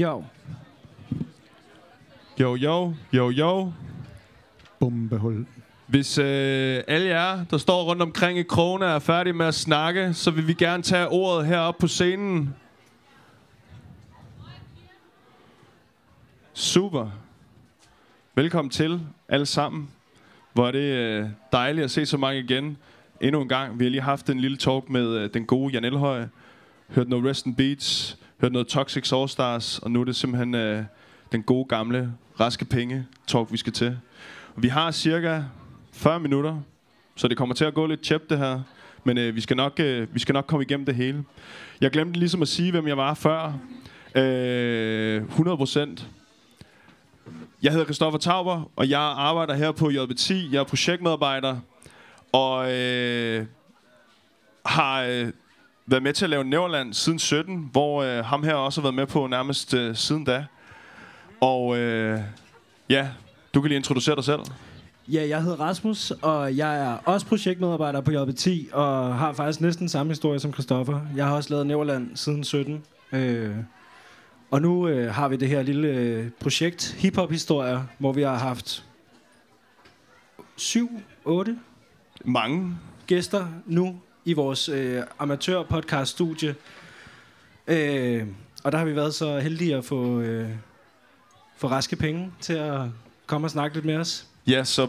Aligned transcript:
Jo. 0.00 0.24
Jo, 2.40 2.56
jo, 2.56 2.94
jo, 3.12 3.30
jo. 3.30 3.72
Bombehul. 4.78 5.46
Hvis 5.86 6.18
øh, 6.18 6.82
alle 6.88 7.08
jer, 7.08 7.44
der 7.44 7.58
står 7.58 7.84
rundt 7.84 8.02
omkring 8.02 8.38
i 8.38 8.42
krogene, 8.42 8.86
er 8.86 8.98
færdige 8.98 9.32
med 9.32 9.46
at 9.46 9.54
snakke, 9.54 10.14
så 10.14 10.30
vil 10.30 10.46
vi 10.46 10.54
gerne 10.54 10.82
tage 10.82 11.08
ordet 11.08 11.46
heroppe 11.46 11.80
på 11.80 11.86
scenen. 11.86 12.54
Super. 16.52 17.10
Velkommen 18.34 18.70
til, 18.70 19.00
alle 19.28 19.46
sammen. 19.46 19.90
Hvor 20.52 20.66
er 20.66 20.70
det 20.70 20.78
øh, 20.78 21.28
dejligt 21.52 21.84
at 21.84 21.90
se 21.90 22.06
så 22.06 22.16
mange 22.16 22.40
igen. 22.40 22.76
Endnu 23.20 23.42
en 23.42 23.48
gang. 23.48 23.78
Vi 23.78 23.84
har 23.84 23.90
lige 23.90 24.00
haft 24.00 24.30
en 24.30 24.40
lille 24.40 24.56
talk 24.56 24.88
med 24.88 25.06
øh, 25.16 25.34
den 25.34 25.46
gode 25.46 25.72
Jan 25.72 25.84
Elhøj. 25.84 26.26
Hørt 26.88 27.08
noget 27.08 27.24
Rest 27.24 27.46
and 27.46 27.56
Beats. 27.56 28.18
Hørt 28.40 28.52
noget 28.52 28.68
Toxic 28.68 29.06
Soul 29.06 29.28
Stars. 29.28 29.78
Og 29.78 29.90
nu 29.90 30.00
er 30.00 30.04
det 30.04 30.16
simpelthen 30.16 30.54
øh, 30.54 30.84
den 31.32 31.42
gode 31.42 31.64
gamle, 31.64 32.12
raske 32.40 32.64
penge 32.64 33.06
talk, 33.26 33.52
vi 33.52 33.56
skal 33.56 33.72
til. 33.72 33.98
Og 34.56 34.62
vi 34.62 34.68
har 34.68 34.90
cirka 34.90 35.42
40 35.92 36.20
minutter, 36.20 36.60
så 37.16 37.28
det 37.28 37.36
kommer 37.36 37.54
til 37.54 37.64
at 37.64 37.74
gå 37.74 37.86
lidt 37.86 38.00
tjept 38.00 38.30
det 38.30 38.38
her. 38.38 38.60
Men 39.04 39.18
øh, 39.18 39.36
vi, 39.36 39.40
skal 39.40 39.56
nok, 39.56 39.80
øh, 39.80 40.14
vi 40.14 40.18
skal 40.18 40.32
nok 40.32 40.46
komme 40.46 40.64
igennem 40.64 40.86
det 40.86 40.94
hele. 40.94 41.24
Jeg 41.80 41.90
glemte 41.90 42.18
ligesom 42.18 42.42
at 42.42 42.48
sige, 42.48 42.70
hvem 42.70 42.88
jeg 42.88 42.96
var 42.96 43.14
før. 43.14 43.52
Øh, 44.14 45.22
100 45.22 45.56
procent. 45.56 46.08
Jeg 47.62 47.72
hedder 47.72 47.84
Christoffer 47.84 48.18
Tauber, 48.18 48.70
og 48.76 48.90
jeg 48.90 49.00
arbejder 49.00 49.54
her 49.54 49.72
på 49.72 49.88
JB10. 49.88 50.34
Jeg 50.52 50.60
er 50.60 50.64
projektmedarbejder, 50.64 51.56
og 52.32 52.72
øh, 52.72 53.46
har 54.66 55.02
øh, 55.02 55.28
været 55.90 56.02
med 56.02 56.12
til 56.12 56.24
at 56.24 56.30
lave 56.30 56.44
Næverland 56.44 56.94
siden 56.94 57.18
17, 57.18 57.68
hvor 57.72 58.02
øh, 58.02 58.24
ham 58.24 58.42
her 58.42 58.54
også 58.54 58.80
har 58.80 58.82
været 58.82 58.94
med 58.94 59.06
på 59.06 59.26
nærmest 59.26 59.74
øh, 59.74 59.96
siden 59.96 60.24
da. 60.24 60.46
Og 61.40 61.78
øh, 61.78 62.20
ja, 62.90 63.08
du 63.54 63.60
kan 63.60 63.68
lige 63.68 63.76
introducere 63.76 64.16
dig 64.16 64.24
selv. 64.24 64.40
Ja, 65.08 65.28
jeg 65.28 65.42
hedder 65.42 65.60
Rasmus, 65.60 66.10
og 66.10 66.56
jeg 66.56 66.80
er 66.80 66.96
også 67.04 67.26
projektmedarbejder 67.26 68.00
på 68.00 68.10
JB10, 68.10 68.74
og 68.74 69.18
har 69.18 69.32
faktisk 69.32 69.60
næsten 69.60 69.88
samme 69.88 70.10
historie 70.10 70.40
som 70.40 70.52
Christoffer. 70.52 71.00
Jeg 71.16 71.26
har 71.26 71.36
også 71.36 71.50
lavet 71.50 71.66
Næverland 71.66 72.16
siden 72.16 72.44
17. 72.44 72.82
Øh, 73.12 73.56
og 74.50 74.62
nu 74.62 74.88
øh, 74.88 75.14
har 75.14 75.28
vi 75.28 75.36
det 75.36 75.48
her 75.48 75.62
lille 75.62 75.88
øh, 75.88 76.30
projekt, 76.40 76.96
hiphop-historier, 76.98 77.82
hvor 77.98 78.12
vi 78.12 78.22
har 78.22 78.38
haft 78.38 78.84
syv, 80.56 80.90
otte 81.24 81.58
Mange. 82.24 82.76
gæster 83.06 83.46
nu 83.66 84.00
i 84.24 84.32
vores 84.32 84.68
øh, 84.68 85.02
amatør-podcast-studie. 85.18 86.54
Øh, 87.66 88.26
og 88.64 88.72
der 88.72 88.78
har 88.78 88.84
vi 88.84 88.96
været 88.96 89.14
så 89.14 89.38
heldige 89.38 89.76
at 89.76 89.84
få, 89.84 90.20
øh, 90.20 90.48
få 91.56 91.66
raske 91.68 91.96
penge 91.96 92.32
til 92.40 92.52
at 92.52 92.80
komme 93.26 93.46
og 93.46 93.50
snakke 93.50 93.76
lidt 93.76 93.86
med 93.86 93.96
os. 93.96 94.26
Ja, 94.46 94.64
så 94.64 94.88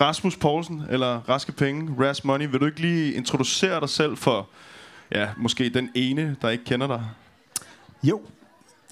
Rasmus 0.00 0.36
Poulsen, 0.36 0.82
eller 0.90 1.20
Raske 1.28 1.52
Penge, 1.52 2.04
Ras 2.04 2.24
Money, 2.24 2.50
vil 2.50 2.60
du 2.60 2.66
ikke 2.66 2.80
lige 2.80 3.12
introducere 3.12 3.80
dig 3.80 3.88
selv 3.88 4.16
for, 4.16 4.48
ja, 5.12 5.28
måske 5.36 5.68
den 5.68 5.90
ene, 5.94 6.36
der 6.42 6.48
ikke 6.48 6.64
kender 6.64 6.86
dig? 6.86 7.04
Jo, 8.02 8.20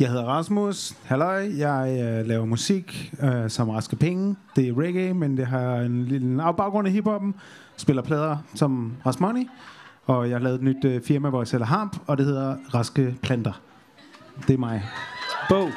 jeg 0.00 0.08
hedder 0.08 0.24
Rasmus. 0.24 0.92
Halløj, 1.04 1.50
jeg 1.56 1.98
øh, 2.02 2.26
laver 2.26 2.44
musik 2.44 3.12
øh, 3.22 3.50
som 3.50 3.68
raske 3.68 3.96
penge. 3.96 4.36
Det 4.56 4.68
er 4.68 4.78
reggae, 4.78 5.14
men 5.14 5.36
det 5.36 5.46
har 5.46 5.76
en 5.76 6.04
lille 6.04 6.36
baggrund 6.56 6.88
i 6.88 6.90
hiphoppen. 6.90 7.34
Spiller 7.80 8.02
plader 8.02 8.36
som 8.54 8.92
Rasmoney. 9.06 9.48
Og 10.06 10.28
jeg 10.28 10.34
har 10.34 10.42
lavet 10.42 10.56
et 10.56 10.62
nyt 10.62 10.84
øh, 10.84 11.02
firma, 11.02 11.28
hvor 11.28 11.40
jeg 11.40 11.48
sælger 11.48 11.66
hamp, 11.66 11.96
og 12.06 12.18
det 12.18 12.26
hedder 12.26 12.56
Raske 12.74 13.16
Planter. 13.22 13.60
Det 14.48 14.54
er 14.54 14.58
mig. 14.58 14.82
Bog. 15.48 15.68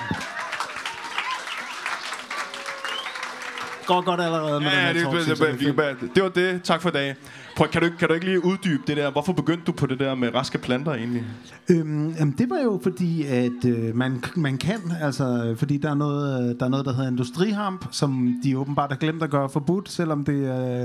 Går 3.94 4.02
godt 4.02 4.22
allerede 4.22 4.60
med 4.62 4.70
Ja, 4.70 4.88
den 4.88 4.96
det, 4.96 5.02
her 5.04 5.10
talk, 5.12 5.16
det, 5.16 5.24
synes 5.24 5.40
det, 5.40 5.48
det, 5.78 6.00
det, 6.02 6.16
det 6.16 6.24
var 6.24 6.30
det. 6.30 6.64
Tak 6.64 6.82
for 6.82 6.90
i 6.90 6.92
dag. 6.92 7.16
Prøv, 7.56 7.68
kan, 7.68 7.82
du, 7.82 7.86
ikke- 7.86 7.98
kan 7.98 8.08
du 8.08 8.14
ikke 8.14 8.26
lige 8.26 8.46
uddybe 8.46 8.84
det 8.88 8.98
der? 8.98 9.12
Hvorfor 9.12 9.34
begyndte 9.34 9.64
du 9.66 9.72
på 9.72 9.86
det 9.86 10.00
der 10.00 10.16
med 10.16 10.36
raske 10.36 10.58
planter 10.58 10.94
egentlig? 10.94 11.24
Øhm, 11.70 12.10
jamen, 12.10 12.36
det 12.38 12.50
var 12.50 12.60
jo 12.64 12.80
fordi, 12.84 13.26
at 13.26 13.66
øh, 13.66 13.96
man, 13.96 14.24
man 14.36 14.58
kan, 14.58 14.80
altså, 15.02 15.56
fordi 15.58 15.78
der 15.78 15.90
er, 15.90 15.96
noget, 15.96 16.60
der 16.60 16.66
er 16.66 16.70
noget, 16.70 16.86
der 16.86 16.94
hedder 16.94 17.10
industrihamp, 17.10 17.86
som 17.92 18.36
de 18.44 18.58
åbenbart 18.58 18.90
har 18.92 18.98
glemt 18.98 19.24
at 19.24 19.30
gøre 19.30 19.50
forbudt, 19.50 19.90
selvom 19.92 20.26
det 20.26 20.34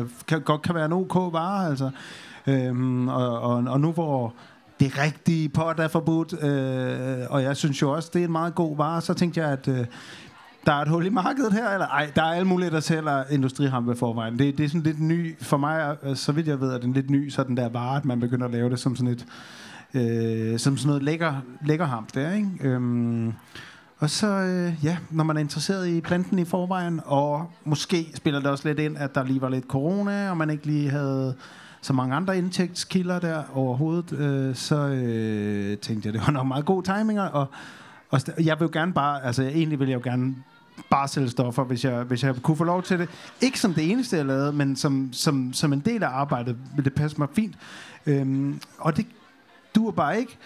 øh, 0.00 0.06
kan, 0.28 0.40
godt 0.40 0.62
kan 0.62 0.74
være 0.74 0.84
en 0.86 0.92
ok 0.92 1.14
vare, 1.32 1.66
altså. 1.70 1.90
Øhm, 2.46 3.08
og, 3.08 3.40
og, 3.40 3.64
og 3.68 3.80
nu 3.80 3.92
hvor 3.92 4.34
det 4.80 4.98
rigtige 4.98 5.48
pot 5.48 5.80
er 5.80 5.88
forbudt, 5.88 6.42
øh, 6.44 7.26
og 7.30 7.42
jeg 7.42 7.56
synes 7.56 7.82
jo 7.82 7.90
også, 7.90 8.10
det 8.12 8.20
er 8.20 8.24
en 8.24 8.32
meget 8.32 8.54
god 8.54 8.76
vare, 8.76 9.00
så 9.00 9.14
tænkte 9.14 9.40
jeg, 9.40 9.48
at 9.50 9.68
øh, 9.68 9.86
der 10.68 10.74
er 10.74 10.82
et 10.82 10.88
hul 10.88 11.06
i 11.06 11.08
markedet 11.08 11.52
her, 11.52 11.70
eller 11.70 11.86
ej, 11.86 12.10
der 12.16 12.22
er 12.22 12.32
alle 12.32 12.48
mulige, 12.48 12.70
der 12.70 12.80
sælger 12.80 13.24
industrihampe 13.30 13.96
forvejen. 13.96 14.38
Det, 14.38 14.58
det 14.58 14.64
er 14.64 14.68
sådan 14.68 14.82
lidt 14.82 15.00
ny, 15.00 15.42
for 15.42 15.56
mig, 15.56 15.96
øh, 16.02 16.16
så 16.16 16.32
vidt 16.32 16.48
jeg 16.48 16.60
ved, 16.60 16.72
er 16.72 16.78
den 16.78 16.92
lidt 16.92 17.10
ny, 17.10 17.30
så 17.30 17.44
den 17.44 17.56
der 17.56 17.68
vare, 17.68 17.96
at 17.96 18.04
man 18.04 18.20
begynder 18.20 18.46
at 18.46 18.52
lave 18.52 18.70
det 18.70 18.78
som 18.78 18.96
sådan 18.96 19.12
et, 19.12 19.26
øh, 19.94 20.58
som 20.58 20.76
sådan 20.76 20.88
noget 20.88 21.02
lækker, 21.02 21.34
lækker 21.66 21.84
hamp 21.84 22.14
der, 22.14 22.32
ikke? 22.32 22.48
Øhm, 22.60 23.32
og 23.98 24.10
så, 24.10 24.26
øh, 24.26 24.84
ja, 24.84 24.98
når 25.10 25.24
man 25.24 25.36
er 25.36 25.40
interesseret 25.40 25.88
i 25.88 26.00
planten 26.00 26.38
i 26.38 26.44
forvejen, 26.44 27.00
og 27.04 27.50
måske 27.64 28.06
spiller 28.14 28.40
det 28.40 28.50
også 28.50 28.68
lidt 28.68 28.78
ind, 28.78 28.98
at 28.98 29.14
der 29.14 29.24
lige 29.24 29.40
var 29.40 29.48
lidt 29.48 29.64
corona, 29.64 30.30
og 30.30 30.36
man 30.36 30.50
ikke 30.50 30.66
lige 30.66 30.90
havde 30.90 31.34
så 31.80 31.92
mange 31.92 32.14
andre 32.14 32.38
indtægtskilder 32.38 33.18
der 33.18 33.42
overhovedet, 33.54 34.12
øh, 34.12 34.54
så 34.54 34.76
øh, 34.76 35.78
tænkte 35.78 36.06
jeg, 36.06 36.12
det 36.12 36.22
var 36.26 36.32
nok 36.32 36.46
meget 36.46 36.64
god 36.64 36.82
timing, 36.82 37.20
og, 37.20 37.46
og 38.10 38.20
jeg 38.44 38.60
vil 38.60 38.66
jo 38.66 38.70
gerne 38.72 38.92
bare, 38.92 39.24
altså 39.24 39.42
egentlig 39.42 39.80
vil 39.80 39.88
jeg 39.88 40.06
jo 40.06 40.10
gerne 40.10 40.34
bare 40.90 41.08
sælge 41.08 41.28
stoffer, 41.30 41.64
hvis 41.64 41.84
jeg, 41.84 42.02
hvis 42.02 42.22
jeg 42.24 42.34
kunne 42.42 42.56
få 42.56 42.64
lov 42.64 42.82
til 42.82 42.98
det. 42.98 43.08
Ikke 43.40 43.60
som 43.60 43.74
det 43.74 43.90
eneste, 43.90 44.16
jeg 44.16 44.26
lavede, 44.26 44.52
men 44.52 44.76
som, 44.76 45.08
som, 45.12 45.52
som 45.52 45.72
en 45.72 45.80
del 45.80 46.02
af 46.02 46.08
arbejdet, 46.08 46.56
vil 46.76 46.84
det 46.84 46.94
passe 46.94 47.18
mig 47.18 47.28
fint. 47.36 47.54
Øhm, 48.06 48.60
og 48.78 48.96
det 48.96 49.06
duer 49.74 49.92
bare 49.92 50.18
ikke. 50.18 50.36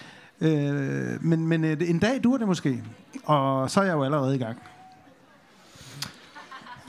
Øh, 0.40 1.24
men, 1.24 1.46
men 1.46 1.64
øh, 1.64 1.76
en 1.90 1.98
dag 1.98 2.20
duer 2.24 2.38
det 2.38 2.46
måske. 2.46 2.82
Og 3.24 3.70
så 3.70 3.80
er 3.80 3.84
jeg 3.84 3.92
jo 3.92 4.02
allerede 4.04 4.34
i 4.34 4.38
gang. 4.38 4.58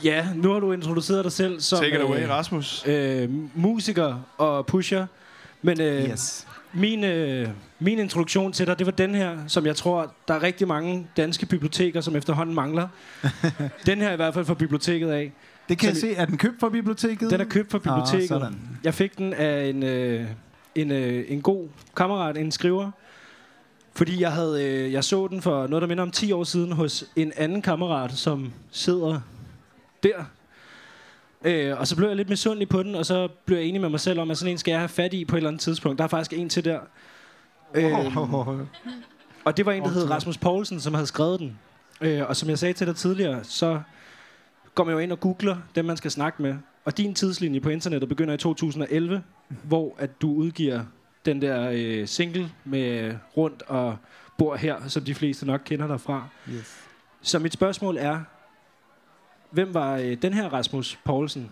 Ja, 0.03 0.27
nu 0.35 0.51
har 0.53 0.59
du 0.59 0.71
introduceret 0.71 1.23
dig 1.23 1.31
selv 1.31 1.59
som 1.61 1.79
Take 1.79 1.95
it 1.95 2.01
away, 2.01 2.23
øh, 2.23 2.29
Rasmus. 2.29 2.83
øh, 2.87 3.29
musiker 3.55 4.19
og 4.37 4.65
pusher. 4.65 5.05
Men 5.61 5.81
øh, 5.81 6.09
Yes. 6.09 6.47
min, 6.73 7.03
øh, 7.03 7.49
min 7.83 7.99
introduktion 7.99 8.53
til 8.53 8.67
dig, 8.67 8.79
det 8.79 8.85
var 8.85 8.91
den 8.91 9.15
her, 9.15 9.37
som 9.47 9.65
jeg 9.65 9.75
tror, 9.75 10.13
der 10.27 10.33
er 10.33 10.43
rigtig 10.43 10.67
mange 10.67 11.07
danske 11.17 11.45
biblioteker, 11.45 12.01
som 12.01 12.15
efterhånden 12.15 12.55
mangler. 12.55 12.87
den 13.85 14.01
her 14.01 14.09
er 14.09 14.13
i 14.13 14.15
hvert 14.15 14.33
fald 14.33 14.45
fra 14.45 14.53
biblioteket 14.53 15.09
af. 15.09 15.31
Det 15.69 15.77
kan 15.77 15.95
Som 15.95 16.07
jeg 16.09 16.15
se. 16.15 16.21
Er 16.21 16.25
den 16.25 16.37
købt 16.37 16.59
fra 16.59 16.69
biblioteket? 16.69 17.31
Den 17.31 17.41
er 17.41 17.45
købt 17.45 17.71
fra 17.71 17.77
biblioteket. 17.77 18.21
Ah, 18.21 18.27
sådan. 18.27 18.79
Jeg 18.83 18.93
fik 18.93 19.17
den 19.17 19.33
af 19.33 19.69
en, 19.69 19.83
øh, 19.83 20.25
en, 20.75 20.91
øh, 20.91 21.25
en 21.27 21.41
god 21.41 21.67
kammerat, 21.95 22.37
en 22.37 22.51
skriver. 22.51 22.91
Fordi 23.95 24.21
jeg 24.21 24.31
havde 24.31 24.65
øh, 24.65 24.93
jeg 24.93 25.03
så 25.03 25.27
den 25.27 25.41
for 25.41 25.67
noget, 25.67 25.81
der 25.81 25.87
minder 25.87 26.03
om 26.03 26.11
10 26.11 26.31
år 26.31 26.43
siden 26.43 26.71
hos 26.71 27.05
en 27.15 27.31
anden 27.37 27.61
kammerat, 27.61 28.11
som 28.11 28.53
sidder 28.71 29.19
der. 30.03 30.25
Øh, 31.43 31.79
og 31.79 31.87
så 31.87 31.95
blev 31.95 32.07
jeg 32.07 32.17
lidt 32.17 32.29
misundelig 32.29 32.69
på 32.69 32.83
den, 32.83 32.95
og 32.95 33.05
så 33.05 33.27
blev 33.45 33.57
jeg 33.57 33.65
enig 33.65 33.81
med 33.81 33.89
mig 33.89 33.99
selv 33.99 34.19
om, 34.19 34.31
at 34.31 34.37
sådan 34.37 34.51
en 34.51 34.57
skal 34.57 34.71
jeg 34.71 34.79
have 34.79 34.89
fat 34.89 35.13
i 35.13 35.25
på 35.25 35.35
et 35.35 35.37
eller 35.37 35.49
andet 35.49 35.61
tidspunkt. 35.61 35.97
Der 35.97 36.03
er 36.03 36.07
faktisk 36.07 36.33
en 36.33 36.49
til 36.49 36.65
der. 36.65 36.79
Øh, 37.73 38.17
og 39.45 39.57
det 39.57 39.65
var 39.65 39.71
en, 39.71 39.83
der 39.83 39.89
hed 39.89 40.09
Rasmus 40.09 40.37
Poulsen, 40.37 40.79
som 40.79 40.93
havde 40.93 41.07
skrevet 41.07 41.39
den. 41.39 41.59
Øh, 42.01 42.21
og 42.27 42.35
som 42.35 42.49
jeg 42.49 42.59
sagde 42.59 42.73
til 42.73 42.87
dig 42.87 42.95
tidligere, 42.95 43.43
så 43.43 43.81
går 44.75 44.83
man 44.83 44.93
jo 44.93 44.99
ind 44.99 45.11
og 45.11 45.19
googler 45.19 45.57
dem, 45.75 45.85
man 45.85 45.97
skal 45.97 46.11
snakke 46.11 46.41
med. 46.41 46.55
Og 46.85 46.97
din 46.97 47.15
tidslinje 47.15 47.59
på 47.59 47.69
internettet 47.69 48.09
begynder 48.09 48.33
i 48.33 48.37
2011, 48.37 49.23
hvor 49.63 49.95
at 49.97 50.21
du 50.21 50.33
udgiver 50.33 50.83
den 51.25 51.41
der 51.41 51.69
øh, 51.73 52.07
single 52.07 52.51
med 52.63 53.15
rundt 53.37 53.61
og 53.61 53.97
bor 54.37 54.55
her, 54.55 54.87
som 54.87 55.03
de 55.03 55.15
fleste 55.15 55.45
nok 55.45 55.61
kender 55.65 55.87
dig 55.87 56.01
fra. 56.01 56.27
Yes. 56.49 56.77
Så 57.21 57.39
mit 57.39 57.53
spørgsmål 57.53 57.97
er, 57.97 58.19
hvem 59.51 59.73
var 59.73 59.97
øh, 59.97 60.17
den 60.21 60.33
her 60.33 60.49
Rasmus 60.53 60.99
Poulsen? 61.03 61.51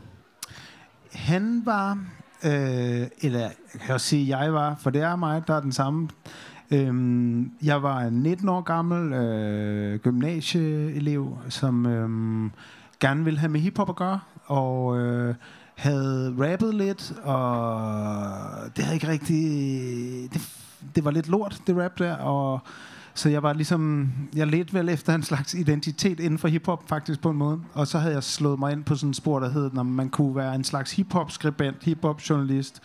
Han 1.13 1.61
var, 1.65 1.99
øh, 2.43 3.07
eller 3.21 3.39
jeg 3.39 3.81
kan 3.85 3.93
også 3.93 4.07
sige, 4.07 4.37
jeg 4.37 4.53
var, 4.53 4.75
for 4.79 4.89
det 4.89 5.01
er 5.01 5.15
mig, 5.15 5.43
der 5.47 5.55
er 5.55 5.61
den 5.61 5.71
samme. 5.71 6.09
Øhm, 6.71 7.51
jeg 7.63 7.83
var 7.83 8.09
19 8.09 8.49
år 8.49 8.61
gammel 8.61 9.13
øh, 9.13 9.99
gymnasieelev, 9.99 11.37
som 11.49 11.85
øh, 11.85 12.49
gerne 12.99 13.23
ville 13.23 13.39
have 13.39 13.51
med 13.51 13.59
hiphop 13.59 13.89
at 13.89 13.95
gøre, 13.95 14.19
og 14.45 14.99
øh, 14.99 15.35
havde 15.75 16.35
rappet 16.39 16.75
lidt, 16.75 17.13
og 17.23 17.45
det 18.75 18.83
havde 18.83 18.95
ikke 18.95 19.07
rigtig... 19.07 19.43
Det, 20.33 20.41
det 20.95 21.05
var 21.05 21.11
lidt 21.11 21.27
lort, 21.27 21.61
det 21.67 21.77
rap 21.77 21.99
der, 21.99 22.15
og 22.15 22.59
så 23.13 23.29
jeg 23.29 23.43
var 23.43 23.53
ligesom, 23.53 24.09
jeg 24.35 24.47
ledte 24.47 24.73
vel 24.73 24.89
efter 24.89 25.15
en 25.15 25.23
slags 25.23 25.53
identitet 25.53 26.19
inden 26.19 26.39
for 26.39 26.47
hiphop 26.47 26.89
faktisk 26.89 27.21
på 27.21 27.29
en 27.29 27.37
måde. 27.37 27.59
Og 27.73 27.87
så 27.87 27.99
havde 27.99 28.13
jeg 28.13 28.23
slået 28.23 28.59
mig 28.59 28.71
ind 28.71 28.83
på 28.83 28.95
sådan 28.95 29.09
en 29.09 29.13
spor, 29.13 29.39
der 29.39 29.49
hed, 29.49 29.69
når 29.73 29.83
man 29.83 30.09
kunne 30.09 30.35
være 30.35 30.55
en 30.55 30.63
slags 30.63 30.91
hiphop-skribent, 30.91 31.83
hiphop-journalist 31.83 32.81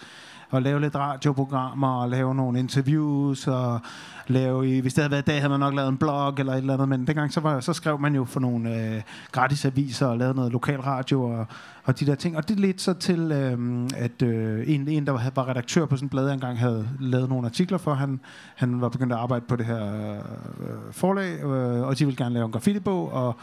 og 0.50 0.62
lave 0.62 0.80
lidt 0.80 0.96
radioprogrammer, 0.96 1.88
og 1.88 2.08
lave 2.08 2.34
nogle 2.34 2.58
interviews, 2.58 3.46
og 3.46 3.80
lave, 4.26 4.76
i, 4.76 4.80
hvis 4.80 4.94
det 4.94 5.02
havde 5.02 5.10
været 5.10 5.22
i 5.22 5.30
dag, 5.30 5.40
havde 5.40 5.50
man 5.50 5.60
nok 5.60 5.74
lavet 5.74 5.88
en 5.88 5.96
blog 5.96 6.34
eller 6.38 6.52
et 6.52 6.58
eller 6.58 6.74
andet, 6.74 6.88
men 6.88 7.06
dengang 7.06 7.32
så, 7.32 7.40
var, 7.40 7.60
så 7.60 7.72
skrev 7.72 8.00
man 8.00 8.14
jo 8.14 8.24
for 8.24 8.40
nogle 8.40 8.76
øh, 8.76 9.02
gratis 9.32 9.64
aviser 9.64 10.06
og 10.06 10.18
lavede 10.18 10.34
noget 10.34 10.52
lokal 10.52 10.80
radio 10.80 11.22
og, 11.22 11.46
og 11.84 12.00
de 12.00 12.06
der 12.06 12.14
ting. 12.14 12.36
Og 12.36 12.48
det 12.48 12.60
ledte 12.60 12.82
så 12.82 12.94
til, 12.94 13.32
øh, 13.32 13.88
at 13.96 14.22
øh, 14.22 14.64
en, 14.74 14.88
en, 14.88 15.06
der 15.06 15.12
var, 15.12 15.30
var 15.34 15.48
redaktør 15.48 15.86
på 15.86 15.96
sådan 15.96 16.06
en 16.06 16.10
blad, 16.10 16.32
engang 16.32 16.58
havde 16.58 16.88
lavet 17.00 17.28
nogle 17.28 17.46
artikler 17.46 17.78
for, 17.78 17.94
han, 17.94 18.20
han 18.56 18.80
var 18.80 18.88
begyndt 18.88 19.12
at 19.12 19.18
arbejde 19.18 19.44
på 19.48 19.56
det 19.56 19.66
her 19.66 20.14
øh, 20.14 20.92
forlag, 20.92 21.44
øh, 21.44 21.86
og 21.86 21.98
de 21.98 22.04
ville 22.04 22.24
gerne 22.24 22.34
lave 22.34 22.46
en 22.46 22.52
graffiti-bog, 22.52 23.12
og 23.12 23.36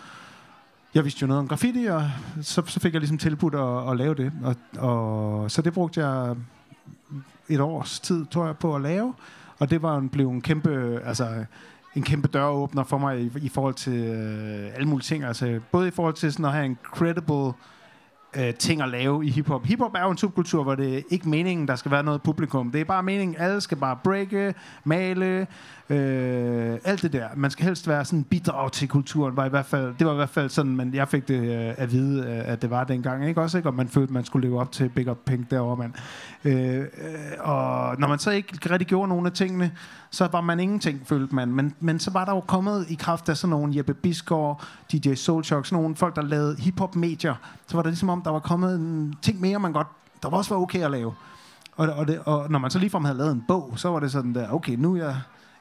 jeg 0.93 1.03
vidste 1.03 1.21
jo 1.21 1.27
noget 1.27 1.39
om 1.39 1.47
graffiti, 1.47 1.85
og 1.85 2.03
så, 2.41 2.63
så 2.65 2.79
fik 2.79 2.93
jeg 2.93 3.01
ligesom 3.01 3.17
tilbudt 3.17 3.55
at, 3.55 3.91
at 3.91 3.97
lave 3.97 4.15
det. 4.15 4.31
Og, 4.43 4.55
og, 4.77 5.51
så 5.51 5.61
det 5.61 5.73
brugte 5.73 6.05
jeg 6.05 6.35
et 7.49 7.59
års 7.59 7.99
tid, 7.99 8.25
tror 8.25 8.45
jeg, 8.45 8.57
på 8.57 8.75
at 8.75 8.81
lave. 8.81 9.13
Og 9.59 9.69
det 9.69 9.81
var 9.81 9.97
en, 9.97 10.09
blev 10.09 10.29
en 10.29 10.41
kæmpe, 10.41 11.01
altså, 11.05 11.45
en 11.95 12.03
kæmpe 12.03 12.27
døråbner 12.27 12.83
for 12.83 12.97
mig 12.97 13.21
i, 13.21 13.31
i 13.41 13.49
forhold 13.49 13.73
til 13.73 13.93
øh, 13.93 14.75
alle 14.75 14.87
mulige 14.87 15.03
ting. 15.03 15.23
Altså, 15.23 15.59
både 15.71 15.87
i 15.87 15.91
forhold 15.91 16.13
til 16.13 16.33
sådan 16.33 16.45
at 16.45 16.51
have 16.51 16.65
en 16.65 16.77
credible 16.83 17.53
øh, 18.35 18.53
ting 18.53 18.81
at 18.81 18.89
lave 18.89 19.25
i 19.25 19.29
hiphop. 19.29 19.65
Hiphop 19.65 19.95
er 19.95 20.03
jo 20.03 20.11
en 20.11 20.17
subkultur, 20.17 20.63
hvor 20.63 20.75
det 20.75 20.97
er 20.97 21.01
ikke 21.09 21.29
meningen, 21.29 21.67
der 21.67 21.75
skal 21.75 21.91
være 21.91 22.03
noget 22.03 22.21
publikum. 22.21 22.71
Det 22.71 22.81
er 22.81 22.85
bare 22.85 23.03
meningen, 23.03 23.35
alle 23.39 23.61
skal 23.61 23.77
bare 23.77 23.97
breake, 24.03 24.53
male, 24.83 25.47
øh, 25.89 26.77
alt 26.83 27.01
det 27.01 27.13
der. 27.13 27.27
Man 27.35 27.51
skal 27.51 27.65
helst 27.65 27.87
være 27.87 28.05
sådan 28.05 28.23
bidrag 28.23 28.71
til 28.71 28.87
kulturen. 28.87 29.35
Var 29.35 29.45
i 29.45 29.49
hvert 29.49 29.65
fald, 29.65 29.95
det 29.99 30.07
var 30.07 30.13
i 30.13 30.15
hvert 30.15 30.29
fald 30.29 30.49
sådan, 30.49 30.75
men 30.75 30.93
jeg 30.93 31.07
fik 31.07 31.27
det 31.27 31.67
øh, 31.67 31.73
at 31.77 31.91
vide, 31.91 32.25
øh, 32.27 32.51
at 32.51 32.61
det 32.61 32.69
var 32.69 32.83
dengang. 32.83 33.27
Ikke 33.27 33.41
også, 33.41 33.57
ikke? 33.57 33.69
om 33.69 33.75
man 33.75 33.87
følte, 33.87 34.13
man 34.13 34.25
skulle 34.25 34.47
leve 34.47 34.59
op 34.59 34.71
til 34.71 34.89
Big 34.89 35.11
Up 35.11 35.17
Pink 35.25 35.51
derovre, 35.51 35.77
mand. 35.77 35.93
Øh, 36.43 36.79
øh, 36.79 36.85
og 37.39 37.99
når 37.99 38.07
man 38.07 38.19
så 38.19 38.31
ikke 38.31 38.73
rigtig 38.73 38.87
gjorde 38.87 39.09
nogen 39.09 39.25
af 39.25 39.31
tingene, 39.31 39.71
så 40.09 40.27
var 40.31 40.41
man 40.41 40.59
ingenting, 40.59 41.01
følte 41.05 41.35
man. 41.35 41.51
Men, 41.51 41.75
men 41.79 41.99
så 41.99 42.11
var 42.11 42.25
der 42.25 42.31
jo 42.31 42.39
kommet 42.39 42.85
i 42.89 42.93
kraft 42.93 43.29
af 43.29 43.37
sådan 43.37 43.49
nogle 43.49 43.77
Jeppe 43.77 43.93
Bisgaard, 43.93 44.63
DJ 44.91 45.13
Soulshock, 45.13 45.65
sådan 45.65 45.81
nogle 45.81 45.95
folk, 45.95 46.15
der 46.15 46.21
lavede 46.21 46.55
hiphop-medier. 46.59 47.35
Så 47.67 47.77
var 47.77 47.83
det 47.83 47.91
ligesom 47.91 48.09
om, 48.09 48.21
der 48.23 48.31
var 48.31 48.39
kommet 48.39 48.75
en 48.75 49.15
ting 49.21 49.41
mere, 49.41 49.59
man 49.59 49.73
godt, 49.73 49.87
der 50.23 50.29
var 50.29 50.37
også 50.37 50.55
var 50.55 50.61
okay 50.61 50.83
at 50.83 50.91
lave. 50.91 51.13
Og, 51.75 51.87
og, 51.87 52.07
det, 52.07 52.19
og 52.25 52.51
når 52.51 52.59
man 52.59 52.71
så 52.71 52.79
ligefrem 52.79 53.05
havde 53.05 53.17
lavet 53.17 53.31
en 53.31 53.43
bog, 53.47 53.73
så 53.75 53.89
var 53.89 53.99
det 53.99 54.11
sådan 54.11 54.35
der, 54.35 54.51
okay, 54.51 54.75
nu 54.75 54.95
er 54.95 54.97
jeg 54.97 55.15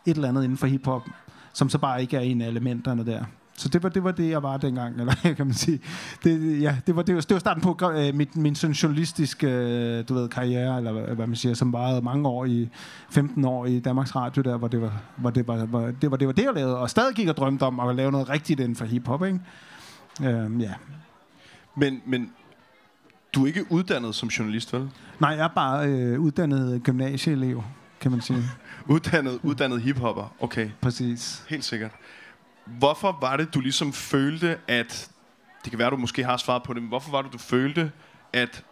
et 0.06 0.14
eller 0.16 0.28
andet 0.28 0.44
inden 0.44 0.58
for 0.58 0.66
hiphop, 0.66 1.02
som 1.52 1.68
så 1.68 1.78
bare 1.78 2.00
ikke 2.02 2.16
er 2.16 2.20
en 2.20 2.40
af 2.40 2.48
elementerne 2.48 3.06
der. 3.06 3.24
Så 3.56 3.68
det 3.68 3.82
var, 3.82 3.88
det 3.88 4.04
var 4.04 4.12
det, 4.12 4.30
jeg 4.30 4.42
var 4.42 4.56
dengang, 4.56 4.96
eller 5.00 5.14
kan 5.22 5.46
man 5.46 5.54
sige. 5.54 5.80
Det, 6.24 6.60
ja, 6.60 6.76
det 6.86 6.96
var, 6.96 7.02
det 7.02 7.14
var, 7.14 7.20
det 7.20 7.34
var 7.34 7.38
starten 7.40 7.62
på 7.62 7.90
øh, 7.90 8.14
mit, 8.14 8.36
min 8.36 8.54
sådan 8.54 8.74
journalistiske 8.74 9.46
øh, 9.46 10.08
du 10.08 10.14
ved, 10.14 10.28
karriere, 10.28 10.76
eller 10.76 11.14
hvad 11.14 11.26
man 11.26 11.36
siger, 11.36 11.54
som 11.54 11.72
varede 11.72 12.02
mange 12.02 12.28
år 12.28 12.44
i, 12.44 12.68
15 13.10 13.44
år 13.44 13.66
i 13.66 13.78
Danmarks 13.78 14.16
Radio, 14.16 14.42
der, 14.42 14.56
hvor 14.56 14.68
det 14.68 14.80
var, 14.80 15.02
hvor 15.16 15.30
det 15.30 15.48
var, 15.48 15.64
hvor 15.64 15.80
det, 15.80 16.10
var, 16.10 16.16
det 16.16 16.26
var 16.26 16.32
det, 16.32 16.44
jeg 16.44 16.54
lavede, 16.54 16.78
og 16.78 16.90
stadig 16.90 17.14
gik 17.14 17.28
og 17.28 17.36
drømte 17.36 17.62
om 17.62 17.80
at 17.80 17.96
lave 17.96 18.12
noget 18.12 18.28
rigtigt 18.28 18.60
inden 18.60 18.76
for 18.76 18.84
hiphop, 18.84 19.24
ikke? 19.24 19.40
Uh, 20.20 20.62
ja. 20.62 20.72
Men, 21.76 22.02
men 22.06 22.30
du 23.34 23.42
er 23.42 23.46
ikke 23.46 23.72
uddannet 23.72 24.14
som 24.14 24.28
journalist, 24.28 24.72
vel? 24.72 24.90
Nej, 25.20 25.30
jeg 25.30 25.44
er 25.44 25.48
bare 25.48 25.88
øh, 25.88 26.20
uddannet 26.20 26.82
gymnasieelev, 26.82 27.62
kan 28.00 28.10
man 28.10 28.20
sige. 28.20 28.42
uddannet, 28.94 29.40
uddannet 29.42 29.82
hiphopper, 29.82 30.34
okay. 30.40 30.70
Præcis. 30.80 31.44
Helt 31.48 31.64
sikkert. 31.64 31.90
Hvorfor 32.64 33.18
var 33.20 33.36
det, 33.36 33.54
du 33.54 33.60
ligesom 33.60 33.92
følte, 33.92 34.58
at... 34.68 35.08
Det 35.64 35.70
kan 35.70 35.78
være, 35.78 35.90
du 35.90 35.96
måske 35.96 36.24
har 36.24 36.36
svaret 36.36 36.62
på 36.62 36.72
det, 36.72 36.82
men 36.82 36.88
hvorfor 36.88 37.10
var 37.10 37.22
det, 37.22 37.32
du 37.32 37.38
følte, 37.38 37.92
at 38.32 38.64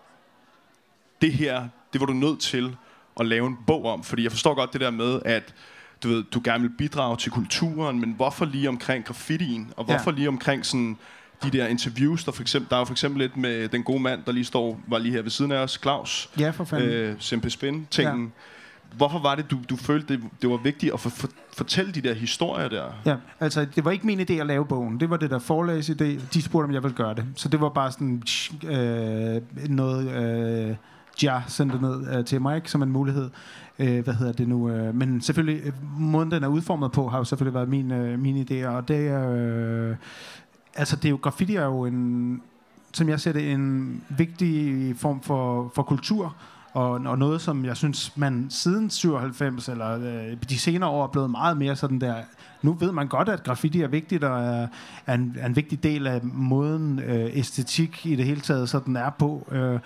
det 1.23 1.33
her, 1.33 1.69
det 1.93 2.01
var 2.01 2.07
du 2.07 2.13
nødt 2.13 2.41
til 2.41 2.77
at 3.21 3.27
lave 3.27 3.47
en 3.47 3.57
bog 3.67 3.85
om? 3.85 4.03
Fordi 4.03 4.23
jeg 4.23 4.33
forstår 4.33 4.55
godt 4.55 4.73
det 4.73 4.81
der 4.81 4.91
med, 4.91 5.21
at 5.25 5.55
du 6.03 6.09
ved, 6.09 6.25
du 6.25 6.41
gerne 6.45 6.63
vil 6.63 6.77
bidrage 6.79 7.17
til 7.17 7.33
kulturen, 7.33 8.01
men 8.01 8.13
hvorfor 8.13 8.45
lige 8.45 8.69
omkring 8.69 9.05
graffitien? 9.05 9.73
Og 9.77 9.85
hvorfor 9.85 10.11
ja. 10.11 10.17
lige 10.17 10.29
omkring 10.29 10.67
sådan 10.67 10.97
de 11.43 11.51
der 11.51 11.67
interviews, 11.67 12.25
der 12.25 12.33
for 12.33 12.43
eksempel, 12.43 12.71
der 12.71 12.77
er 12.77 12.81
jo 12.81 12.85
for 12.85 12.95
eksempel 12.95 13.21
lidt 13.21 13.37
med 13.37 13.69
den 13.69 13.83
gode 13.83 14.01
mand, 14.01 14.21
der 14.27 14.33
lige 14.33 14.45
står, 14.45 14.81
var 14.87 14.99
lige 14.99 15.13
her 15.13 15.23
ved 15.23 15.31
siden 15.31 15.53
af 15.53 15.59
os, 15.59 15.79
Claus. 15.83 16.31
Ja, 16.39 16.51
for 16.51 16.65
fanden. 16.65 16.89
Øh, 16.89 17.15
Simpe 17.19 17.51
Spin-tingen. 17.51 18.25
Ja 18.25 18.31
hvorfor 18.97 19.19
var 19.19 19.35
det, 19.35 19.51
du, 19.51 19.59
du 19.71 19.77
følte, 19.77 20.17
det, 20.17 20.25
det 20.43 20.51
var 20.51 20.57
vigtigt 20.57 20.93
at 20.93 21.01
for, 21.01 21.11
for, 21.11 21.29
fortælle 21.57 21.93
de 21.93 22.01
der 22.01 22.15
historier 22.15 22.69
der? 22.69 22.85
Ja, 23.07 23.17
altså 23.41 23.67
det 23.77 23.85
var 23.85 23.91
ikke 23.91 24.07
min 24.07 24.21
idé 24.21 24.33
at 24.33 24.47
lave 24.47 24.67
bogen. 24.67 25.01
Det 25.01 25.11
var 25.11 25.17
det 25.17 25.31
der 25.31 25.39
forlæs 25.39 25.91
idé. 25.91 26.05
De 26.35 26.43
spurgte, 26.43 26.65
om 26.65 26.73
jeg 26.73 26.83
ville 26.83 26.97
gøre 26.97 27.15
det. 27.15 27.25
Så 27.35 27.49
det 27.49 27.61
var 27.61 27.69
bare 27.69 27.93
sådan 27.93 28.23
øh, 28.65 29.69
noget, 29.69 30.11
øh, 30.11 30.77
ja, 31.23 31.43
sendte 31.49 31.83
ned 31.83 32.17
øh, 32.17 32.25
til 32.25 32.41
mig 32.41 32.57
ikke, 32.57 32.71
som 32.71 32.83
en 32.83 32.91
mulighed. 32.91 33.31
Øh, 33.79 34.05
hvad 34.05 34.15
hedder 34.15 34.33
det 34.33 34.49
nu? 34.49 34.71
Øh, 34.71 34.95
men 34.95 35.21
selvfølgelig, 35.21 35.61
øh, 35.65 35.73
måden 35.99 36.31
den 36.31 36.45
er 36.45 36.49
udformet 36.49 36.93
på, 36.93 37.09
har 37.09 37.19
jo 37.19 37.25
selvfølgelig 37.25 37.55
været 37.55 37.69
min, 37.69 37.93
øh, 37.93 38.19
min 38.19 38.47
idé. 38.51 38.67
Og 38.67 38.89
det 38.89 39.09
er... 39.09 39.31
Øh, 39.31 39.97
altså 40.75 40.97
det 40.97 41.05
er 41.05 41.11
jo, 41.11 41.19
graffiti 41.23 41.55
er 41.55 41.65
jo 41.65 41.85
en, 41.85 42.43
som 42.93 43.09
jeg 43.09 43.21
ser 43.21 43.33
det, 43.33 43.53
en 43.53 44.03
vigtig 44.09 44.97
form 44.97 45.23
for, 45.23 45.73
for 45.75 45.83
kultur 45.83 46.37
og, 46.73 46.91
og 46.91 47.19
noget, 47.19 47.41
som 47.41 47.65
jeg 47.65 47.77
synes, 47.77 48.17
man 48.17 48.47
siden 48.51 48.91
97 48.91 49.69
eller 49.69 49.99
øh, 49.99 50.37
de 50.49 50.59
senere 50.59 50.91
år 50.91 51.05
er 51.05 51.09
blevet 51.09 51.31
meget 51.31 51.57
mere 51.57 51.77
sådan 51.77 52.01
der... 52.01 52.15
Nu 52.63 52.73
ved 52.73 52.93
man 52.93 53.09
godt, 53.09 53.29
at 53.29 53.43
graffiti 53.43 53.81
er 53.81 53.89
vigtigt 53.89 54.25
og 54.25 54.43
er, 54.43 54.67
er, 55.07 55.15
en, 55.15 55.37
er 55.41 55.47
en 55.47 55.57
vigtig 55.57 55.83
del 55.83 56.07
af 56.07 56.21
måden 56.23 56.99
øh, 56.99 57.31
æstetik 57.33 58.07
i 58.07 58.17
det 58.17 58.25
hele 58.25 58.41
taget, 58.41 58.69
så 58.69 58.81
den 58.87 58.97
er 58.97 59.11
på. 59.11 59.49
Øh, 59.51 59.79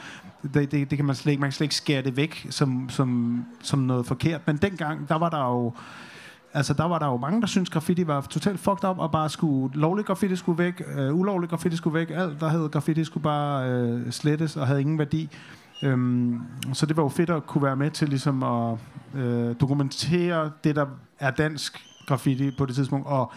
det, 0.54 0.72
det, 0.72 0.90
det 0.90 0.98
kan 0.98 1.04
man 1.04 1.14
slet 1.14 1.32
ikke, 1.32 1.40
man 1.40 1.50
kan 1.50 1.52
slet 1.52 1.64
ikke 1.64 1.74
skære 1.74 2.02
det 2.02 2.16
væk 2.16 2.46
som, 2.50 2.88
som, 2.88 3.44
som 3.62 3.78
noget 3.78 4.06
forkert. 4.06 4.40
Men 4.46 4.56
dengang, 4.56 5.08
der 5.08 5.14
var 5.14 5.28
der 5.28 5.44
jo 5.44 5.72
Altså, 6.54 6.74
der 6.74 6.84
var 6.84 6.98
der 6.98 7.06
jo 7.06 7.16
mange, 7.16 7.40
der 7.40 7.46
syntes, 7.46 7.70
graffiti 7.70 8.06
var 8.06 8.20
totalt 8.20 8.60
fucked 8.60 8.88
up, 8.88 8.98
og 8.98 9.12
bare 9.12 9.28
skulle, 9.28 9.74
lovlig 9.80 10.04
graffiti 10.04 10.36
skulle 10.36 10.58
væk, 10.58 10.82
øh, 10.96 11.14
ulovlig 11.14 11.50
graffiti 11.50 11.76
skulle 11.76 11.94
væk, 11.94 12.10
alt, 12.10 12.40
der 12.40 12.48
hed 12.48 12.70
graffiti, 12.70 13.04
skulle 13.04 13.24
bare 13.24 13.70
øh, 13.70 14.10
slettes 14.10 14.56
og 14.56 14.66
havde 14.66 14.80
ingen 14.80 14.98
værdi. 14.98 15.28
Øhm, 15.82 16.40
så 16.72 16.86
det 16.86 16.96
var 16.96 17.02
jo 17.02 17.08
fedt 17.08 17.30
at 17.30 17.46
kunne 17.46 17.62
være 17.62 17.76
med 17.76 17.90
til 17.90 18.08
ligesom 18.08 18.42
at 18.42 18.78
øh, 19.14 19.54
dokumentere 19.60 20.50
det, 20.64 20.76
der 20.76 20.86
er 21.18 21.30
dansk 21.30 21.84
graffiti 22.06 22.50
på 22.58 22.66
det 22.66 22.74
tidspunkt. 22.74 23.06
Og 23.06 23.32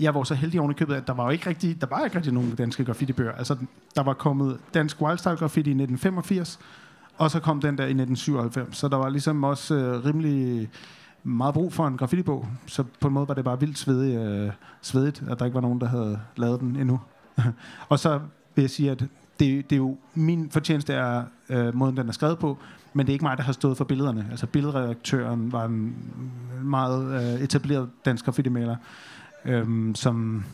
jeg 0.00 0.14
var 0.14 0.22
så 0.22 0.34
heldig 0.34 0.60
oven 0.60 0.70
i 0.70 0.74
købet, 0.74 0.94
at 0.94 1.06
der 1.06 1.12
var 1.12 1.24
jo 1.24 1.30
ikke 1.30 1.48
rigtig, 1.48 1.80
der 1.80 1.86
var 1.86 2.04
ikke 2.04 2.16
rigtig 2.16 2.32
nogen 2.32 2.54
danske 2.54 2.84
graffitibøger. 2.84 3.32
Altså, 3.32 3.56
der 3.96 4.02
var 4.02 4.14
kommet 4.14 4.58
dansk 4.74 5.02
wildstyle 5.02 5.36
graffiti 5.36 5.70
i 5.70 5.82
1985, 5.82 6.58
og 7.18 7.30
så 7.30 7.40
kom 7.40 7.60
den 7.60 7.78
der 7.78 7.84
i 7.84 7.94
1997. 7.94 8.76
Så 8.76 8.88
der 8.88 8.96
var 8.96 9.08
ligesom 9.08 9.44
også 9.44 9.74
øh, 9.74 10.04
rimelig 10.04 10.70
meget 11.22 11.54
brug 11.54 11.72
for 11.72 11.86
en 11.86 11.96
graffitibog. 11.96 12.46
Så 12.66 12.84
på 13.00 13.08
en 13.08 13.14
måde 13.14 13.28
var 13.28 13.34
det 13.34 13.44
bare 13.44 13.60
vildt 13.60 13.78
svedigt, 13.78 14.20
øh, 14.20 14.50
svedigt 14.80 15.22
at 15.30 15.38
der 15.38 15.44
ikke 15.44 15.54
var 15.54 15.60
nogen, 15.60 15.80
der 15.80 15.86
havde 15.86 16.20
lavet 16.36 16.60
den 16.60 16.76
endnu. 16.76 17.00
og 17.88 17.98
så 17.98 18.20
vil 18.54 18.62
jeg 18.62 18.70
sige, 18.70 18.90
at 18.90 19.00
det, 19.40 19.70
det 19.70 19.72
er 19.72 19.76
jo 19.76 19.96
min 20.14 20.50
fortjeneste 20.50 20.92
er 20.92 21.24
øh, 21.48 21.74
måden, 21.74 21.96
den 21.96 22.08
er 22.08 22.12
skrevet 22.12 22.38
på, 22.38 22.58
men 22.92 23.06
det 23.06 23.12
er 23.12 23.14
ikke 23.14 23.24
mig, 23.24 23.36
der 23.36 23.42
har 23.42 23.52
stået 23.52 23.76
for 23.76 23.84
billederne. 23.84 24.26
Altså 24.30 24.46
billedredaktøren 24.46 25.52
var 25.52 25.64
en 25.64 25.96
meget 26.62 27.34
øh, 27.34 27.40
etableret 27.40 27.88
dansk 28.04 28.24
graffiti-maler, 28.24 28.76
øh, 29.44 29.94
som 29.94 30.44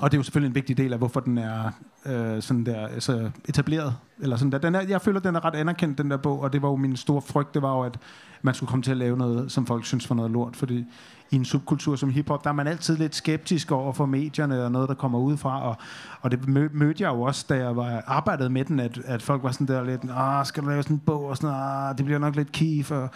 og 0.00 0.10
det 0.10 0.16
er 0.16 0.18
jo 0.18 0.22
selvfølgelig 0.22 0.48
en 0.48 0.54
vigtig 0.54 0.76
del 0.76 0.92
af, 0.92 0.98
hvorfor 0.98 1.20
den 1.20 1.38
er 1.38 1.70
øh, 2.06 2.42
sådan 2.42 2.66
der, 2.66 2.86
altså 2.86 3.30
etableret. 3.48 3.94
Eller 4.22 4.36
sådan 4.36 4.52
der. 4.52 4.58
Den 4.58 4.74
er, 4.74 4.80
jeg 4.80 5.00
føler, 5.00 5.20
den 5.20 5.36
er 5.36 5.44
ret 5.44 5.54
anerkendt, 5.54 5.98
den 5.98 6.10
der 6.10 6.16
bog, 6.16 6.40
og 6.40 6.52
det 6.52 6.62
var 6.62 6.68
jo 6.68 6.76
min 6.76 6.96
store 6.96 7.22
frygt, 7.22 7.54
det 7.54 7.62
var 7.62 7.76
jo, 7.76 7.82
at 7.82 7.98
man 8.42 8.54
skulle 8.54 8.70
komme 8.70 8.82
til 8.82 8.90
at 8.90 8.96
lave 8.96 9.16
noget, 9.16 9.52
som 9.52 9.66
folk 9.66 9.84
synes 9.84 10.10
var 10.10 10.16
noget 10.16 10.30
lort, 10.30 10.56
fordi 10.56 10.84
i 11.30 11.36
en 11.36 11.44
subkultur 11.44 11.96
som 11.96 12.10
hiphop, 12.10 12.44
der 12.44 12.50
er 12.50 12.54
man 12.54 12.66
altid 12.66 12.96
lidt 12.96 13.14
skeptisk 13.14 13.72
over 13.72 13.92
for 13.92 14.06
medierne 14.06 14.64
og 14.64 14.72
noget, 14.72 14.88
der 14.88 14.94
kommer 14.94 15.18
udefra, 15.18 15.68
og, 15.68 15.76
og 16.20 16.30
det 16.30 16.48
mødte 16.48 17.04
jeg 17.04 17.08
jo 17.08 17.22
også, 17.22 17.46
da 17.48 17.54
jeg 17.54 17.76
var 17.76 18.02
arbejdet 18.06 18.52
med 18.52 18.64
den, 18.64 18.80
at, 18.80 19.00
at 19.04 19.22
folk 19.22 19.42
var 19.42 19.52
sådan 19.52 19.66
der 19.66 19.84
lidt, 19.84 20.00
ah, 20.10 20.46
skal 20.46 20.62
du 20.62 20.68
lave 20.68 20.82
sådan 20.82 20.96
en 20.96 21.02
bog, 21.06 21.24
og 21.24 21.36
sådan 21.36 21.56
ah, 21.56 21.98
det 21.98 22.04
bliver 22.04 22.18
nok 22.18 22.36
lidt 22.36 22.52
kif, 22.52 22.90
og 22.90 23.10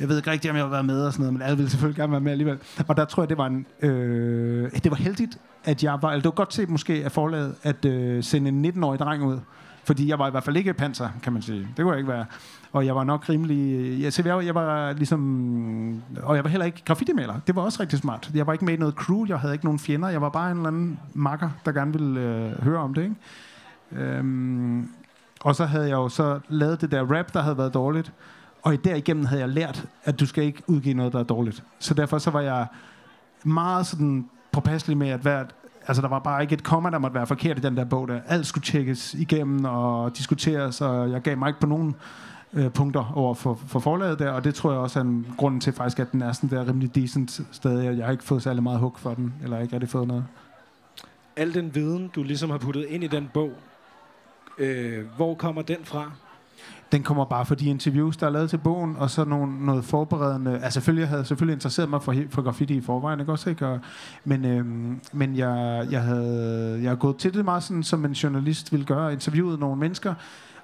jeg 0.00 0.08
ved 0.08 0.16
ikke 0.16 0.30
rigtigt, 0.30 0.50
om 0.50 0.56
jeg 0.56 0.64
har 0.64 0.70
været 0.70 0.84
med 0.84 1.06
og 1.06 1.12
sådan 1.12 1.22
noget, 1.22 1.32
men 1.32 1.42
alle 1.42 1.56
ville 1.56 1.70
selvfølgelig 1.70 1.96
gerne 1.96 2.12
være 2.12 2.20
med 2.20 2.32
alligevel. 2.32 2.58
Og 2.88 2.96
der 2.96 3.04
tror 3.04 3.22
jeg, 3.22 3.28
det 3.28 3.38
var 3.38 3.46
en, 3.46 3.66
øh, 3.82 4.70
det 4.72 4.90
var 4.90 4.96
heldigt, 4.96 5.38
at 5.66 5.84
jeg 5.84 5.98
var, 6.02 6.14
det 6.14 6.24
var 6.24 6.30
godt 6.30 6.54
set 6.54 6.70
måske 6.70 7.04
af 7.04 7.12
forlaget, 7.12 7.54
at 7.62 7.84
øh, 7.84 8.22
sende 8.22 8.48
en 8.48 8.64
19-årig 8.64 8.98
dreng 8.98 9.24
ud, 9.24 9.38
fordi 9.84 10.08
jeg 10.08 10.18
var 10.18 10.28
i 10.28 10.30
hvert 10.30 10.44
fald 10.44 10.56
ikke 10.56 10.74
panser, 10.74 11.08
kan 11.22 11.32
man 11.32 11.42
sige. 11.42 11.68
Det 11.76 11.82
kunne 11.82 11.90
jeg 11.90 11.98
ikke 11.98 12.12
være. 12.12 12.24
Og 12.72 12.86
jeg 12.86 12.96
var 12.96 13.04
nok 13.04 13.28
rimelig... 13.28 13.90
Jeg, 14.02 14.26
jeg, 14.26 14.46
jeg 14.46 14.54
var 14.54 14.92
ligesom... 14.92 16.02
Og 16.22 16.36
jeg 16.36 16.44
var 16.44 16.50
heller 16.50 16.66
ikke 16.66 16.82
graffitimaler. 16.84 17.34
Det 17.46 17.56
var 17.56 17.62
også 17.62 17.80
rigtig 17.80 17.98
smart. 17.98 18.30
Jeg 18.34 18.46
var 18.46 18.52
ikke 18.52 18.64
med 18.64 18.74
i 18.74 18.76
noget 18.76 18.94
crew. 18.94 19.26
Jeg 19.28 19.38
havde 19.38 19.54
ikke 19.54 19.64
nogen 19.64 19.78
fjender. 19.78 20.08
Jeg 20.08 20.20
var 20.20 20.28
bare 20.28 20.50
en 20.50 20.56
eller 20.56 20.68
anden 20.68 20.98
makker, 21.14 21.50
der 21.64 21.72
gerne 21.72 21.92
ville 21.92 22.20
øh, 22.20 22.62
høre 22.64 22.78
om 22.78 22.94
det. 22.94 23.02
Ikke? 23.02 23.14
Øhm, 23.92 24.88
og 25.40 25.56
så 25.56 25.64
havde 25.64 25.84
jeg 25.84 25.94
jo 25.94 26.08
så 26.08 26.40
lavet 26.48 26.80
det 26.80 26.90
der 26.90 27.16
rap, 27.18 27.34
der 27.34 27.42
havde 27.42 27.58
været 27.58 27.74
dårligt. 27.74 28.12
Og 28.62 28.84
derigennem 28.84 29.24
havde 29.24 29.40
jeg 29.40 29.48
lært, 29.48 29.86
at 30.04 30.20
du 30.20 30.26
skal 30.26 30.44
ikke 30.44 30.62
udgive 30.66 30.94
noget, 30.94 31.12
der 31.12 31.18
er 31.18 31.24
dårligt. 31.24 31.62
Så 31.78 31.94
derfor 31.94 32.18
så 32.18 32.30
var 32.30 32.40
jeg 32.40 32.66
meget 33.44 33.86
sådan 33.86 34.28
påpasselig 34.56 34.96
med, 34.96 35.08
at 35.08 35.20
hvert, 35.20 35.54
altså 35.86 36.02
der 36.02 36.08
var 36.08 36.18
bare 36.18 36.42
ikke 36.42 36.54
et 36.54 36.62
komma, 36.62 36.90
der 36.90 36.98
måtte 36.98 37.14
være 37.14 37.26
forkert 37.26 37.58
i 37.58 37.60
den 37.60 37.76
der 37.76 37.84
bog 37.84 38.08
der. 38.08 38.20
Alt 38.26 38.46
skulle 38.46 38.64
tjekkes 38.64 39.14
igennem 39.14 39.64
og 39.64 40.16
diskuteres, 40.16 40.80
og 40.80 41.10
jeg 41.10 41.20
gav 41.20 41.36
mig 41.36 41.48
ikke 41.48 41.60
på 41.60 41.66
nogen 41.66 41.96
øh, 42.52 42.70
punkter 42.70 43.12
over 43.14 43.34
for, 43.34 43.58
for 43.66 43.80
forlaget 43.80 44.18
der, 44.18 44.30
og 44.30 44.44
det 44.44 44.54
tror 44.54 44.70
jeg 44.70 44.80
også 44.80 44.98
er 44.98 45.04
en 45.04 45.26
grund 45.38 45.60
til 45.60 45.72
faktisk, 45.72 45.98
at 45.98 46.12
den 46.12 46.22
er 46.22 46.32
sådan 46.32 46.50
der 46.50 46.68
rimelig 46.68 46.94
decent 46.94 47.40
stadig. 47.52 47.98
Jeg 47.98 48.04
har 48.04 48.12
ikke 48.12 48.24
fået 48.24 48.42
særlig 48.42 48.62
meget 48.62 48.78
hug 48.78 48.98
for 48.98 49.14
den, 49.14 49.34
eller 49.42 49.58
ikke 49.58 49.72
rigtig 49.72 49.88
fået 49.88 50.08
noget. 50.08 50.24
Al 51.36 51.54
den 51.54 51.74
viden, 51.74 52.10
du 52.14 52.22
ligesom 52.22 52.50
har 52.50 52.58
puttet 52.58 52.86
ind 52.88 53.04
i 53.04 53.06
den 53.06 53.30
bog, 53.34 53.52
øh, 54.58 55.04
hvor 55.16 55.34
kommer 55.34 55.62
den 55.62 55.78
fra? 55.84 56.12
Den 56.92 57.02
kommer 57.02 57.24
bare 57.24 57.46
fra 57.46 57.54
de 57.54 57.66
interviews, 57.66 58.16
der 58.16 58.26
er 58.26 58.30
lavet 58.30 58.50
til 58.50 58.58
bogen, 58.58 58.96
og 58.98 59.10
så 59.10 59.24
nogle, 59.24 59.66
noget 59.66 59.84
forberedende... 59.84 60.52
Altså 60.52 60.70
selvfølgelig, 60.70 61.00
jeg 61.00 61.08
havde 61.08 61.24
selvfølgelig 61.24 61.54
interesseret 61.54 61.90
mig 61.90 62.02
for, 62.02 62.14
for 62.30 62.42
graffiti 62.42 62.74
i 62.74 62.80
forvejen, 62.80 63.20
ikke 63.20 63.32
også? 63.32 63.50
Ikke? 63.50 63.66
Og, 63.66 63.80
men 64.24 64.44
øhm, 64.44 65.00
men 65.12 65.36
jeg, 65.36 65.86
jeg, 65.90 66.02
havde, 66.02 66.78
jeg 66.82 66.90
har 66.90 66.96
gået 66.96 67.16
til 67.16 67.34
det 67.34 67.44
meget 67.44 67.62
sådan, 67.62 67.82
som 67.82 68.04
en 68.04 68.12
journalist 68.12 68.72
ville 68.72 68.86
gøre, 68.86 69.12
interviewet 69.12 69.60
nogle 69.60 69.76
mennesker, 69.76 70.14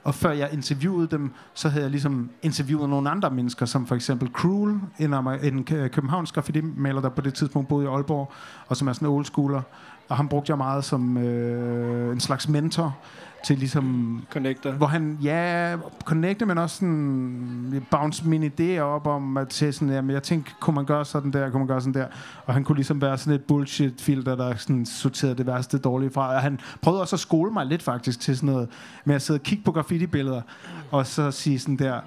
og 0.04 0.14
før 0.14 0.30
jeg 0.30 0.48
interviewede 0.52 1.06
dem, 1.06 1.30
så 1.54 1.68
havde 1.68 1.82
jeg 1.82 1.90
ligesom 1.90 2.30
interviewet 2.42 2.90
nogle 2.90 3.10
andre 3.10 3.30
mennesker, 3.30 3.66
som 3.66 3.86
for 3.86 3.94
eksempel 3.94 4.28
Cruel, 4.28 4.80
en, 4.98 5.14
en 5.42 5.64
københavnsk 5.64 6.34
graffiti-maler, 6.34 7.00
der 7.00 7.08
på 7.08 7.20
det 7.20 7.34
tidspunkt 7.34 7.68
boede 7.68 7.84
i 7.84 7.88
Aalborg, 7.88 8.32
og 8.68 8.76
som 8.76 8.88
er 8.88 8.92
sådan 8.92 9.08
en 9.08 9.14
old 9.14 9.24
schooler. 9.24 9.62
Og 10.08 10.16
ham 10.16 10.28
brugte 10.28 10.50
jeg 10.50 10.58
meget 10.58 10.84
som 10.84 11.16
øh, 11.16 12.12
en 12.12 12.20
slags 12.20 12.48
mentor 12.48 12.96
til 13.44 13.58
ligesom 13.58 14.18
Connector. 14.30 14.70
hvor 14.70 14.86
han, 14.86 15.18
ja, 15.22 15.76
connecte, 16.04 16.46
men 16.46 16.58
også 16.58 16.76
sådan 16.76 17.86
bounce 17.90 18.28
mine 18.28 18.50
idéer 18.60 18.80
op 18.80 19.06
om, 19.06 19.36
at 19.36 19.48
til 19.48 19.74
sådan, 19.74 19.94
jamen, 19.94 20.10
jeg 20.10 20.22
tænkte, 20.22 20.52
kunne 20.60 20.74
man 20.74 20.84
gøre 20.84 21.04
sådan 21.04 21.32
der, 21.32 21.50
kunne 21.50 21.58
man 21.58 21.68
gøre 21.68 21.80
sådan 21.80 21.94
der, 21.94 22.06
og 22.46 22.54
han 22.54 22.64
kunne 22.64 22.76
ligesom 22.76 23.00
være 23.00 23.18
sådan 23.18 23.34
et 23.34 23.44
bullshit-filter, 23.44 24.34
der 24.36 24.56
sådan 24.56 24.86
sorterede 24.86 25.34
det 25.34 25.46
værste 25.46 25.78
dårlige 25.78 26.10
fra, 26.10 26.34
og 26.34 26.42
han 26.42 26.60
prøvede 26.82 27.00
også 27.00 27.16
at 27.16 27.20
skole 27.20 27.52
mig 27.52 27.66
lidt 27.66 27.82
faktisk 27.82 28.20
til 28.20 28.36
sådan 28.36 28.54
noget, 28.54 28.68
med 29.04 29.14
at 29.14 29.22
sidde 29.22 29.38
og 29.38 29.42
kigge 29.42 29.64
på 29.64 29.72
graffiti-billeder, 29.72 30.42
og 30.90 31.06
så 31.06 31.30
sige 31.30 31.58
sådan 31.58 31.76
der, 31.76 32.00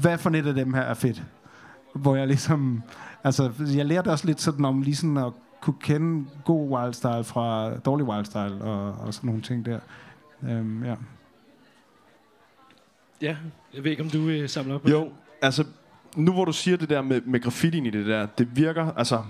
hvad 0.00 0.18
for 0.18 0.30
net 0.30 0.46
af 0.46 0.54
dem 0.54 0.74
her 0.74 0.82
er 0.82 0.94
fedt? 0.94 1.22
Hvor 1.94 2.16
jeg 2.16 2.26
ligesom, 2.26 2.82
altså, 3.24 3.50
jeg 3.74 3.86
lærte 3.86 4.08
også 4.08 4.26
lidt 4.26 4.40
sådan 4.40 4.64
om 4.64 4.82
lige 4.82 4.96
sådan 4.96 5.16
at 5.16 5.32
kunne 5.60 5.76
kende 5.80 6.24
god 6.44 6.70
wildstyle 6.70 7.24
fra 7.24 7.76
dårlig 7.76 8.06
wildstyle, 8.06 8.62
og, 8.62 8.92
og 8.92 9.14
sådan 9.14 9.28
nogle 9.28 9.42
ting 9.42 9.66
der. 9.66 9.78
Øhm, 10.48 10.84
ja. 10.84 10.94
Ja, 13.22 13.36
jeg 13.74 13.84
ved 13.84 13.90
ikke, 13.90 14.02
om 14.02 14.10
du 14.10 14.28
øh, 14.28 14.48
samler 14.48 14.74
op 14.74 14.82
på 14.82 14.90
Jo, 14.90 15.04
den. 15.04 15.12
altså, 15.42 15.64
nu 16.16 16.32
hvor 16.32 16.44
du 16.44 16.52
siger 16.52 16.76
det 16.76 16.88
der 16.88 17.02
med, 17.02 17.20
med 17.20 17.40
graffitien 17.40 17.86
i 17.86 17.90
det 17.90 18.06
der, 18.06 18.26
det 18.26 18.56
virker, 18.56 18.92
altså, 18.92 19.22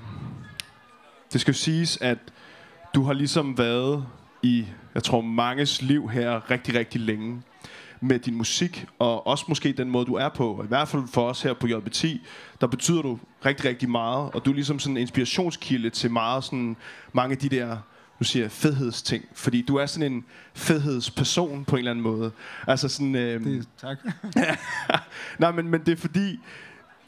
det 1.32 1.40
skal 1.40 1.52
jo 1.52 1.58
siges, 1.58 1.98
at 2.00 2.18
du 2.94 3.02
har 3.02 3.12
ligesom 3.12 3.58
været 3.58 4.06
i, 4.42 4.66
jeg 4.94 5.02
tror, 5.02 5.20
manges 5.20 5.82
liv 5.82 6.08
her 6.10 6.50
rigtig, 6.50 6.74
rigtig 6.74 7.00
længe 7.00 7.42
med 8.00 8.18
din 8.18 8.34
musik, 8.34 8.86
og 8.98 9.26
også 9.26 9.44
måske 9.48 9.72
den 9.72 9.90
måde, 9.90 10.06
du 10.06 10.14
er 10.14 10.28
på. 10.28 10.62
I 10.64 10.66
hvert 10.66 10.88
fald 10.88 11.02
for 11.12 11.28
os 11.28 11.42
her 11.42 11.54
på 11.54 11.66
JBT, 11.66 12.04
der 12.60 12.66
betyder 12.66 13.02
du 13.02 13.18
rigtig, 13.44 13.64
rigtig 13.64 13.90
meget, 13.90 14.30
og 14.34 14.44
du 14.44 14.50
er 14.50 14.54
ligesom 14.54 14.78
sådan 14.78 14.96
en 14.96 15.00
inspirationskilde 15.00 15.90
til 15.90 16.10
meget 16.10 16.44
sådan, 16.44 16.76
mange 17.12 17.32
af 17.32 17.38
de 17.38 17.48
der 17.48 17.78
nu 18.24 18.28
siger 18.28 18.44
jeg 18.44 18.52
fedhedsting, 18.52 19.24
fordi 19.34 19.62
du 19.62 19.76
er 19.76 19.86
sådan 19.86 20.12
en 20.12 20.24
fedhedsperson 20.54 21.64
på 21.64 21.76
en 21.76 21.78
eller 21.78 21.90
anden 21.90 22.02
måde. 22.02 22.30
Altså 22.66 22.88
sådan, 22.88 23.14
øhm, 23.14 23.44
Det, 23.44 23.68
tak. 23.80 23.98
Nej, 25.38 25.52
men, 25.52 25.68
men 25.68 25.80
det 25.80 25.92
er 25.92 25.96
fordi, 25.96 26.40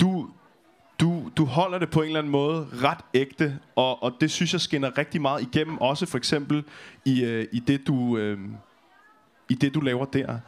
du, 0.00 0.28
du, 1.00 1.30
du 1.36 1.44
holder 1.44 1.78
det 1.78 1.90
på 1.90 2.00
en 2.00 2.06
eller 2.06 2.18
anden 2.18 2.30
måde 2.30 2.68
ret 2.72 2.98
ægte, 3.14 3.58
og, 3.76 4.02
og 4.02 4.12
det 4.20 4.30
synes 4.30 4.52
jeg 4.52 4.60
skinner 4.60 4.98
rigtig 4.98 5.20
meget 5.20 5.42
igennem, 5.42 5.78
også 5.78 6.06
for 6.06 6.18
eksempel 6.18 6.64
i, 7.04 7.24
øh, 7.24 7.46
i, 7.52 7.58
det, 7.58 7.86
du, 7.86 8.16
øh, 8.18 8.38
i 9.48 9.54
det, 9.54 9.74
du 9.74 9.80
laver 9.80 10.04
der. 10.04 10.38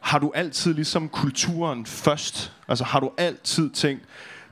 Har 0.00 0.18
du 0.18 0.32
altid 0.34 0.74
ligesom 0.74 1.08
kulturen 1.08 1.86
først? 1.86 2.52
Altså 2.68 2.84
har 2.84 3.00
du 3.00 3.10
altid 3.18 3.70
tænkt, 3.70 4.04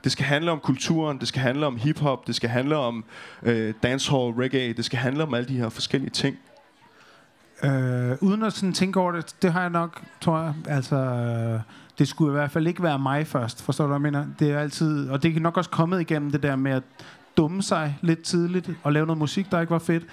det 0.05 0.11
skal 0.11 0.25
handle 0.25 0.51
om 0.51 0.59
kulturen, 0.59 1.19
det 1.19 1.27
skal 1.27 1.41
handle 1.41 1.65
om 1.65 1.77
hiphop, 1.77 2.27
det 2.27 2.35
skal 2.35 2.49
handle 2.49 2.77
om 2.77 3.03
øh, 3.43 3.73
dancehall, 3.83 4.33
reggae, 4.33 4.73
det 4.73 4.85
skal 4.85 4.99
handle 4.99 5.23
om 5.23 5.33
alle 5.33 5.47
de 5.47 5.57
her 5.57 5.69
forskellige 5.69 6.09
ting? 6.09 6.37
Øh, 7.63 8.17
uden 8.21 8.43
at 8.43 8.53
sådan 8.53 8.73
tænke 8.73 8.99
over 8.99 9.11
det, 9.11 9.35
det 9.41 9.53
har 9.53 9.61
jeg 9.61 9.69
nok, 9.69 10.01
tror 10.21 10.39
jeg. 10.39 10.53
Altså, 10.67 10.95
øh, 10.95 11.59
det 11.99 12.07
skulle 12.07 12.31
i 12.31 12.35
hvert 12.35 12.51
fald 12.51 12.67
ikke 12.67 12.83
være 12.83 12.99
mig 12.99 13.27
først, 13.27 13.61
forstår 13.63 13.83
du, 13.83 13.87
hvad 13.87 13.95
jeg 13.95 14.01
mener? 14.01 14.25
Det 14.39 14.51
er 14.51 14.59
altid, 14.59 15.09
og 15.09 15.23
det 15.23 15.35
er 15.35 15.39
nok 15.39 15.57
også 15.57 15.69
kommet 15.69 16.01
igennem 16.01 16.31
det 16.31 16.43
der 16.43 16.55
med 16.55 16.71
at 16.71 16.83
dumme 17.37 17.63
sig 17.63 17.97
lidt 18.01 18.21
tidligt, 18.21 18.69
og 18.83 18.93
lave 18.93 19.05
noget 19.05 19.17
musik, 19.17 19.51
der 19.51 19.61
ikke 19.61 19.71
var 19.71 19.79
fedt, 19.79 20.03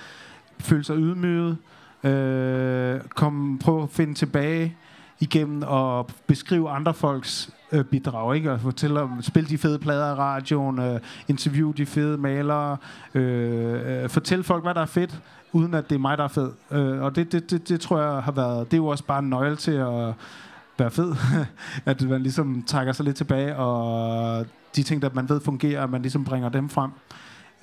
føle 0.59 0.85
sig 0.85 0.97
ydmyget, 0.97 1.57
øh, 2.05 3.01
kom, 3.15 3.59
prøve 3.59 3.83
at 3.83 3.91
finde 3.91 4.15
tilbage 4.15 4.77
igennem 5.21 5.63
og 5.67 6.11
beskrive 6.27 6.71
andre 6.71 6.95
folks 6.95 7.51
øh, 7.73 7.85
bidrag, 7.85 8.37
ikke? 8.37 8.53
Og 8.53 8.61
fortælle 8.61 9.01
om, 9.01 9.23
spille 9.23 9.49
de 9.49 9.59
fede 9.59 9.79
plader 9.79 10.11
i 10.11 10.15
radioen, 10.15 10.79
øh, 10.79 11.01
interview 11.29 11.73
de 11.73 11.87
fede 11.87 12.19
malere, 12.19 12.77
øh, 13.15 14.03
øh, 14.03 14.09
fortælle 14.09 14.45
folk, 14.45 14.65
hvad 14.65 14.75
der 14.75 14.81
er 14.81 14.87
fedt, 14.87 15.21
uden 15.53 15.75
at 15.75 15.91
det 15.91 15.95
er 15.95 15.99
mig, 15.99 16.19
der 16.19 16.25
er 16.25 16.29
fed. 16.29 16.51
Øh, 16.71 17.03
og 17.03 17.17
det, 17.17 17.33
det, 17.33 17.51
det, 17.51 17.69
det 17.69 17.81
tror 17.81 18.01
jeg 18.01 18.23
har 18.23 18.33
været, 18.33 18.71
det 18.71 18.77
er 18.77 18.83
jo 18.83 18.87
også 18.87 19.05
bare 19.05 19.19
en 19.19 19.31
nøgle 19.31 19.57
til 19.57 19.73
at 19.73 20.15
være 20.79 20.91
fed, 20.91 21.15
at 21.87 22.03
man 22.03 22.23
ligesom 22.23 22.63
trækker 22.67 22.93
sig 22.93 23.05
lidt 23.05 23.17
tilbage, 23.17 23.57
og 23.57 24.47
de 24.77 24.83
ting, 24.83 25.03
der 25.03 25.11
man 25.15 25.29
ved 25.29 25.41
fungerer, 25.41 25.83
at 25.83 25.91
man 25.91 26.03
ligesom 26.03 26.25
bringer 26.25 26.49
dem 26.49 26.69
frem. 26.69 26.91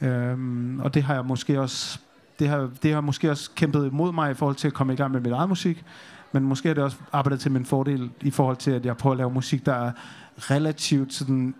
Øhm, 0.01 0.79
og 0.79 0.93
det 0.93 1.03
har 1.03 1.13
jeg 1.13 1.25
måske 1.25 1.61
også 1.61 1.99
det 2.39 2.49
har, 2.49 2.69
det 2.83 2.93
har 2.93 3.01
måske 3.01 3.31
også 3.31 3.49
kæmpet 3.55 3.85
imod 3.91 4.11
mig 4.11 4.31
i 4.31 4.33
forhold 4.33 4.55
til 4.55 4.67
at 4.67 4.73
komme 4.73 4.93
i 4.93 4.95
gang 4.95 5.11
med 5.11 5.21
mit 5.21 5.31
eget 5.31 5.49
musik, 5.49 5.83
men 6.31 6.43
måske 6.43 6.69
er 6.69 6.73
det 6.73 6.83
også 6.83 6.97
arbejdet 7.11 7.39
til 7.39 7.51
min 7.51 7.65
fordel 7.65 8.09
i 8.21 8.31
forhold 8.31 8.57
til, 8.57 8.71
at 8.71 8.85
jeg 8.85 8.97
prøver 8.97 9.13
at 9.13 9.17
lave 9.17 9.31
musik, 9.31 9.65
der 9.65 9.73
er 9.73 9.91
relativt 10.37 11.13
sådan, 11.13 11.55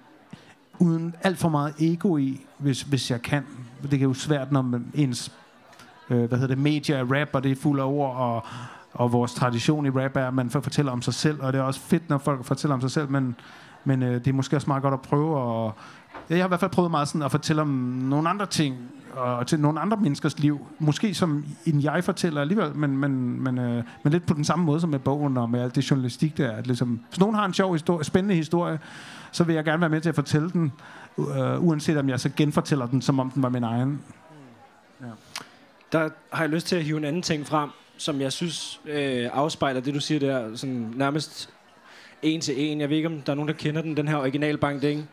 uden 0.80 1.16
alt 1.22 1.38
for 1.38 1.50
meget 1.50 1.74
ego 1.80 2.18
i, 2.18 2.46
hvis, 2.58 2.82
hvis 2.82 3.12
jeg 3.12 3.22
kan. 3.22 3.46
Det 3.84 3.94
er 3.94 4.04
jo 4.04 4.14
svært, 4.14 4.52
når 4.52 4.62
man 4.62 4.92
ens 4.94 5.32
øh, 6.10 6.24
hvad 6.24 6.38
hedder 6.38 6.56
det, 6.56 6.64
media 6.64 6.98
er 6.98 7.20
rap, 7.20 7.30
og 7.34 7.44
det 7.44 7.52
er 7.52 7.56
fuld 7.56 7.80
af 7.80 7.86
ord, 7.86 8.16
og, 8.16 8.46
og 8.94 9.12
vores 9.12 9.34
tradition 9.34 9.86
i 9.86 9.90
rap 9.90 10.16
er, 10.16 10.28
at 10.28 10.34
man 10.34 10.50
fortæller 10.50 10.92
om 10.92 11.02
sig 11.02 11.14
selv, 11.14 11.42
og 11.42 11.54
det 11.54 11.60
er 11.60 11.64
også 11.64 11.80
fedt, 11.80 12.10
når 12.10 12.18
folk 12.18 12.46
fortæller 12.46 12.76
om 12.76 12.82
sig 12.82 12.92
selv, 12.92 13.10
men, 13.10 13.36
men 13.84 14.04
øh, 14.04 14.14
det 14.14 14.28
er 14.28 14.34
måske 14.34 14.56
også 14.56 14.68
meget 14.70 14.84
godt 14.84 14.94
at 14.94 15.02
prøve 15.02 15.66
at 15.68 15.74
jeg 16.30 16.38
har 16.38 16.46
i 16.46 16.48
hvert 16.48 16.60
fald 16.60 16.72
prøvet 16.72 16.92
meget 16.92 17.08
sådan 17.08 17.22
at 17.22 17.32
fortælle 17.32 17.62
om 17.62 17.68
nogle 18.02 18.30
andre 18.30 18.46
ting, 18.46 18.76
og 19.16 19.48
til 19.48 19.60
nogle 19.60 19.80
andre 19.80 19.98
menneskers 19.98 20.40
liv. 20.40 20.68
Måske 20.80 21.14
som 21.14 21.46
en 21.66 21.84
jeg 21.84 22.04
fortæller 22.04 22.42
alligevel, 22.42 22.76
men, 22.76 22.98
men, 22.98 23.44
men, 23.44 23.58
øh, 23.58 23.84
men 24.04 24.14
lidt 24.14 24.26
på 24.26 24.34
den 24.34 24.44
samme 24.44 24.66
måde 24.66 24.82
som 24.82 24.90
med 24.90 25.00
bogen 25.00 25.38
og 25.38 25.50
med 25.50 25.62
alt 25.62 25.76
det 25.76 25.92
journalistik 25.92 26.38
der. 26.38 26.52
At 26.52 26.68
ligesom, 26.68 27.02
hvis 27.08 27.20
nogen 27.20 27.36
har 27.36 27.46
en 27.46 27.54
sjov 27.54 27.74
historie, 27.74 28.04
spændende 28.04 28.36
historie, 28.36 28.80
så 29.32 29.44
vil 29.44 29.56
jeg 29.56 29.64
gerne 29.64 29.82
være 29.82 29.90
med 29.90 30.02
til 30.02 30.10
at 30.10 30.16
fortælle 30.16 30.50
den, 30.50 30.72
øh, 31.18 31.64
uanset 31.64 31.98
om 31.98 32.10
jeg 32.10 32.20
så 32.20 32.30
genfortæller 32.38 32.88
den, 32.88 33.02
som 33.02 33.20
om 33.20 33.32
den 33.32 33.44
var 33.44 33.50
min 33.50 33.64
egen. 33.64 34.02
Ja. 35.02 35.06
Der 35.92 36.10
har 36.34 36.44
jeg 36.44 36.50
lyst 36.50 36.68
til 36.68 36.76
at 36.76 36.84
hive 36.84 36.98
en 36.98 37.06
anden 37.06 37.22
ting 37.22 37.48
frem, 37.48 37.70
som 37.98 38.22
jeg 38.22 38.34
synes 38.34 38.82
øh, 38.86 39.30
afspejler 39.34 39.82
det, 39.82 39.94
du 39.94 40.00
siger 40.00 40.20
der, 40.20 40.56
sådan 40.56 40.94
nærmest 40.96 41.50
en 42.22 42.42
til 42.42 42.62
en. 42.62 42.82
Jeg 42.82 42.90
ved 42.90 42.98
ikke, 42.98 43.10
om 43.10 43.22
der 43.22 43.32
er 43.32 43.36
nogen, 43.36 43.48
der 43.48 43.54
kender 43.54 43.82
den, 43.82 43.98
den 43.98 44.08
her 44.08 44.18
original 44.18 44.58
Bang 44.58 44.82
Ding. 44.82 45.10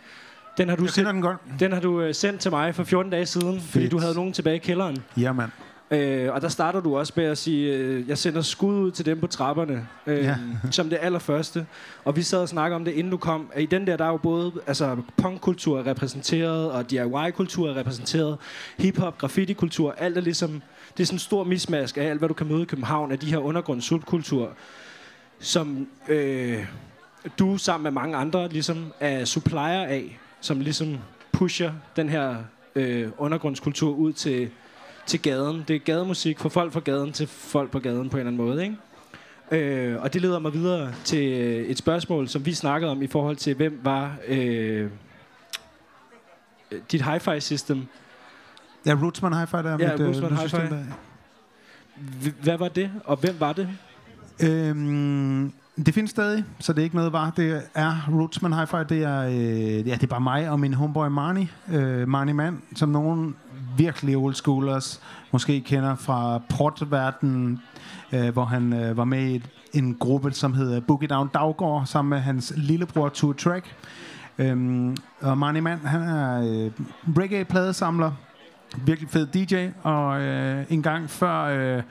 Den 0.59 0.69
har 0.69 0.77
du, 0.77 0.87
sendt, 0.87 1.09
den 1.09 1.21
godt. 1.23 1.37
den 1.61 1.73
har 1.73 1.81
du 1.81 2.01
øh, 2.01 2.15
sendt 2.15 2.41
til 2.41 2.51
mig 2.51 2.75
for 2.75 2.85
14 2.85 3.11
dage 3.13 3.27
siden, 3.27 3.61
fordi 3.61 3.85
Fedt. 3.85 3.93
du 3.93 3.99
havde 3.99 4.15
nogen 4.15 4.33
tilbage 4.33 4.57
i 4.57 4.59
kælderen. 4.59 4.97
Ja, 5.17 5.33
mand. 5.33 5.51
Øh, 5.91 6.33
og 6.33 6.43
der 6.43 6.49
starter 6.49 6.81
du 6.81 6.97
også 6.99 7.13
med 7.17 7.25
at 7.25 7.39
sige, 7.39 7.75
øh, 7.77 8.09
jeg 8.09 8.19
sender 8.19 8.41
skud 8.43 8.75
ud 8.75 8.91
til 8.91 9.07
dem 9.07 9.21
på 9.21 9.27
trapperne, 9.27 9.87
øh, 10.07 10.19
Ja. 10.25 10.37
som 10.71 10.89
det 10.91 10.99
allerførste. 11.03 11.67
Og 12.05 12.17
vi 12.17 12.23
sad 12.23 12.39
og 12.39 12.49
snakkede 12.49 12.77
om 12.77 12.85
det, 12.85 12.93
inden 12.93 13.11
du 13.11 13.17
kom. 13.17 13.51
I 13.59 13.67
den 13.67 13.87
der, 13.87 13.97
der 13.97 14.05
er 14.05 14.09
jo 14.11 14.17
både 14.17 14.53
altså, 14.67 14.97
punkkultur 15.17 15.79
er 15.79 15.87
repræsenteret, 15.87 16.71
og 16.71 16.91
DIY-kultur 16.91 17.71
er 17.71 17.77
repræsenteret, 17.77 18.39
hip-hop, 18.79 19.19
graffiti-kultur, 19.19 19.95
alt 19.99 20.17
er 20.17 20.21
ligesom, 20.21 20.63
det 20.97 21.03
er 21.03 21.07
sådan 21.07 21.15
en 21.15 21.19
stor 21.21 21.45
mismask 21.45 21.97
af 21.97 22.03
alt, 22.03 22.19
hvad 22.19 22.29
du 22.29 22.35
kan 22.35 22.47
møde 22.47 22.63
i 22.63 22.65
København, 22.65 23.13
af 23.13 23.19
de 23.19 23.27
her 23.27 23.39
undergrunds-subkultur, 23.39 24.49
som 25.41 25.87
øh, 26.09 26.67
du 27.39 27.57
sammen 27.59 27.83
med 27.83 27.91
mange 27.91 28.17
andre 28.17 28.49
ligesom 28.49 28.93
er 29.01 29.25
supplier 29.25 29.83
af, 29.85 30.19
som 30.47 30.61
ligesom 30.61 30.99
pusher 31.33 31.73
den 31.97 32.09
her 32.09 32.37
øh, 32.75 33.09
undergrundskultur 33.19 33.95
ud 33.95 34.13
til, 34.13 34.51
til 35.07 35.23
gaden. 35.23 35.65
Det 35.69 35.77
er 35.77 35.81
gademusik 35.81 36.39
for 36.39 36.49
folk 36.49 36.73
fra 36.73 36.81
gaden 36.81 37.13
til 37.13 37.27
folk 37.27 37.71
på 37.71 37.79
gaden 37.79 38.11
på 38.11 38.17
en 38.17 38.21
eller 38.21 38.33
anden 38.33 38.47
måde, 38.47 38.63
ikke? 38.63 38.77
Øh, 39.51 40.03
og 40.03 40.15
det 40.15 40.23
leder 40.23 40.39
mig 40.39 40.53
videre 40.53 40.93
til 41.05 41.33
øh, 41.33 41.67
et 41.67 41.79
spørgsmål, 41.79 42.29
som 42.29 42.47
vi 42.47 42.55
snakkede 42.55 42.91
om 42.91 43.03
i 43.03 43.07
forhold 43.07 43.37
til, 43.37 43.55
hvem 43.55 43.81
var 43.83 44.17
øh, 44.29 44.91
dit 46.93 47.03
hi-fi 47.03 47.41
system. 47.41 47.87
Ja, 48.87 48.95
Rootsman 49.03 49.33
Hi-Fi 49.33 49.57
der. 49.57 49.71
Ja, 49.71 49.77
mit, 49.77 50.01
øh, 50.01 50.07
Rootsman 50.07 50.31
lydsystem 50.31 50.61
Hi-Fi. 50.61 52.33
Hvad 52.43 52.59
var 52.59 52.69
det, 52.69 52.91
og 53.05 53.17
hvem 53.17 53.35
var 53.41 53.53
det? 53.53 53.69
Øhm, 54.43 55.53
det 55.77 55.95
findes 55.95 56.11
stadig, 56.11 56.45
så 56.59 56.73
det 56.73 56.79
er 56.79 56.85
ikke 56.85 56.97
noget 56.97 57.13
var. 57.13 57.31
Det 57.31 57.63
er 57.75 58.09
Rootsman 58.13 58.53
Hi-Fi. 58.53 58.83
Det 58.83 59.03
er, 59.03 59.23
øh, 59.23 59.89
ja, 59.89 59.95
det 59.95 60.03
er 60.03 60.07
bare 60.07 60.21
mig 60.21 60.51
og 60.51 60.61
min 60.61 60.75
homeboy 60.75 61.09
Marnie. 61.09 61.49
Øh, 61.73 62.09
Marnie 62.09 62.35
Mann, 62.35 62.63
som 62.75 62.89
nogen 62.89 63.37
virkelig 63.77 64.17
old 64.17 64.35
schoolers 64.35 65.01
måske 65.33 65.61
kender 65.61 65.95
fra 65.95 66.41
portverdenen, 66.49 67.63
øh, 68.13 68.29
hvor 68.29 68.45
han 68.45 68.73
øh, 68.73 68.97
var 68.97 69.05
med 69.05 69.31
i 69.31 69.43
en 69.73 69.95
gruppe, 69.95 70.33
som 70.33 70.53
hedder 70.53 70.81
Boogie 70.81 71.09
Down 71.09 71.31
Daggård, 71.35 71.87
sammen 71.87 72.11
med 72.11 72.19
hans 72.19 72.53
lillebror 72.57 73.09
Two 73.09 73.33
Track. 73.33 73.75
Øhm, 74.39 74.97
og 75.21 75.39
Marnie 75.39 75.63
Mann, 75.63 75.81
han 75.87 76.03
er 76.03 76.41
øh, 76.41 76.71
reggae-pladesamler, 77.19 78.11
virkelig 78.87 79.11
fed 79.11 79.27
DJ, 79.27 79.69
og 79.83 80.21
øh, 80.21 80.65
en 80.69 80.83
gang 80.83 81.11
før, 81.11 81.43
øh, 81.43 81.83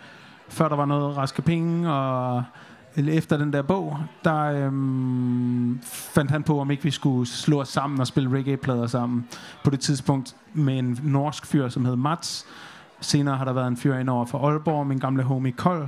før 0.50 0.68
der 0.70 0.76
var 0.76 0.86
noget 0.86 1.18
raske 1.18 1.42
penge, 1.42 1.92
og 1.92 2.44
efter 2.98 3.38
den 3.38 3.54
der 3.54 3.62
bog, 3.62 3.98
der 4.24 4.42
øhm, 4.42 5.80
fandt 5.84 6.32
han 6.32 6.44
på, 6.44 6.60
om 6.60 6.72
ikke 6.72 6.84
vi 6.84 6.92
skulle 6.92 7.28
slå 7.28 7.62
os 7.62 7.68
sammen 7.68 8.00
og 8.00 8.08
spille 8.08 8.38
reggae-plader 8.38 8.88
sammen 8.88 9.28
på 9.64 9.70
det 9.70 9.80
tidspunkt 9.80 10.36
med 10.54 10.80
en 10.80 11.00
norsk 11.04 11.46
fyr, 11.46 11.70
som 11.70 11.86
hed 11.86 11.96
Mats. 11.96 12.46
Senere 13.02 13.38
har 13.38 13.46
der 13.46 13.54
været 13.54 13.68
en 13.68 13.78
fyr 13.78 13.96
ind 13.96 14.10
over 14.10 14.26
for 14.26 14.48
Aalborg, 14.50 14.88
min 14.88 15.00
gamle 15.00 15.24
homie 15.24 15.52
Kold, 15.52 15.88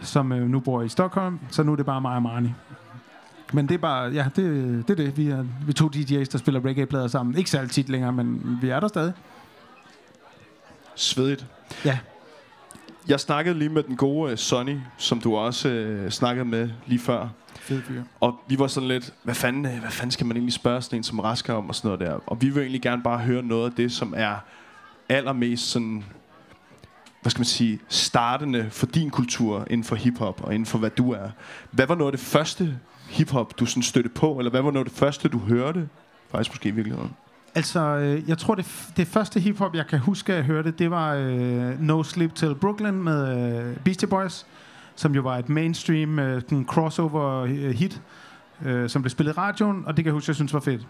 som 0.00 0.32
øh, 0.32 0.48
nu 0.48 0.60
bor 0.60 0.82
i 0.82 0.88
Stockholm, 0.88 1.38
så 1.50 1.62
nu 1.62 1.72
er 1.72 1.76
det 1.76 1.86
bare 1.86 2.00
mig 2.00 2.16
og 2.16 2.22
Marnie. 2.22 2.54
Men 3.52 3.68
det 3.68 3.74
er 3.74 3.78
bare, 3.78 4.10
ja, 4.10 4.26
det, 4.36 4.88
det 4.88 5.00
er 5.00 5.04
det. 5.04 5.16
Vi 5.16 5.28
er, 5.28 5.42
vi 5.42 5.68
er 5.68 5.72
to 5.72 5.86
DJ's, 5.86 6.32
der 6.32 6.38
spiller 6.38 6.64
reggae-plader 6.64 7.06
sammen. 7.06 7.36
Ikke 7.36 7.50
særlig 7.50 7.70
tit 7.70 7.88
længere, 7.88 8.12
men 8.12 8.58
vi 8.62 8.68
er 8.68 8.80
der 8.80 8.88
stadig. 8.88 9.12
Svedigt. 10.94 11.46
Ja. 11.84 11.98
Jeg 13.08 13.20
snakkede 13.20 13.58
lige 13.58 13.68
med 13.68 13.82
den 13.82 13.96
gode 13.96 14.32
uh, 14.32 14.38
Sonny, 14.38 14.76
som 14.96 15.20
du 15.20 15.36
også 15.36 15.98
uh, 16.04 16.10
snakkede 16.10 16.44
med 16.44 16.70
lige 16.86 16.98
før. 16.98 17.28
Fed 17.60 17.82
fyr. 17.82 18.02
Og 18.20 18.40
vi 18.48 18.58
var 18.58 18.66
sådan 18.66 18.88
lidt, 18.88 19.14
hvad 19.22 19.34
fanden, 19.34 19.66
øh, 19.66 19.80
hvad 19.80 19.90
fanden 19.90 20.10
skal 20.10 20.26
man 20.26 20.36
egentlig 20.36 20.52
spørge 20.52 20.82
sådan 20.82 20.98
en 20.98 21.02
som 21.02 21.20
Rasker 21.20 21.54
om 21.54 21.68
og 21.68 21.74
sådan 21.74 21.88
noget 21.88 22.00
der. 22.00 22.18
Og 22.26 22.42
vi 22.42 22.48
vil 22.48 22.60
egentlig 22.60 22.82
gerne 22.82 23.02
bare 23.02 23.18
høre 23.18 23.42
noget 23.42 23.70
af 23.70 23.76
det, 23.76 23.92
som 23.92 24.14
er 24.16 24.34
allermest 25.08 25.70
sådan, 25.70 26.04
hvad 27.22 27.30
skal 27.30 27.40
man 27.40 27.46
sige, 27.46 27.80
startende 27.88 28.66
for 28.70 28.86
din 28.86 29.10
kultur 29.10 29.66
inden 29.70 29.84
for 29.84 29.96
hiphop 29.96 30.40
og 30.44 30.54
inden 30.54 30.66
for 30.66 30.78
hvad 30.78 30.90
du 30.90 31.12
er. 31.12 31.30
Hvad 31.70 31.86
var 31.86 31.94
noget 31.94 32.12
af 32.12 32.18
det 32.18 32.26
første 32.26 32.78
hiphop, 33.08 33.58
du 33.58 33.66
sådan 33.66 33.82
stødte 33.82 34.08
på, 34.08 34.38
eller 34.38 34.50
hvad 34.50 34.62
var 34.62 34.70
noget 34.70 34.86
af 34.86 34.90
det 34.90 34.98
første, 34.98 35.28
du 35.28 35.38
hørte? 35.38 35.88
Faktisk 36.30 36.50
måske 36.50 36.68
i 36.68 36.72
virkeligheden. 36.72 37.10
Altså, 37.54 37.80
øh, 37.80 38.28
jeg 38.28 38.38
tror, 38.38 38.54
det, 38.54 38.62
f- 38.62 38.92
det 38.96 39.06
første 39.06 39.40
hiphop, 39.40 39.74
jeg 39.74 39.86
kan 39.86 39.98
huske, 39.98 40.32
at 40.32 40.36
jeg 40.36 40.44
hørte, 40.44 40.70
det 40.70 40.90
var 40.90 41.14
øh, 41.14 41.80
No 41.80 42.02
Sleep 42.02 42.34
Till 42.34 42.54
Brooklyn 42.54 42.94
med 42.94 43.46
øh, 43.68 43.76
Beastie 43.76 44.08
Boys, 44.08 44.46
som 44.96 45.14
jo 45.14 45.22
var 45.22 45.36
et 45.38 45.48
mainstream 45.48 46.18
øh, 46.18 46.42
crossover-hit, 46.66 48.00
øh, 48.64 48.82
øh, 48.82 48.90
som 48.90 49.02
blev 49.02 49.10
spillet 49.10 49.32
i 49.32 49.38
radioen, 49.38 49.82
og 49.86 49.96
det 49.96 50.04
kan 50.04 50.06
jeg 50.06 50.14
huske, 50.14 50.30
jeg 50.30 50.34
synes 50.36 50.54
var 50.54 50.60
fedt. 50.60 50.86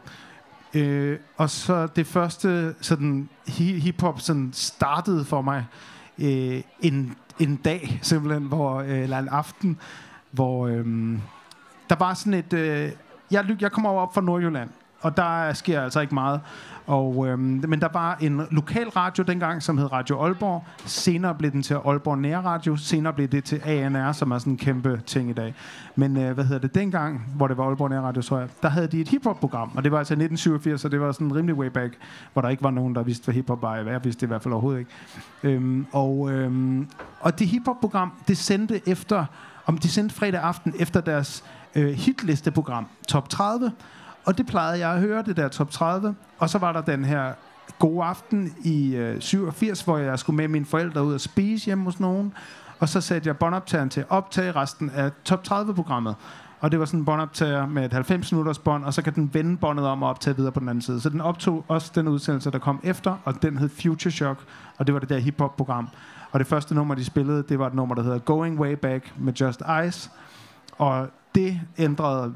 Øh, 0.75 1.19
og 1.37 1.50
så 1.50 1.87
det 1.87 2.07
første 2.07 2.75
sådan, 2.81 3.29
hi- 3.49 3.79
hiphop 3.81 4.21
sådan 4.21 4.50
startede 4.52 5.25
for 5.25 5.43
mig 5.43 5.67
øh, 6.19 6.61
en, 6.81 7.17
en 7.38 7.57
dag, 7.57 7.99
simpelthen, 8.02 8.43
hvor, 8.43 8.81
øh, 8.81 8.99
eller 8.99 9.19
en 9.19 9.29
aften, 9.29 9.79
hvor 10.31 10.67
øh, 10.69 10.85
der 11.90 11.97
var 11.99 12.14
sådan 12.14 12.35
et... 12.35 12.52
Øh, 12.52 12.90
jeg, 13.31 13.57
jeg 13.61 13.73
kommer 13.73 13.90
op 13.90 14.14
fra 14.14 14.21
Nordjylland, 14.21 14.71
og 15.00 15.16
der 15.16 15.52
sker 15.52 15.83
altså 15.83 16.00
ikke 16.00 16.14
meget. 16.14 16.40
Og, 16.87 17.28
øhm, 17.28 17.64
men 17.69 17.80
der 17.80 17.88
var 17.92 18.16
en 18.21 18.42
lokal 18.50 18.88
radio 18.88 19.25
dengang, 19.25 19.62
som 19.62 19.78
hed 19.78 19.92
Radio 19.92 20.25
Aalborg. 20.25 20.64
Senere 20.87 21.35
blev 21.35 21.50
den 21.50 21.62
til 21.62 21.75
Aalborg 21.75 22.19
Nærradio. 22.19 22.76
Senere 22.76 23.12
blev 23.12 23.28
det 23.28 23.45
til 23.45 23.61
ANR, 23.64 24.12
som 24.12 24.30
er 24.30 24.38
sådan 24.38 24.52
en 24.52 24.57
kæmpe 24.57 25.02
ting 25.07 25.30
i 25.30 25.33
dag. 25.33 25.54
Men 25.97 26.16
øh, 26.16 26.35
hvad 26.35 26.45
hedder 26.45 26.61
det? 26.61 26.75
Dengang, 26.75 27.33
hvor 27.37 27.49
det 27.49 27.57
var 27.57 27.64
Aalborg 27.64 27.90
Nærradio, 27.90 28.23
tror 28.23 28.38
jeg, 28.38 28.49
der 28.62 28.69
havde 28.69 28.87
de 28.87 29.00
et 29.00 29.09
hiphop-program. 29.09 29.71
Og 29.76 29.85
det 29.85 29.92
var 29.92 29.99
altså 29.99 30.14
1987, 30.14 30.80
så 30.80 30.88
det 30.88 31.00
var 31.00 31.12
sådan 31.12 31.37
rimelig 31.37 31.54
way 31.54 31.69
back, 31.69 31.95
hvor 32.33 32.42
der 32.42 32.49
ikke 32.49 32.62
var 32.62 32.71
nogen, 32.71 32.95
der 32.95 33.02
vidste, 33.02 33.25
hvad 33.25 33.35
hiphop 33.35 33.62
var. 33.62 33.76
Jeg 33.76 34.04
vidste 34.04 34.21
det 34.21 34.26
i 34.26 34.28
hvert 34.28 34.42
fald 34.42 34.54
overhovedet 34.54 34.78
ikke. 34.78 34.90
Øhm, 35.42 35.87
og, 35.92 36.30
øhm, 36.33 36.88
og 37.21 37.38
det 37.38 37.47
hiphop-program, 37.47 38.12
det 38.28 38.38
sendte 38.38 38.88
efter, 38.88 39.25
om 39.66 39.78
de 39.78 39.88
sendte 39.88 40.14
fredag 40.14 40.40
aften 40.40 40.75
efter 40.78 41.00
deres 41.00 41.45
øh, 41.75 41.90
hitlisteprogram, 41.92 42.87
Top 43.09 43.28
30. 43.28 43.73
Og 44.31 44.39
det 44.39 44.47
plejede 44.47 44.79
jeg 44.79 44.95
at 44.95 45.01
høre, 45.01 45.23
det 45.23 45.37
der 45.37 45.49
top 45.49 45.71
30. 45.71 46.15
Og 46.39 46.51
så 46.51 46.59
var 46.59 46.73
der 46.73 46.81
den 46.81 47.05
her 47.05 47.33
god 47.79 48.05
aften 48.05 48.53
i 48.65 48.97
øh, 48.97 49.21
87, 49.21 49.83
hvor 49.83 49.99
jeg 49.99 50.19
skulle 50.19 50.37
med 50.37 50.49
mine 50.49 50.65
forældre 50.65 51.05
ud 51.05 51.15
og 51.15 51.21
spise 51.21 51.67
hjemme 51.67 51.85
hos 51.85 52.01
nogen. 52.01 52.33
Og 52.79 52.89
så 52.89 53.01
satte 53.01 53.29
jeg 53.29 53.37
båndoptageren 53.37 53.89
til 53.89 54.01
at 54.01 54.07
optage 54.09 54.53
resten 54.53 54.91
af 54.91 55.11
top 55.25 55.43
30-programmet. 55.49 56.15
Og 56.61 56.71
det 56.71 56.81
var 56.81 56.85
sådan 56.85 57.00
en 57.00 57.04
båndoptager 57.04 57.67
med 57.67 57.85
et 57.85 57.93
90 57.93 58.33
minutters 58.33 58.59
bånd, 58.59 58.85
og 58.85 58.95
så 58.95 59.02
kan 59.02 59.15
den 59.15 59.31
vende 59.33 59.57
båndet 59.57 59.87
om 59.87 60.02
og 60.02 60.11
optage 60.11 60.37
videre 60.37 60.52
på 60.52 60.61
den 60.61 60.69
anden 60.69 60.83
side. 60.83 61.00
Så 61.00 61.09
den 61.09 61.21
optog 61.21 61.65
også 61.69 61.93
den 61.95 62.09
udsendelse, 62.09 62.50
der 62.50 62.59
kom 62.59 62.81
efter, 62.83 63.17
og 63.25 63.43
den 63.43 63.57
hed 63.57 63.69
Future 63.69 64.13
Shock, 64.13 64.41
og 64.78 64.87
det 64.87 64.95
var 64.95 65.00
det 65.00 65.09
der 65.09 65.19
hip-hop-program. 65.19 65.89
Og 66.31 66.41
det 66.41 66.47
første 66.47 66.75
nummer, 66.75 66.95
de 66.95 67.04
spillede, 67.04 67.43
det 67.43 67.59
var 67.59 67.67
et 67.67 67.75
nummer, 67.75 67.95
der 67.95 68.02
hedder 68.02 68.19
Going 68.19 68.61
Way 68.61 68.73
Back 68.73 69.13
med 69.19 69.33
Just 69.33 69.63
Ice. 69.87 70.11
Og 70.78 71.09
det 71.35 71.61
ændrede 71.78 72.33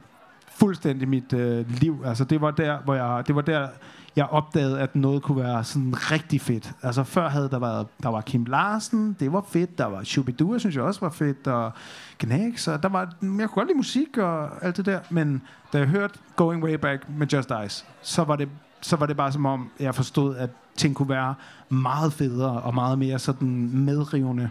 fuldstændig 0.56 1.08
mit 1.08 1.32
øh, 1.32 1.70
liv. 1.80 2.02
Altså 2.04 2.24
det 2.24 2.40
var 2.40 2.50
der, 2.50 2.78
hvor 2.84 2.94
jeg, 2.94 3.24
det 3.26 3.34
var 3.34 3.42
der, 3.42 3.68
jeg 4.16 4.26
opdagede, 4.26 4.80
at 4.80 4.96
noget 4.96 5.22
kunne 5.22 5.42
være 5.42 5.64
sådan 5.64 5.94
rigtig 5.96 6.40
fedt. 6.40 6.72
Altså 6.82 7.04
før 7.04 7.28
havde 7.28 7.48
der 7.48 7.58
været, 7.58 7.86
der 8.02 8.08
var 8.08 8.20
Kim 8.20 8.44
Larsen, 8.44 9.16
det 9.20 9.32
var 9.32 9.44
fedt, 9.48 9.78
der 9.78 9.86
var 9.86 10.04
Shubidua, 10.04 10.58
synes 10.58 10.76
jeg 10.76 10.84
også 10.84 11.00
var 11.00 11.10
fedt, 11.10 11.46
og 11.46 11.72
Gnax, 12.18 12.68
og 12.68 12.82
der 12.82 12.88
var, 12.88 13.00
jeg 13.22 13.30
kunne 13.30 13.48
godt 13.48 13.68
lide 13.68 13.76
musik 13.76 14.18
og 14.18 14.64
alt 14.64 14.76
det 14.76 14.86
der, 14.86 15.00
men 15.10 15.42
da 15.72 15.78
jeg 15.78 15.86
hørte 15.86 16.18
Going 16.36 16.64
Way 16.64 16.74
Back 16.74 17.04
med 17.18 17.26
Just 17.26 17.52
Ice, 17.66 17.84
så 18.02 18.24
var 18.24 18.36
det, 18.36 18.48
så 18.80 18.96
var 18.96 19.06
det 19.06 19.16
bare 19.16 19.32
som 19.32 19.46
om, 19.46 19.70
jeg 19.80 19.94
forstod, 19.94 20.36
at 20.36 20.50
ting 20.76 20.94
kunne 20.94 21.08
være 21.08 21.34
meget 21.68 22.12
federe 22.12 22.60
og 22.62 22.74
meget 22.74 22.98
mere 22.98 23.18
sådan 23.18 23.70
medrivende. 23.72 24.50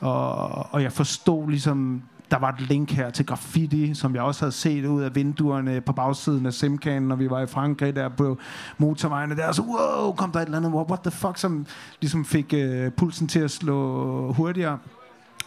Og, 0.00 0.74
og 0.74 0.82
jeg 0.82 0.92
forstod 0.92 1.48
ligesom 1.50 2.02
der 2.30 2.38
var 2.38 2.48
et 2.52 2.60
link 2.60 2.90
her 2.90 3.10
til 3.10 3.26
graffiti, 3.26 3.94
som 3.94 4.14
jeg 4.14 4.22
også 4.22 4.40
havde 4.40 4.52
set 4.52 4.86
ud 4.86 5.02
af 5.02 5.14
vinduerne 5.14 5.80
på 5.80 5.92
bagsiden 5.92 6.46
af 6.46 6.52
Simkanen, 6.52 7.08
når 7.08 7.16
vi 7.16 7.30
var 7.30 7.40
i 7.40 7.46
Frankrig 7.46 7.96
der 7.96 8.08
på 8.08 8.38
motorvejene 8.78 9.36
der. 9.36 9.52
Så 9.52 9.62
wow, 9.62 10.12
kom 10.12 10.32
der 10.32 10.40
et 10.40 10.44
eller 10.44 10.58
andet, 10.58 10.72
what 10.72 11.00
the 11.00 11.10
fuck, 11.10 11.38
som 11.38 11.66
ligesom 12.00 12.24
fik 12.24 12.54
øh, 12.54 12.92
pulsen 12.92 13.28
til 13.28 13.40
at 13.40 13.50
slå 13.50 14.32
hurtigere. 14.32 14.78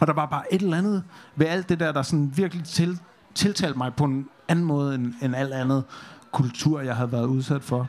Og 0.00 0.06
der 0.06 0.12
var 0.12 0.26
bare 0.26 0.54
et 0.54 0.62
eller 0.62 0.76
andet 0.76 1.02
ved 1.36 1.46
alt 1.46 1.68
det 1.68 1.80
der, 1.80 1.92
der 1.92 2.02
sådan 2.02 2.32
virkelig 2.36 2.64
til, 2.64 2.98
tiltalte 3.34 3.78
mig 3.78 3.94
på 3.94 4.04
en 4.04 4.28
anden 4.48 4.64
måde 4.64 4.94
end, 4.94 5.14
end 5.22 5.36
alt 5.36 5.52
andet 5.52 5.84
kultur, 6.32 6.80
jeg 6.80 6.96
havde 6.96 7.12
været 7.12 7.26
udsat 7.26 7.62
for. 7.62 7.88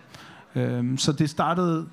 Øhm, 0.56 0.98
så 0.98 1.12
det 1.12 1.30
startede 1.30 1.86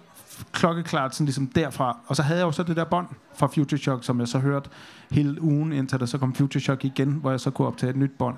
klokkeklart 0.53 1.15
sådan 1.15 1.25
ligesom 1.25 1.47
derfra. 1.47 1.99
Og 2.07 2.17
så 2.17 2.23
havde 2.23 2.41
jeg 2.41 2.47
jo 2.47 2.53
så 2.53 2.63
det 2.63 2.77
der 2.77 2.85
bånd 2.85 3.07
fra 3.35 3.47
Future 3.47 3.79
Shock, 3.79 4.05
som 4.05 4.21
jeg 4.21 4.29
så 4.29 4.39
hørte 4.39 4.71
hele 5.11 5.43
ugen, 5.43 5.73
indtil 5.73 6.01
der 6.01 6.07
så 6.07 6.19
kom 6.19 6.35
Future 6.35 6.61
Shock 6.61 6.85
igen, 6.85 7.11
hvor 7.11 7.31
jeg 7.31 7.41
så 7.41 7.51
kunne 7.51 7.69
optage 7.69 7.91
et 7.91 7.97
nyt 7.97 8.13
bånd. 8.19 8.37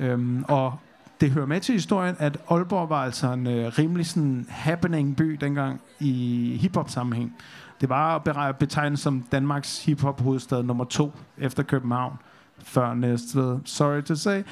Øhm, 0.00 0.44
og 0.48 0.74
det 1.20 1.30
hører 1.30 1.46
med 1.46 1.60
til 1.60 1.72
historien, 1.72 2.16
at 2.18 2.38
Aalborg 2.50 2.90
var 2.90 3.04
altså 3.04 3.32
en 3.32 3.46
øh, 3.46 3.72
rimelig 3.78 4.06
sådan 4.06 4.46
happening 4.48 5.16
by 5.16 5.30
dengang 5.40 5.80
i 6.00 6.56
hiphop 6.60 6.90
sammenhæng. 6.90 7.36
Det 7.80 7.88
var 7.88 8.18
betegnet 8.58 8.98
som 8.98 9.22
Danmarks 9.32 9.84
hiphop 9.84 10.20
hovedstad 10.20 10.62
nummer 10.62 10.84
to 10.84 11.12
efter 11.38 11.62
København 11.62 12.16
før 12.64 12.94
Næstved. 12.94 13.58
Sorry 13.64 14.02
to 14.02 14.14
say. 14.14 14.42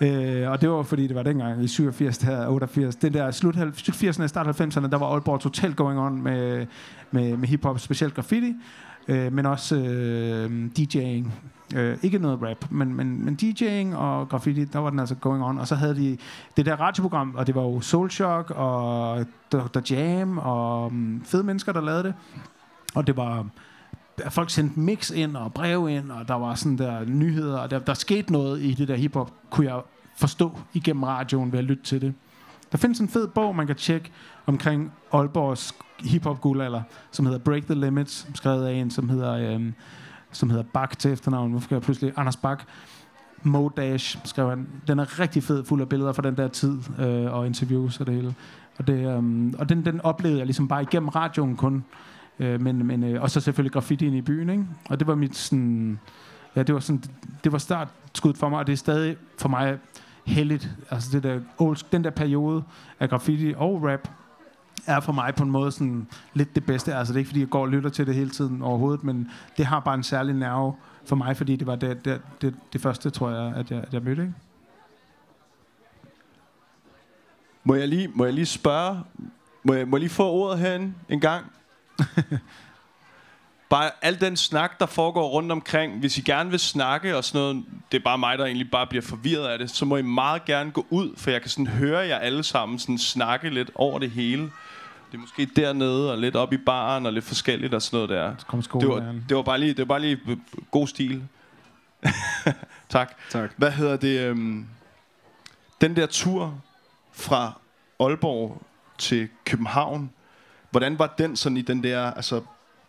Øh, 0.00 0.50
og 0.50 0.60
det 0.60 0.70
var 0.70 0.82
fordi, 0.82 1.06
det 1.06 1.16
var 1.16 1.22
dengang 1.22 1.64
i 1.64 1.68
87, 1.68 2.16
her 2.16 2.48
88. 2.48 2.96
det 2.96 3.14
der 3.14 3.30
slut, 3.30 3.54
slut 3.54 3.96
80'erne, 3.96 4.26
start 4.26 4.60
90'erne, 4.60 4.90
der 4.90 4.98
var 4.98 5.06
Aalborg 5.06 5.40
totalt 5.40 5.76
going 5.76 5.98
on 5.98 6.22
med, 6.22 6.66
med, 7.10 7.36
med 7.36 7.48
hiphop, 7.48 7.80
specielt 7.80 8.14
graffiti, 8.14 8.54
øh, 9.08 9.32
men 9.32 9.46
også 9.46 9.76
øh, 9.76 10.68
DJ'ing. 10.78 11.26
Øh, 11.74 11.98
ikke 12.02 12.18
noget 12.18 12.42
rap, 12.42 12.70
men, 12.70 12.94
men, 12.94 13.24
men 13.24 13.38
DJ'ing 13.42 13.96
og 13.96 14.28
graffiti, 14.28 14.64
der 14.64 14.78
var 14.78 14.90
den 14.90 14.98
altså 14.98 15.14
going 15.14 15.44
on. 15.44 15.58
Og 15.58 15.68
så 15.68 15.74
havde 15.74 15.96
de 15.96 16.16
det 16.56 16.66
der 16.66 16.76
radioprogram, 16.76 17.34
og 17.36 17.46
det 17.46 17.54
var 17.54 17.62
jo 17.62 17.80
Soul 17.80 18.10
Shock 18.10 18.50
og 18.50 19.26
Dr. 19.52 19.80
Jam 19.90 20.38
og 20.38 20.86
um, 20.86 21.22
fede 21.24 21.42
mennesker, 21.42 21.72
der 21.72 21.80
lavede 21.80 22.02
det. 22.02 22.14
Og 22.94 23.06
det 23.06 23.16
var 23.16 23.46
der 24.22 24.30
folk 24.30 24.50
sendte 24.50 24.80
mix 24.80 25.10
ind 25.10 25.36
og 25.36 25.52
brev 25.52 25.88
ind, 25.88 26.10
og 26.10 26.28
der 26.28 26.34
var 26.34 26.54
sådan 26.54 26.78
der 26.78 27.04
nyheder, 27.04 27.58
og 27.58 27.70
der, 27.70 27.78
der 27.78 27.94
skete 27.94 28.32
noget 28.32 28.62
i 28.62 28.74
det 28.74 28.88
der 28.88 28.96
hiphop, 28.96 29.32
kunne 29.50 29.66
jeg 29.66 29.80
forstå 30.16 30.58
igennem 30.74 31.02
radioen 31.02 31.52
ved 31.52 31.58
at 31.58 31.64
lytte 31.64 31.82
til 31.82 32.00
det. 32.00 32.14
Der 32.72 32.78
findes 32.78 33.00
en 33.00 33.08
fed 33.08 33.28
bog, 33.28 33.56
man 33.56 33.66
kan 33.66 33.76
tjekke 33.76 34.10
omkring 34.46 34.92
Aalborgs 35.12 35.74
hiphop 36.00 36.40
guldalder, 36.40 36.82
som 37.10 37.26
hedder 37.26 37.38
Break 37.38 37.64
the 37.64 37.74
Limits, 37.74 38.28
skrevet 38.34 38.66
af 38.66 38.72
en, 38.72 38.90
som 38.90 39.08
hedder, 39.08 39.54
øhm, 39.54 39.74
som 40.32 40.50
hedder 40.50 40.64
Bak 40.72 40.98
til 40.98 41.12
efternavn. 41.12 41.50
Hvorfor 41.50 41.68
kan 41.68 41.74
jeg 41.74 41.82
pludselig? 41.82 42.12
Anders 42.16 42.36
Bak. 42.36 42.64
Mo 43.42 43.68
Dash 43.68 44.18
skrev 44.24 44.48
han. 44.48 44.68
Den 44.86 44.98
er 44.98 45.20
rigtig 45.20 45.42
fed, 45.42 45.64
fuld 45.64 45.80
af 45.80 45.88
billeder 45.88 46.12
fra 46.12 46.22
den 46.22 46.36
der 46.36 46.48
tid, 46.48 46.78
øh, 46.98 47.32
og 47.32 47.46
interviews 47.46 48.00
og 48.00 48.06
det 48.06 48.14
hele. 48.14 48.34
Og, 48.78 48.86
det, 48.86 49.16
øhm, 49.16 49.54
og 49.58 49.68
den, 49.68 49.84
den 49.84 50.00
oplevede 50.00 50.38
jeg 50.38 50.46
ligesom 50.46 50.68
bare 50.68 50.82
igennem 50.82 51.08
radioen 51.08 51.56
kun. 51.56 51.84
Øh, 52.40 52.60
men, 52.60 52.86
men, 52.86 53.04
øh, 53.04 53.22
og 53.22 53.30
så 53.30 53.40
selvfølgelig 53.40 53.72
graffiti 53.72 54.06
ind 54.06 54.16
i 54.16 54.22
byen, 54.22 54.50
ikke? 54.50 54.66
Og 54.88 54.98
det 54.98 55.06
var 55.06 55.14
mit 55.14 55.36
sådan... 55.36 55.98
Ja, 56.56 56.62
det 56.62 56.74
var, 56.74 56.80
sådan, 56.80 57.02
det 57.44 57.52
var 57.52 57.58
startskuddet 57.58 58.38
for 58.38 58.48
mig, 58.48 58.58
og 58.58 58.66
det 58.66 58.72
er 58.72 58.76
stadig 58.76 59.16
for 59.38 59.48
mig 59.48 59.78
heldigt. 60.24 60.70
Altså 60.90 61.10
det 61.12 61.22
der, 61.22 61.40
old, 61.58 61.90
den 61.92 62.04
der 62.04 62.10
periode 62.10 62.62
af 63.00 63.08
graffiti 63.08 63.54
og 63.56 63.82
rap, 63.82 64.08
er 64.86 65.00
for 65.00 65.12
mig 65.12 65.34
på 65.34 65.42
en 65.42 65.50
måde 65.50 65.72
sådan 65.72 66.06
lidt 66.34 66.54
det 66.54 66.66
bedste. 66.66 66.94
Altså 66.94 67.12
det 67.12 67.16
er 67.16 67.18
ikke, 67.18 67.28
fordi 67.28 67.40
jeg 67.40 67.48
går 67.48 67.60
og 67.60 67.68
lytter 67.68 67.90
til 67.90 68.06
det 68.06 68.14
hele 68.14 68.30
tiden 68.30 68.62
overhovedet, 68.62 69.04
men 69.04 69.30
det 69.56 69.66
har 69.66 69.80
bare 69.80 69.94
en 69.94 70.02
særlig 70.02 70.34
nerve 70.34 70.74
for 71.04 71.16
mig, 71.16 71.36
fordi 71.36 71.56
det 71.56 71.66
var 71.66 71.76
det, 71.76 72.04
det, 72.04 72.20
det, 72.42 72.54
det 72.72 72.80
første, 72.80 73.10
tror 73.10 73.30
jeg, 73.30 73.54
at 73.56 73.70
jeg, 73.70 73.78
at 73.78 73.94
jeg 73.94 74.02
mødte. 74.02 74.22
Ikke? 74.22 74.34
Må 77.64 77.74
jeg 77.74 77.88
lige, 77.88 78.08
må 78.14 78.24
jeg 78.24 78.34
lige 78.34 78.46
spørge, 78.46 79.00
må 79.62 79.74
jeg, 79.74 79.88
må 79.88 79.96
jeg 79.96 80.00
lige 80.00 80.10
få 80.10 80.30
ordet 80.30 80.58
herinde 80.58 80.94
en 81.08 81.20
gang? 81.20 81.44
bare 83.70 83.90
al 84.02 84.20
den 84.20 84.36
snak, 84.36 84.80
der 84.80 84.86
foregår 84.86 85.28
rundt 85.28 85.52
omkring, 85.52 85.98
hvis 85.98 86.18
I 86.18 86.20
gerne 86.20 86.50
vil 86.50 86.58
snakke 86.58 87.16
og 87.16 87.24
sådan 87.24 87.40
noget, 87.40 87.64
det 87.92 87.98
er 87.98 88.02
bare 88.04 88.18
mig, 88.18 88.38
der 88.38 88.44
egentlig 88.44 88.70
bare 88.70 88.86
bliver 88.86 89.02
forvirret 89.02 89.46
af 89.46 89.58
det, 89.58 89.70
så 89.70 89.84
må 89.84 89.96
I 89.96 90.02
meget 90.02 90.44
gerne 90.44 90.70
gå 90.70 90.86
ud, 90.90 91.10
for 91.16 91.30
jeg 91.30 91.40
kan 91.40 91.50
sådan 91.50 91.66
høre 91.66 91.98
jer 91.98 92.18
alle 92.18 92.42
sammen 92.42 92.78
sådan 92.78 92.98
snakke 92.98 93.50
lidt 93.50 93.70
over 93.74 93.98
det 93.98 94.10
hele. 94.10 94.42
Det 94.42 95.16
er 95.16 95.18
måske 95.18 95.48
dernede 95.56 96.12
og 96.12 96.18
lidt 96.18 96.36
op 96.36 96.52
i 96.52 96.56
baren 96.56 97.06
og 97.06 97.12
lidt 97.12 97.24
forskelligt 97.24 97.74
og 97.74 97.82
sådan 97.82 97.96
noget 97.96 98.08
der. 98.08 98.34
Så 98.38 98.46
kom 98.46 98.62
Det 98.80 98.88
var, 98.88 99.14
det 99.28 99.36
var 99.36 99.42
bare 99.42 99.58
lige, 99.58 99.70
det 99.70 99.78
var 99.78 99.84
bare 99.84 100.00
lige 100.00 100.18
god 100.70 100.86
stil. 100.86 101.22
tak. 102.88 103.16
Tak. 103.30 103.50
Hvad 103.56 103.70
hedder 103.70 103.96
det? 103.96 104.20
Øhm, 104.20 104.66
den 105.80 105.96
der 105.96 106.06
tur 106.06 106.62
fra 107.12 107.52
Aalborg 108.00 108.62
til 108.98 109.28
København, 109.44 110.10
hvordan 110.70 110.98
var 110.98 111.14
den 111.18 111.36
sådan 111.36 111.56
i 111.56 111.62
den 111.62 111.82
der, 111.82 112.10
altså, 112.10 112.40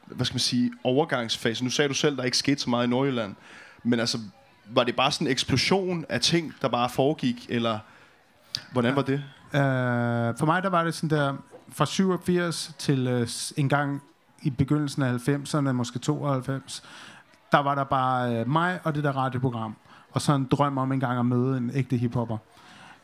hvad 0.06 0.26
skal 0.26 0.36
man 0.36 0.40
sige, 0.40 0.72
overgangsfase? 0.84 1.64
Nu 1.64 1.70
sagde 1.70 1.90
du 1.90 1.94
selv, 1.94 2.18
der 2.18 2.24
ikke 2.24 2.38
skete 2.38 2.62
så 2.62 2.70
meget 2.70 2.88
i 2.88 2.90
Nordjylland, 2.90 3.36
men 3.84 4.00
altså, 4.00 4.18
var 4.66 4.84
det 4.84 4.96
bare 4.96 5.12
sådan 5.12 5.28
en 5.28 5.32
eksplosion 5.32 6.06
af 6.10 6.22
ting, 6.22 6.54
der 6.62 6.68
bare 6.68 6.90
foregik, 6.90 7.46
eller 7.50 7.80
hvordan 8.72 8.96
var 8.96 9.02
det? 9.02 9.24
Uh, 9.54 10.40
for 10.40 10.46
mig 10.46 10.64
der 10.64 10.70
var 10.70 10.84
det 10.84 10.94
sådan 10.94 11.10
der, 11.10 11.34
fra 11.72 11.86
87 11.86 12.76
til 12.78 13.22
uh, 13.22 13.28
en 13.58 13.70
gang 13.70 14.02
i 14.42 14.50
begyndelsen 14.50 15.02
af 15.04 15.30
90'erne, 15.30 15.72
måske 15.72 16.00
92, 16.00 16.84
der 17.52 17.58
var 17.58 17.76
der 17.76 17.84
bare 17.84 18.42
uh, 18.42 18.50
mig 18.50 18.80
og 18.84 18.96
det 18.96 19.04
der 19.04 19.12
radioprogram. 19.12 19.76
Og 20.12 20.22
så 20.22 20.34
en 20.34 20.48
drøm 20.52 20.78
om 20.78 20.92
en 20.92 21.00
gang 21.00 21.20
at 21.20 21.26
møde 21.26 21.58
en 21.58 21.72
ægte 21.74 21.98
hiphopper. 21.98 22.38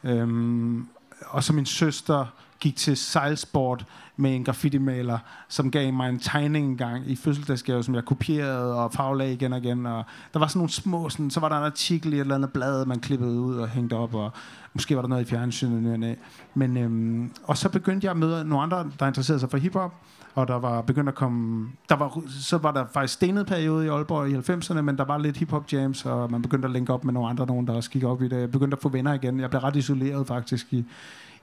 Um, 0.04 0.90
og 1.28 1.44
så 1.44 1.54
min 1.54 1.66
søster 1.66 2.26
gik 2.60 2.76
til 2.76 2.98
sejlsport 2.98 3.86
med 4.17 4.36
en 4.36 4.43
graffiti-maler, 4.43 5.17
som 5.48 5.72
gav 5.72 5.93
mig 5.93 6.10
en 6.10 6.20
tegning 6.20 6.65
engang 6.65 7.10
i 7.10 7.15
fødselsdagsgave, 7.15 7.84
som 7.84 7.96
jeg 7.96 8.06
kopierede 8.06 8.76
og 8.76 8.93
farvelagde 8.93 9.34
igen 9.34 9.54
og 9.54 9.60
igen. 9.60 9.86
Og 9.86 10.04
der 10.34 10.39
var 10.39 10.48
sådan 10.48 10.60
nogle 10.60 10.72
små, 10.72 11.10
sådan, 11.10 11.30
så 11.30 11.39
var 11.39 11.50
der 11.50 11.58
en 11.58 11.63
artikel 11.63 12.13
i 12.13 12.15
et 12.15 12.22
eller 12.22 12.36
andet 12.36 12.54
blad, 12.54 12.86
man 12.86 13.00
klippede 13.00 13.39
ud 13.39 13.56
og 13.56 13.70
hængte 13.70 13.93
op, 13.93 14.13
og 14.13 14.32
måske 14.74 14.96
var 14.96 15.02
der 15.02 15.10
noget 15.10 15.26
i 15.26 15.30
fjernsynet. 15.30 16.00
Nu 16.00 16.08
øh, 16.08 16.15
Men, 16.54 16.78
øhm, 16.78 17.32
og 17.43 17.58
så 17.58 17.70
begyndte 17.70 18.06
jeg 18.06 18.12
at 18.12 18.17
møde 18.17 18.46
nogle 18.46 18.63
andre, 18.63 18.91
der 19.00 19.08
interesserede 19.08 19.39
sig 19.39 19.50
for 19.50 19.58
hiphop, 19.58 19.93
og 20.36 20.48
der 20.48 20.56
var 20.56 20.82
begyndt 20.82 21.10
at 21.10 21.15
komme... 21.15 21.70
Der 21.89 21.96
var, 21.96 22.22
så 22.30 22.58
var 22.58 22.72
der 22.72 22.86
faktisk 22.93 23.13
stenet 23.13 23.48
periode 23.48 23.86
i 23.86 23.89
Aalborg 23.89 24.30
i 24.30 24.36
90'erne, 24.36 24.82
men 24.82 24.98
der 24.98 25.06
var 25.06 25.17
lidt 25.17 25.38
hip-hop 25.38 25.74
jams, 25.74 26.06
og 26.06 26.32
man 26.32 26.41
begyndte 26.41 26.65
at 26.65 26.72
linke 26.72 26.93
op 26.93 27.04
med 27.04 27.13
nogle 27.13 27.30
andre, 27.30 27.46
nogen, 27.46 27.67
der 27.67 27.74
også 27.74 27.89
gik 27.89 28.04
op 28.04 28.22
i 28.22 28.28
det. 28.28 28.39
Jeg 28.39 28.52
begyndte 28.52 28.76
at 28.76 28.82
få 28.82 28.89
venner 28.89 29.13
igen. 29.13 29.39
Jeg 29.39 29.50
blev 29.50 29.62
ret 29.62 29.76
isoleret 29.76 30.28
faktisk 30.28 30.74
i, 30.74 30.86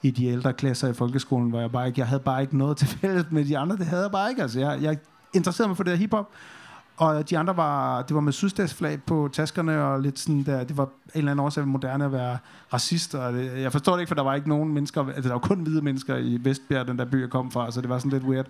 i 0.03 0.11
de 0.11 0.27
ældre 0.27 0.53
klasser 0.53 0.89
i 0.89 0.93
folkeskolen, 0.93 1.51
hvor 1.51 1.61
jeg 1.61 1.73
bare 1.73 1.87
ikke, 1.87 2.01
jeg 2.01 2.09
havde 2.09 2.23
bare 2.23 2.43
ikke 2.43 2.59
noget 2.59 2.77
til 2.79 2.89
fælles 2.89 3.27
med 3.31 3.45
de 3.45 3.59
andre. 3.59 3.77
Det 3.77 3.87
havde 3.87 4.03
jeg 4.03 4.13
bare 4.13 4.31
ikke. 4.31 4.43
Altså, 4.43 4.61
jeg, 4.61 4.79
jeg 4.83 4.99
interesserede 5.35 5.69
mig 5.69 5.77
for 5.77 5.85
det 5.85 5.93
her 5.93 5.99
hiphop, 5.99 6.31
og 6.97 7.31
de 7.31 7.39
andre 7.39 7.57
var, 7.57 8.03
det 8.03 8.15
var 8.15 8.21
med 8.21 8.33
sydstatsflag 8.33 9.03
på 9.03 9.29
taskerne, 9.33 9.85
og 9.85 10.01
lidt 10.01 10.19
sådan 10.19 10.43
der, 10.43 10.65
det 10.65 10.77
var 10.77 10.85
en 10.85 10.91
eller 11.15 11.31
anden 11.31 11.47
årsag 11.47 11.69
moderne 11.69 12.05
at 12.05 12.13
være 12.13 12.39
racist, 12.73 13.15
og 13.15 13.33
det, 13.33 13.61
jeg 13.61 13.73
forstår 13.73 13.93
det 13.93 14.01
ikke, 14.01 14.09
for 14.09 14.15
der 14.15 14.23
var 14.23 14.35
ikke 14.35 14.49
nogen 14.49 14.75
mennesker, 14.75 15.07
altså 15.07 15.23
der 15.23 15.35
var 15.35 15.39
kun 15.39 15.61
hvide 15.61 15.83
mennesker 15.83 16.17
i 16.17 16.39
Vestbjerg, 16.43 16.87
den 16.87 16.99
der 16.99 17.05
by, 17.05 17.21
jeg 17.21 17.31
kom 17.31 17.51
fra, 17.51 17.71
så 17.71 17.81
det 17.81 17.89
var 17.89 17.99
sådan 17.99 18.11
lidt 18.11 18.25
weird. 18.25 18.47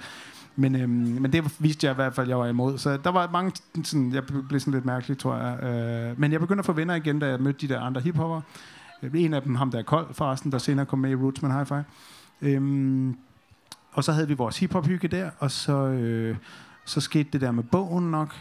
Men, 0.57 0.75
øhm, 0.75 0.91
men 0.91 1.33
det 1.33 1.57
viste 1.59 1.87
jeg 1.87 1.93
i 1.93 1.95
hvert 1.95 2.15
fald, 2.15 2.29
jeg 2.29 2.39
var 2.39 2.47
imod. 2.47 2.79
Så 2.79 2.97
der 2.97 3.11
var 3.11 3.31
mange, 3.33 3.53
sådan, 3.85 4.13
jeg 4.13 4.23
blev 4.49 4.61
sådan 4.61 4.75
lidt 4.75 4.85
mærkelig, 4.85 5.19
tror 5.19 5.37
jeg. 5.37 5.63
Øh, 5.63 6.21
men 6.21 6.33
jeg 6.33 6.41
begyndte 6.41 6.61
at 6.61 6.67
få 6.67 6.73
venner 6.73 6.95
igen, 6.95 7.19
da 7.19 7.29
jeg 7.29 7.41
mødte 7.41 7.67
de 7.67 7.75
der 7.75 7.81
andre 7.81 8.01
hiphopper. 8.01 8.41
En 9.15 9.35
af 9.35 9.43
dem, 9.43 9.55
ham 9.55 9.71
der 9.71 9.79
er 9.79 9.83
kold 9.83 10.15
forresten, 10.15 10.53
der 10.53 10.59
senere 10.59 10.87
kom 10.87 10.99
med 10.99 11.11
i 11.11 11.15
Rootsman 11.15 11.61
Hi-Fi. 11.61 11.83
Øhm, 12.43 13.17
og 13.93 14.05
så 14.05 14.13
havde 14.13 14.29
vi 14.29 14.35
vores 14.35 14.59
hiphop-hygge 14.59 15.09
der, 15.09 15.31
og 15.39 15.51
så, 15.51 15.73
øh, 15.73 16.37
så 16.85 17.01
skete 17.01 17.29
det 17.33 17.41
der 17.41 17.51
med 17.51 17.63
bogen 17.63 18.11
nok. 18.11 18.35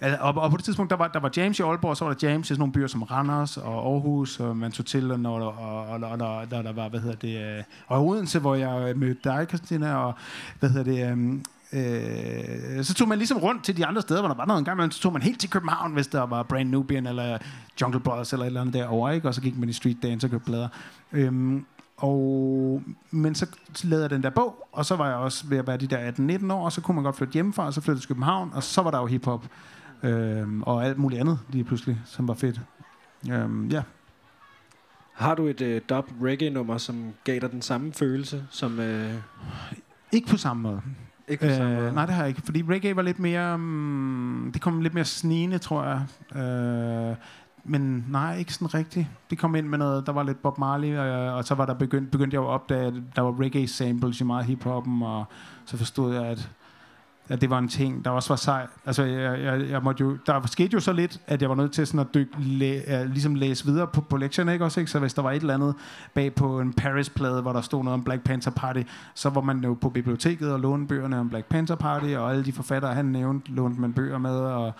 Altså, 0.00 0.18
og, 0.20 0.34
og 0.34 0.50
på 0.50 0.56
det 0.56 0.64
tidspunkt, 0.64 0.90
der 0.90 0.96
var, 0.96 1.08
der 1.08 1.20
var 1.20 1.30
James 1.36 1.58
i 1.58 1.62
Aalborg, 1.62 1.90
og 1.90 1.96
så 1.96 2.04
var 2.04 2.12
der 2.12 2.28
James 2.28 2.46
i 2.46 2.48
sådan 2.48 2.58
nogle 2.58 2.72
byer 2.72 2.86
som 2.86 3.02
Randers 3.02 3.56
og 3.56 3.92
Aarhus, 3.92 4.40
og 4.40 4.56
man 4.56 4.72
tog 4.72 4.86
til, 4.86 5.12
og, 5.12 5.18
og, 5.24 5.58
og, 5.58 5.88
og, 5.88 6.10
og 6.10 6.18
der, 6.18 6.44
der, 6.44 6.62
der 6.62 6.72
var, 6.72 6.88
hvad 6.88 7.00
hedder 7.00 7.16
det, 7.16 7.58
øh, 7.58 7.64
og 7.86 8.06
Odense, 8.06 8.38
hvor 8.38 8.54
jeg 8.54 8.96
mødte 8.96 9.20
dig, 9.24 9.46
Christina, 9.48 9.94
og 9.94 10.14
hvad 10.60 10.70
hedder 10.70 10.92
det, 10.92 11.10
øhm, 11.10 11.44
Øh, 11.74 12.84
så 12.84 12.94
tog 12.94 13.08
man 13.08 13.18
ligesom 13.18 13.38
rundt 13.38 13.64
til 13.64 13.76
de 13.76 13.86
andre 13.86 14.02
steder, 14.02 14.20
hvor 14.20 14.28
der 14.28 14.34
var 14.34 14.46
noget 14.46 14.58
en 14.58 14.64
gang, 14.64 14.76
men 14.76 14.90
så 14.90 15.00
tog 15.00 15.12
man 15.12 15.22
helt 15.22 15.40
til 15.40 15.50
København, 15.50 15.92
hvis 15.92 16.06
der 16.06 16.22
var 16.22 16.42
Brand 16.42 16.68
Nubian 16.68 17.06
eller 17.06 17.38
Jungle 17.80 18.00
Brothers 18.00 18.32
eller 18.32 18.44
et 18.44 18.46
eller 18.46 18.60
andet 18.60 18.74
derovre, 18.74 19.14
ikke? 19.14 19.28
og 19.28 19.34
så 19.34 19.40
gik 19.40 19.58
man 19.58 19.68
i 19.68 19.72
street 19.72 20.02
dance 20.02 20.26
og 20.26 20.30
købte 20.30 20.44
plader. 20.44 20.68
Øhm, 21.12 21.64
og, 21.96 22.82
men 23.10 23.34
så 23.34 23.46
lavede 23.84 24.02
jeg 24.02 24.10
den 24.10 24.22
der 24.22 24.30
bog, 24.30 24.68
og 24.72 24.86
så 24.86 24.96
var 24.96 25.06
jeg 25.08 25.16
også 25.16 25.46
ved 25.46 25.58
at 25.58 25.66
være 25.66 25.76
de 25.76 25.86
der 25.86 26.10
18-19 26.10 26.52
år, 26.52 26.64
og 26.64 26.72
så 26.72 26.80
kunne 26.80 26.94
man 26.94 27.04
godt 27.04 27.16
flytte 27.16 27.32
hjemmefra, 27.32 27.66
og 27.66 27.74
så 27.74 27.80
flyttede 27.80 28.02
til 28.02 28.08
København, 28.08 28.50
og 28.54 28.62
så 28.62 28.82
var 28.82 28.90
der 28.90 28.98
jo 28.98 29.06
hiphop 29.06 29.46
øhm, 30.02 30.62
og 30.62 30.84
alt 30.84 30.98
muligt 30.98 31.20
andet 31.20 31.38
lige 31.48 31.64
pludselig, 31.64 32.00
som 32.04 32.28
var 32.28 32.34
fedt. 32.34 32.60
Øhm, 33.30 33.68
ja. 33.68 33.82
Har 35.12 35.34
du 35.34 35.46
et 35.46 35.60
øh, 35.60 35.80
dub 35.88 36.10
reggae-nummer, 36.22 36.78
som 36.78 37.12
gav 37.24 37.40
dig 37.40 37.52
den 37.52 37.62
samme 37.62 37.92
følelse 37.92 38.44
som... 38.50 38.80
Øh, 38.80 39.14
Ikke 40.12 40.28
på 40.28 40.36
samme 40.36 40.62
måde. 40.62 40.82
Ikke 41.28 41.54
samme 41.54 41.76
Øh, 41.76 41.82
måde? 41.82 41.92
nej, 41.92 42.06
det 42.06 42.14
har 42.14 42.22
jeg 42.22 42.28
ikke. 42.28 42.42
Fordi 42.44 42.62
reggae 42.68 42.96
var 42.96 43.02
lidt 43.02 43.18
mere... 43.18 43.54
Um, 43.54 44.50
det 44.54 44.62
kom 44.62 44.80
lidt 44.80 44.94
mere 44.94 45.04
snigende, 45.04 45.58
tror 45.58 45.84
jeg. 45.84 46.00
Øh, 46.42 47.16
men 47.64 48.04
nej, 48.10 48.36
ikke 48.38 48.52
sådan 48.54 48.74
rigtigt. 48.74 49.06
Det 49.30 49.38
kom 49.38 49.54
ind 49.54 49.66
med 49.66 49.78
noget, 49.78 50.06
der 50.06 50.12
var 50.12 50.22
lidt 50.22 50.42
Bob 50.42 50.58
Marley, 50.58 50.88
øh, 50.98 51.34
og 51.34 51.44
så 51.44 51.54
var 51.54 51.66
der 51.66 51.74
begyndt, 51.74 52.10
begyndte 52.10 52.34
jeg 52.34 52.42
at 52.42 52.48
opdage, 52.48 52.86
at 52.86 52.94
der 53.16 53.22
var 53.22 53.40
reggae 53.40 53.68
samples 53.68 54.20
i 54.20 54.24
meget 54.24 54.44
hiphoppen, 54.44 55.02
og 55.02 55.24
så 55.64 55.76
forstod 55.76 56.14
jeg, 56.14 56.24
at, 56.24 56.50
at 57.28 57.40
det 57.40 57.50
var 57.50 57.58
en 57.58 57.68
ting, 57.68 58.04
der 58.04 58.10
også 58.10 58.28
var 58.28 58.36
sej. 58.36 58.66
Altså, 58.86 59.04
jeg, 59.04 59.42
jeg, 59.42 59.70
jeg 59.70 59.82
måtte 59.82 60.00
jo, 60.00 60.16
der 60.26 60.46
skete 60.46 60.70
jo 60.74 60.80
så 60.80 60.92
lidt, 60.92 61.20
at 61.26 61.42
jeg 61.42 61.48
var 61.48 61.56
nødt 61.56 61.72
til 61.72 61.86
sådan 61.86 62.00
at 62.00 62.14
dykke, 62.14 62.32
læ, 62.38 62.80
uh, 63.00 63.10
ligesom 63.10 63.34
læse 63.34 63.64
videre 63.64 63.86
på, 63.86 64.00
på 64.00 64.16
lektionerne, 64.16 64.52
ikke 64.52 64.64
også? 64.64 64.80
Ikke? 64.80 64.90
Så 64.90 64.98
hvis 64.98 65.14
der 65.14 65.22
var 65.22 65.30
et 65.30 65.40
eller 65.40 65.54
andet 65.54 65.74
bag 66.14 66.34
på 66.34 66.60
en 66.60 66.72
Paris-plade, 66.72 67.42
hvor 67.42 67.52
der 67.52 67.60
stod 67.60 67.84
noget 67.84 67.94
om 67.94 68.04
Black 68.04 68.22
Panther 68.22 68.52
Party, 68.52 68.82
så 69.14 69.30
var 69.30 69.40
man 69.40 69.64
jo 69.64 69.74
på 69.74 69.90
biblioteket 69.90 70.52
og 70.52 70.60
lånte 70.60 70.86
bøgerne 70.86 71.18
om 71.18 71.28
Black 71.28 71.46
Panther 71.46 71.76
Party, 71.76 72.06
og 72.06 72.30
alle 72.30 72.44
de 72.44 72.52
forfattere, 72.52 72.94
han 72.94 73.04
nævnte, 73.04 73.50
lånte 73.50 73.80
man 73.80 73.92
bøger 73.92 74.18
med, 74.18 74.36
og 74.36 74.72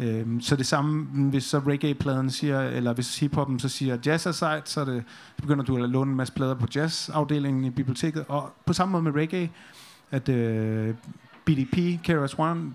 Øhm, 0.00 0.40
så 0.40 0.56
det 0.56 0.66
samme, 0.66 1.06
hvis 1.30 1.44
så 1.44 1.58
reggae-pladen 1.58 2.30
siger, 2.30 2.60
eller 2.60 2.92
hvis 2.92 3.18
hiphoppen 3.18 3.58
så 3.58 3.68
siger 3.68 3.98
jazz 4.06 4.26
er 4.26 4.32
sejt, 4.32 4.68
så, 4.68 4.84
det, 4.84 5.04
så 5.36 5.42
begynder 5.42 5.64
du 5.64 5.76
at 5.76 5.90
låne 5.90 6.10
en 6.10 6.16
masse 6.16 6.34
plader 6.34 6.54
på 6.54 6.66
jazz-afdelingen 6.74 7.64
i 7.64 7.70
biblioteket. 7.70 8.24
Og 8.28 8.52
på 8.66 8.72
samme 8.72 8.92
måde 8.92 9.02
med 9.02 9.12
reggae, 9.12 9.50
at 10.10 10.28
øh, 10.28 10.94
BDP, 11.44 12.02
KRS 12.04 12.38
One, 12.38 12.72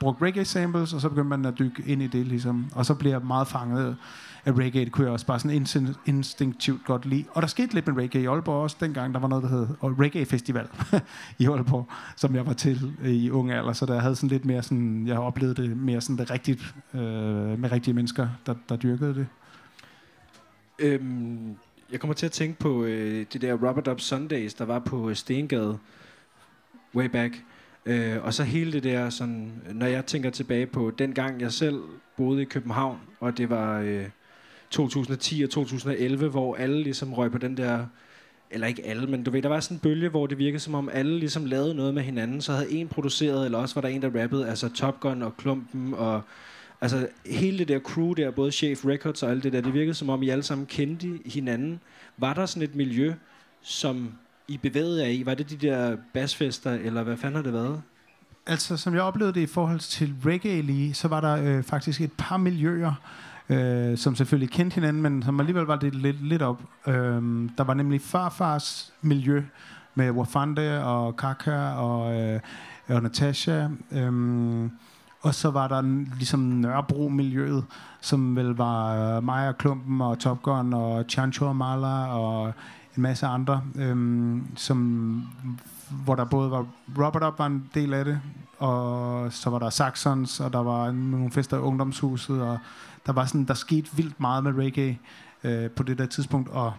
brugte 0.00 0.24
reggae 0.24 0.44
samples, 0.44 0.92
og 0.92 1.00
så 1.00 1.08
begyndte 1.08 1.28
man 1.28 1.44
at 1.44 1.58
dykke 1.58 1.82
ind 1.86 2.02
i 2.02 2.06
det, 2.06 2.26
ligesom. 2.26 2.66
Og 2.74 2.86
så 2.86 2.94
bliver 2.94 3.14
jeg 3.14 3.26
meget 3.26 3.48
fanget 3.48 3.96
af 4.44 4.52
reggae. 4.52 4.84
Det 4.84 4.92
kunne 4.92 5.04
jeg 5.04 5.12
også 5.12 5.26
bare 5.26 5.38
sådan 5.38 5.62
instin- 5.62 5.98
instinktivt 6.06 6.84
godt 6.84 7.06
lide. 7.06 7.24
Og 7.30 7.42
der 7.42 7.48
skete 7.48 7.74
lidt 7.74 7.86
med 7.86 7.96
reggae 7.96 8.22
i 8.22 8.26
Aalborg 8.26 8.62
også 8.62 8.76
dengang. 8.80 9.14
Der 9.14 9.20
var 9.20 9.28
noget, 9.28 9.44
der 9.44 9.48
hed 9.48 9.68
Reggae 9.82 10.24
Festival 10.24 10.68
i 11.38 11.46
Aalborg, 11.46 11.88
som 12.16 12.34
jeg 12.34 12.46
var 12.46 12.52
til 12.52 12.96
øh, 13.02 13.10
i 13.10 13.30
unge 13.30 13.54
alder. 13.54 13.72
Så 13.72 13.86
der 13.86 14.00
havde 14.00 14.16
sådan 14.16 14.28
lidt 14.28 14.44
mere 14.44 14.62
sådan, 14.62 15.06
jeg 15.06 15.18
oplevede 15.18 15.62
det 15.62 15.76
mere 15.76 16.00
sådan 16.00 16.18
det 16.18 16.30
rigtigt, 16.30 16.74
øh, 16.94 17.00
med 17.60 17.72
rigtige 17.72 17.94
mennesker, 17.94 18.28
der, 18.46 18.54
der 18.68 18.76
dyrkede 18.76 19.14
det. 19.14 19.26
Øhm, 20.78 21.56
jeg 21.92 22.00
kommer 22.00 22.14
til 22.14 22.26
at 22.26 22.32
tænke 22.32 22.58
på 22.58 22.84
øh, 22.84 23.26
de 23.32 23.38
der 23.38 23.68
Robert 23.68 23.88
Up 23.88 24.00
Sundays, 24.00 24.54
der 24.54 24.64
var 24.64 24.78
på 24.78 25.10
øh, 25.10 25.16
Stengade 25.16 25.78
way 26.94 27.06
back. 27.06 27.44
Øh, 27.86 28.24
og 28.24 28.34
så 28.34 28.44
hele 28.44 28.72
det 28.72 28.82
der, 28.82 29.10
sådan, 29.10 29.52
når 29.72 29.86
jeg 29.86 30.06
tænker 30.06 30.30
tilbage 30.30 30.66
på 30.66 30.90
den 30.98 31.12
gang, 31.12 31.40
jeg 31.40 31.52
selv 31.52 31.82
boede 32.16 32.42
i 32.42 32.44
København, 32.44 32.98
og 33.20 33.38
det 33.38 33.50
var 33.50 33.80
øh, 33.80 34.04
2010 34.70 35.42
og 35.42 35.50
2011, 35.50 36.28
hvor 36.28 36.56
alle 36.56 36.82
ligesom 36.82 37.14
røg 37.14 37.32
på 37.32 37.38
den 37.38 37.56
der, 37.56 37.86
eller 38.50 38.66
ikke 38.66 38.86
alle, 38.86 39.06
men 39.06 39.24
du 39.24 39.30
ved, 39.30 39.42
der 39.42 39.48
var 39.48 39.60
sådan 39.60 39.76
en 39.76 39.80
bølge, 39.80 40.08
hvor 40.08 40.26
det 40.26 40.38
virkede 40.38 40.60
som 40.60 40.74
om 40.74 40.88
alle 40.92 41.18
ligesom 41.18 41.44
lavede 41.44 41.74
noget 41.74 41.94
med 41.94 42.02
hinanden, 42.02 42.40
så 42.40 42.52
havde 42.52 42.72
en 42.72 42.88
produceret, 42.88 43.44
eller 43.44 43.58
også 43.58 43.74
var 43.74 43.80
der 43.80 43.88
en, 43.88 44.02
der 44.02 44.22
rappede, 44.22 44.48
altså 44.48 44.68
Top 44.68 45.00
Gun 45.00 45.22
og 45.22 45.36
Klumpen, 45.36 45.94
og 45.94 46.22
altså 46.80 47.08
hele 47.26 47.58
det 47.58 47.68
der 47.68 47.78
crew 47.78 48.12
der, 48.12 48.30
både 48.30 48.52
Chef 48.52 48.84
Records 48.84 49.22
og 49.22 49.30
alt 49.30 49.44
det 49.44 49.52
der, 49.52 49.60
det 49.60 49.74
virkede 49.74 49.94
som 49.94 50.10
om 50.10 50.22
I 50.22 50.28
alle 50.28 50.42
sammen 50.42 50.66
kendte 50.66 51.18
hinanden. 51.26 51.80
Var 52.16 52.34
der 52.34 52.46
sådan 52.46 52.62
et 52.62 52.74
miljø, 52.74 53.14
som 53.62 54.12
i 54.50 54.58
bevægede 54.58 55.02
jer 55.02 55.08
i? 55.08 55.26
Var 55.26 55.34
det 55.34 55.50
de 55.50 55.56
der 55.56 55.96
basfester, 56.14 56.70
eller 56.72 57.02
hvad 57.02 57.16
fanden 57.16 57.36
har 57.36 57.42
det 57.42 57.52
været? 57.52 57.82
Altså, 58.46 58.76
som 58.76 58.94
jeg 58.94 59.02
oplevede 59.02 59.34
det 59.34 59.40
i 59.40 59.46
forhold 59.46 59.78
til 59.78 60.14
reggae 60.24 60.62
lige, 60.62 60.94
så 60.94 61.08
var 61.08 61.20
der 61.20 61.36
øh, 61.36 61.62
faktisk 61.62 62.00
et 62.00 62.12
par 62.18 62.36
miljøer. 62.36 62.94
øh, 63.48 63.98
som 63.98 64.14
selvfølgelig 64.16 64.50
kendte 64.50 64.74
hinanden, 64.74 65.02
men 65.02 65.22
som 65.22 65.40
alligevel 65.40 65.64
var 65.64 65.76
det 65.76 65.94
lidt, 65.94 66.28
lidt 66.28 66.42
op. 66.42 66.62
Øh, 66.86 66.94
der 67.58 67.64
var 67.64 67.74
nemlig 67.74 68.00
farfars 68.00 68.92
miljø 69.02 69.42
med 69.94 70.10
Wafande 70.10 70.84
og 70.84 71.16
Kaka 71.16 71.56
og, 71.70 72.20
øh, 72.20 72.40
og 72.88 73.02
Natasha. 73.02 73.68
Øh, 73.92 74.70
og 75.22 75.34
så 75.34 75.50
var 75.50 75.68
der 75.68 75.78
en, 75.78 76.12
ligesom 76.16 76.40
Nørrebro-miljøet, 76.40 77.64
som 78.00 78.36
vel 78.36 78.46
var 78.46 79.16
øh, 79.16 79.24
mig 79.24 79.48
og 79.48 79.58
Klumpen 79.58 80.00
og 80.00 80.18
Top 80.18 80.42
Gun 80.42 80.74
og 80.74 81.04
Chancho 81.08 81.46
og 81.46 81.56
Mala 81.56 82.06
og 82.06 82.52
en 82.96 83.02
masse 83.02 83.26
andre, 83.26 83.62
øhm, 83.76 84.46
som, 84.56 85.22
hvor 86.04 86.14
der 86.14 86.24
både 86.24 86.50
var 86.50 86.66
Robert 86.98 87.22
Up 87.22 87.38
var 87.38 87.46
en 87.46 87.70
del 87.74 87.94
af 87.94 88.04
det, 88.04 88.20
og 88.58 89.32
så 89.32 89.50
var 89.50 89.58
der 89.58 89.70
Saxons, 89.70 90.40
og 90.40 90.52
der 90.52 90.62
var 90.62 90.90
nogle 90.90 91.30
fester 91.30 91.56
i 91.56 91.60
ungdomshuset, 91.60 92.42
og 92.42 92.58
der 93.06 93.12
var 93.12 93.24
sådan, 93.24 93.44
der 93.44 93.54
skete 93.54 93.96
vildt 93.96 94.20
meget 94.20 94.44
med 94.44 94.52
reggae 94.52 94.98
øh, 95.44 95.70
på 95.70 95.82
det 95.82 95.98
der 95.98 96.06
tidspunkt, 96.06 96.48
og 96.48 96.72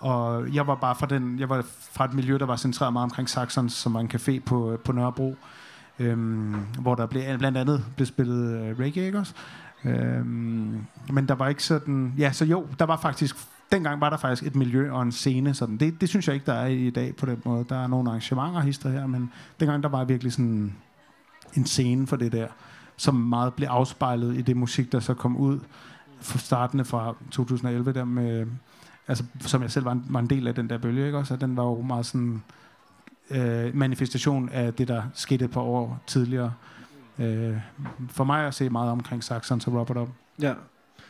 og 0.00 0.54
jeg 0.54 0.66
var 0.66 0.74
bare 0.74 0.94
fra 0.94 1.06
den, 1.06 1.38
jeg 1.38 1.48
var 1.48 1.64
fra 1.92 2.04
et 2.04 2.14
miljø, 2.14 2.38
der 2.38 2.46
var 2.46 2.56
centreret 2.56 2.92
meget 2.92 3.04
omkring 3.04 3.30
Saxons, 3.30 3.72
som 3.72 3.94
var 3.94 4.00
en 4.00 4.10
café 4.14 4.40
på, 4.40 4.78
på 4.84 4.92
Nørrebro, 4.92 5.36
øhm, 5.98 6.56
hvor 6.80 6.94
der 6.94 7.06
blev, 7.06 7.38
blandt 7.38 7.58
andet 7.58 7.84
blev 7.96 8.06
spillet 8.06 8.60
øh, 8.60 8.78
reggae, 8.78 9.06
ikke 9.06 9.18
også? 9.18 9.34
Øhm, 9.84 10.86
men 11.12 11.28
der 11.28 11.34
var 11.34 11.48
ikke 11.48 11.64
sådan... 11.64 12.14
Ja, 12.18 12.32
så 12.32 12.44
jo, 12.44 12.66
der 12.78 12.84
var 12.84 12.96
faktisk... 12.96 13.36
Dengang 13.72 14.00
var 14.00 14.10
der 14.10 14.16
faktisk 14.16 14.42
et 14.42 14.56
miljø 14.56 14.92
og 14.92 15.02
en 15.02 15.12
scene. 15.12 15.54
Sådan. 15.54 15.76
Det, 15.76 16.00
det 16.00 16.08
synes 16.08 16.26
jeg 16.26 16.34
ikke, 16.34 16.46
der 16.46 16.52
er 16.52 16.66
i 16.66 16.90
dag 16.90 17.16
på 17.16 17.26
den 17.26 17.42
måde. 17.44 17.64
Der 17.68 17.76
er 17.76 17.86
nogle 17.86 18.08
arrangementer 18.08 18.60
hister 18.60 18.90
her, 18.90 19.06
men 19.06 19.32
dengang 19.60 19.82
der 19.82 19.88
var 19.88 20.04
virkelig 20.04 20.32
sådan 20.32 20.76
en 21.54 21.66
scene 21.66 22.06
for 22.06 22.16
det 22.16 22.32
der, 22.32 22.48
som 22.96 23.14
meget 23.14 23.54
blev 23.54 23.68
afspejlet 23.68 24.36
i 24.36 24.42
det 24.42 24.56
musik, 24.56 24.92
der 24.92 25.00
så 25.00 25.14
kom 25.14 25.36
ud 25.36 25.60
for 26.20 26.38
startende 26.38 26.84
fra 26.84 27.14
2011 27.30 27.92
der 27.92 28.04
med, 28.04 28.46
altså, 29.08 29.24
som 29.40 29.62
jeg 29.62 29.70
selv 29.70 29.84
var 29.84 29.92
en, 29.92 30.06
var 30.08 30.20
en 30.20 30.30
del 30.30 30.48
af 30.48 30.54
den 30.54 30.70
der 30.70 30.78
bølge, 30.78 31.06
ikke 31.06 31.18
også? 31.18 31.34
Og 31.34 31.40
den 31.40 31.56
var 31.56 31.64
jo 31.64 31.80
meget 31.80 32.06
sådan 32.06 32.42
øh, 33.30 33.76
manifestation 33.76 34.48
af 34.48 34.74
det, 34.74 34.88
der 34.88 35.02
skete 35.14 35.44
et 35.44 35.50
par 35.50 35.60
år 35.60 36.02
tidligere. 36.06 36.52
Øh, 37.18 37.56
for 38.08 38.24
mig 38.24 38.46
at 38.46 38.54
se 38.54 38.70
meget 38.70 38.90
omkring 38.90 39.24
Saxon 39.24 39.60
og 39.66 39.74
Robert 39.74 39.96
Up. 39.96 40.08
Ja. 40.40 40.54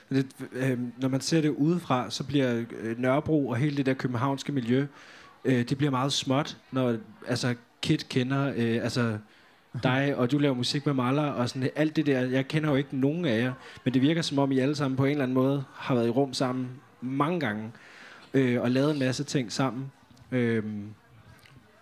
Det, 0.09 0.27
øh, 0.53 0.79
når 0.99 1.09
man 1.09 1.21
ser 1.21 1.41
det 1.41 1.49
udefra, 1.49 2.11
så 2.11 2.25
bliver 2.25 2.65
øh, 2.81 2.99
Nørrebro 2.99 3.49
og 3.49 3.57
hele 3.57 3.77
det 3.77 3.87
der 3.87 3.95
københavnske 3.95 4.53
miljø, 4.53 4.87
øh, 5.45 5.69
det 5.69 5.79
bliver 5.79 5.91
meget 5.91 6.13
småt, 6.13 6.57
når 6.73 6.97
altså, 7.27 7.55
Kid 7.83 7.99
kender 7.99 8.53
øh, 8.57 8.83
altså, 8.83 9.19
dig, 9.83 10.17
og 10.17 10.31
du 10.31 10.39
laver 10.39 10.55
musik 10.55 10.87
med 10.87 10.95
Maller, 10.95 11.23
og 11.23 11.49
sådan 11.49 11.71
alt 11.77 11.97
det 11.97 12.07
der. 12.07 12.21
Jeg 12.21 12.49
kender 12.49 12.71
jo 12.71 12.77
ikke 12.77 12.97
nogen 12.97 13.25
af 13.25 13.39
jer, 13.43 13.53
men 13.85 13.95
det 13.95 14.03
virker 14.03 14.23
som 14.23 14.39
om, 14.39 14.53
I 14.53 14.59
alle 14.59 14.75
sammen 14.75 14.97
på 14.97 15.05
en 15.05 15.11
eller 15.11 15.23
anden 15.23 15.35
måde 15.35 15.65
har 15.75 15.95
været 15.95 16.07
i 16.07 16.11
rum 16.11 16.35
sammen 16.35 16.69
mange 17.01 17.41
gange, 17.41 17.73
øh, 18.35 18.63
og 18.63 18.71
lavet 18.71 18.91
en 18.93 18.99
masse 18.99 19.25
ting 19.25 19.53
sammen. 19.53 19.93
Øh, 20.33 20.65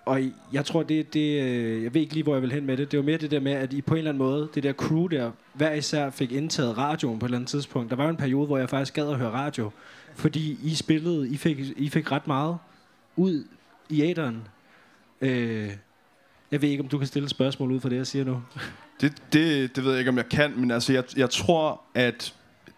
og 0.04 0.20
jeg 0.52 0.64
tror, 0.64 0.82
det, 0.82 1.14
det, 1.14 1.42
øh, 1.42 1.82
jeg 1.82 1.94
ved 1.94 2.00
ikke 2.00 2.14
lige, 2.14 2.22
hvor 2.22 2.34
jeg 2.34 2.42
vil 2.42 2.52
hen 2.52 2.66
med 2.66 2.76
det. 2.76 2.90
Det 2.90 2.98
var 2.98 3.04
mere 3.04 3.18
det 3.18 3.30
der 3.30 3.40
med, 3.40 3.52
at 3.52 3.72
I 3.72 3.80
på 3.82 3.94
en 3.94 3.98
eller 3.98 4.10
anden 4.10 4.18
måde, 4.18 4.48
det 4.54 4.62
der 4.62 4.72
crew 4.72 5.06
der, 5.06 5.30
hver 5.52 5.72
især 5.72 6.10
fik 6.10 6.32
indtaget 6.32 6.78
radioen 6.78 7.18
på 7.18 7.26
et 7.26 7.28
eller 7.28 7.38
andet 7.38 7.50
tidspunkt. 7.50 7.90
Der 7.90 7.96
var 7.96 8.04
jo 8.04 8.10
en 8.10 8.16
periode, 8.16 8.46
hvor 8.46 8.58
jeg 8.58 8.70
faktisk 8.70 8.94
gad 8.94 9.08
at 9.08 9.16
høre 9.16 9.30
radio, 9.30 9.70
fordi 10.14 10.58
I 10.62 10.74
spillede, 10.74 11.28
I 11.28 11.36
fik, 11.36 11.58
I 11.76 11.88
fik 11.88 12.12
ret 12.12 12.26
meget 12.26 12.58
ud 13.16 13.44
i 13.88 14.02
æderen. 14.02 14.42
Øh, 15.20 15.70
jeg 16.50 16.62
ved 16.62 16.68
ikke, 16.68 16.82
om 16.82 16.88
du 16.88 16.98
kan 16.98 17.06
stille 17.06 17.24
et 17.24 17.30
spørgsmål 17.30 17.72
ud 17.72 17.80
for 17.80 17.88
det, 17.88 17.96
jeg 17.96 18.06
siger 18.06 18.24
nu. 18.24 18.42
Det, 19.00 19.12
det, 19.32 19.76
det 19.76 19.84
ved 19.84 19.90
jeg 19.90 19.98
ikke, 19.98 20.08
om 20.08 20.16
jeg 20.16 20.28
kan, 20.28 20.52
men 20.56 20.70
altså, 20.70 20.92
jeg, 20.92 21.04
jeg 21.16 21.30
tror, 21.30 21.80
at 21.94 22.34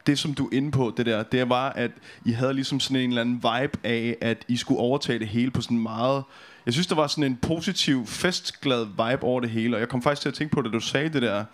det, 0.07 0.19
som 0.19 0.35
du 0.35 0.47
er 0.47 0.53
inde 0.53 0.71
på, 0.71 0.95
det 0.97 1.07
der, 1.07 1.23
det 1.23 1.49
var, 1.49 1.71
at 1.71 1.91
I 2.25 2.33
havde 2.33 2.55
ligesom 2.55 2.81
sådan 2.81 2.97
en 2.97 3.09
eller 3.09 3.21
anden 3.21 3.35
vibe 3.35 3.79
af, 3.85 4.17
at 4.21 4.45
I 4.49 4.57
skulle 4.57 4.81
overtage 4.81 5.19
det 5.19 5.29
hele 5.29 5.51
på 5.51 5.61
sådan 5.61 5.79
meget 5.79 6.25
jeg 6.67 6.73
synes, 6.73 6.87
der 6.87 6.95
var 6.95 7.07
sådan 7.07 7.25
en 7.25 7.37
positiv, 7.37 8.07
festglad 8.07 8.85
vibe 8.85 9.23
over 9.23 9.41
det 9.41 9.51
hele, 9.51 9.77
og 9.77 9.81
jeg 9.81 9.89
kom 9.89 10.03
faktisk 10.03 10.23
til 10.23 10.29
at 10.29 10.35
tænke 10.35 10.55
på 10.55 10.63
det, 10.63 10.73
da 10.73 10.77
du 10.77 10.81
sagde 10.81 11.09
det 11.09 11.23
der 11.23 11.45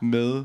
med, 0.00 0.44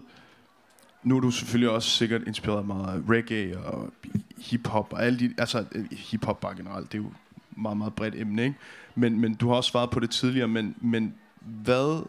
nu 1.03 1.17
er 1.17 1.19
du 1.19 1.31
selvfølgelig 1.31 1.69
også 1.69 1.89
sikkert 1.89 2.21
inspireret 2.27 2.65
meget 2.65 2.87
af 2.87 3.09
reggae 3.09 3.57
og 3.57 3.93
hiphop 4.37 4.93
og 4.93 5.05
alle 5.05 5.19
de, 5.19 5.33
altså 5.37 5.65
hiphop 5.91 6.39
bare 6.39 6.55
generelt, 6.55 6.91
det 6.91 6.97
er 6.97 7.03
jo 7.03 7.11
meget, 7.51 7.77
meget 7.77 7.93
bredt 7.93 8.15
emne, 8.15 8.43
ikke? 8.43 8.55
Men, 8.95 9.19
men 9.19 9.33
du 9.33 9.47
har 9.47 9.55
også 9.55 9.69
svaret 9.69 9.89
på 9.89 9.99
det 9.99 10.09
tidligere, 10.09 10.47
men, 10.47 10.75
men 10.81 11.15
hvad 11.39 12.05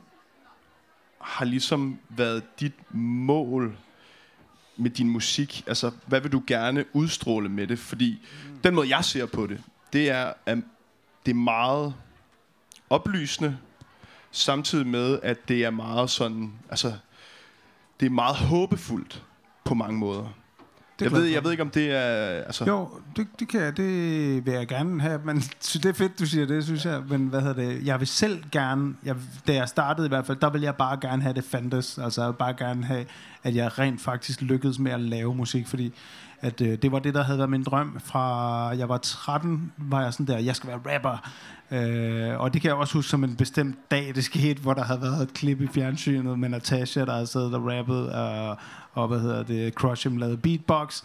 har 1.20 1.44
ligesom 1.44 1.98
været 2.08 2.60
dit 2.60 2.74
mål 2.94 3.76
med 4.82 4.90
din 4.90 5.08
musik? 5.08 5.64
Altså, 5.66 5.90
hvad 6.06 6.20
vil 6.20 6.32
du 6.32 6.42
gerne 6.46 6.84
udstråle 6.92 7.48
med 7.48 7.66
det? 7.66 7.78
Fordi 7.78 8.26
den 8.64 8.74
måde, 8.74 8.96
jeg 8.96 9.04
ser 9.04 9.26
på 9.26 9.46
det, 9.46 9.60
det 9.92 10.10
er, 10.10 10.32
at 10.46 10.58
det 11.26 11.30
er 11.30 11.36
meget 11.36 11.94
oplysende, 12.90 13.58
samtidig 14.30 14.86
med, 14.86 15.18
at 15.22 15.48
det 15.48 15.64
er 15.64 15.70
meget 15.70 16.10
sådan, 16.10 16.52
altså, 16.70 16.92
det 18.00 18.06
er 18.06 18.10
meget 18.10 18.36
håbefuldt 18.36 19.22
på 19.64 19.74
mange 19.74 19.98
måder. 19.98 20.28
Det 20.98 21.04
jeg 21.04 21.12
ved, 21.12 21.24
jeg 21.24 21.44
ved 21.44 21.50
ikke, 21.50 21.62
om 21.62 21.70
det 21.70 21.90
er... 21.90 22.08
Altså... 22.44 22.64
Jo, 22.64 22.88
det, 23.16 23.26
det, 23.38 23.48
kan 23.48 23.60
jeg, 23.60 23.76
det 23.76 24.46
vil 24.46 24.54
jeg 24.54 24.68
gerne 24.68 25.00
have, 25.00 25.20
men 25.24 25.36
det 25.72 25.86
er 25.86 25.92
fedt, 25.92 26.18
du 26.18 26.26
siger 26.26 26.46
det, 26.46 26.64
synes 26.64 26.84
jeg. 26.84 27.02
Men 27.08 27.26
hvad 27.26 27.40
hedder 27.40 27.62
det? 27.68 27.86
Jeg 27.86 28.00
vil 28.00 28.08
selv 28.08 28.44
gerne, 28.52 28.94
jeg, 29.04 29.16
da 29.46 29.54
jeg 29.54 29.68
startede 29.68 30.06
i 30.06 30.08
hvert 30.08 30.26
fald, 30.26 30.38
der 30.38 30.50
vil 30.50 30.62
jeg 30.62 30.76
bare 30.76 30.98
gerne 31.00 31.22
have 31.22 31.34
det 31.34 31.44
fandtes. 31.44 31.98
Altså, 31.98 32.20
jeg 32.20 32.28
vil 32.28 32.36
bare 32.36 32.54
gerne 32.58 32.84
have, 32.84 33.04
at 33.42 33.54
jeg 33.54 33.78
rent 33.78 34.00
faktisk 34.00 34.42
lykkedes 34.42 34.78
med 34.78 34.92
at 34.92 35.00
lave 35.00 35.34
musik, 35.34 35.66
fordi 35.66 35.94
at 36.42 36.60
øh, 36.60 36.78
det 36.82 36.92
var 36.92 36.98
det, 36.98 37.14
der 37.14 37.22
havde 37.22 37.38
været 37.38 37.50
min 37.50 37.62
drøm 37.62 38.00
fra 38.04 38.20
jeg 38.68 38.88
var 38.88 38.98
13, 38.98 39.72
var 39.76 40.02
jeg 40.02 40.12
sådan 40.12 40.26
der, 40.26 40.38
jeg 40.38 40.56
skal 40.56 40.68
være 40.68 40.94
rapper. 40.94 41.30
Øh, 41.70 42.40
og 42.40 42.54
det 42.54 42.62
kan 42.62 42.68
jeg 42.68 42.76
også 42.76 42.94
huske 42.94 43.10
som 43.10 43.24
en 43.24 43.36
bestemt 43.36 43.90
dag, 43.90 44.12
det 44.14 44.24
skete, 44.24 44.62
hvor 44.62 44.74
der 44.74 44.84
havde 44.84 45.02
været 45.02 45.22
et 45.22 45.34
klip 45.34 45.60
i 45.60 45.66
fjernsynet 45.66 46.38
med 46.38 46.48
Natasha, 46.48 47.04
der 47.04 47.12
havde 47.12 47.26
siddet 47.26 47.54
og 47.54 47.62
rappet, 47.66 48.12
og, 48.12 48.56
og 48.92 49.08
hvad 49.08 49.20
hedder 49.20 49.42
det, 49.42 49.74
Crush 49.74 50.08
him 50.08 50.16
lavede 50.16 50.36
beatbox 50.36 51.02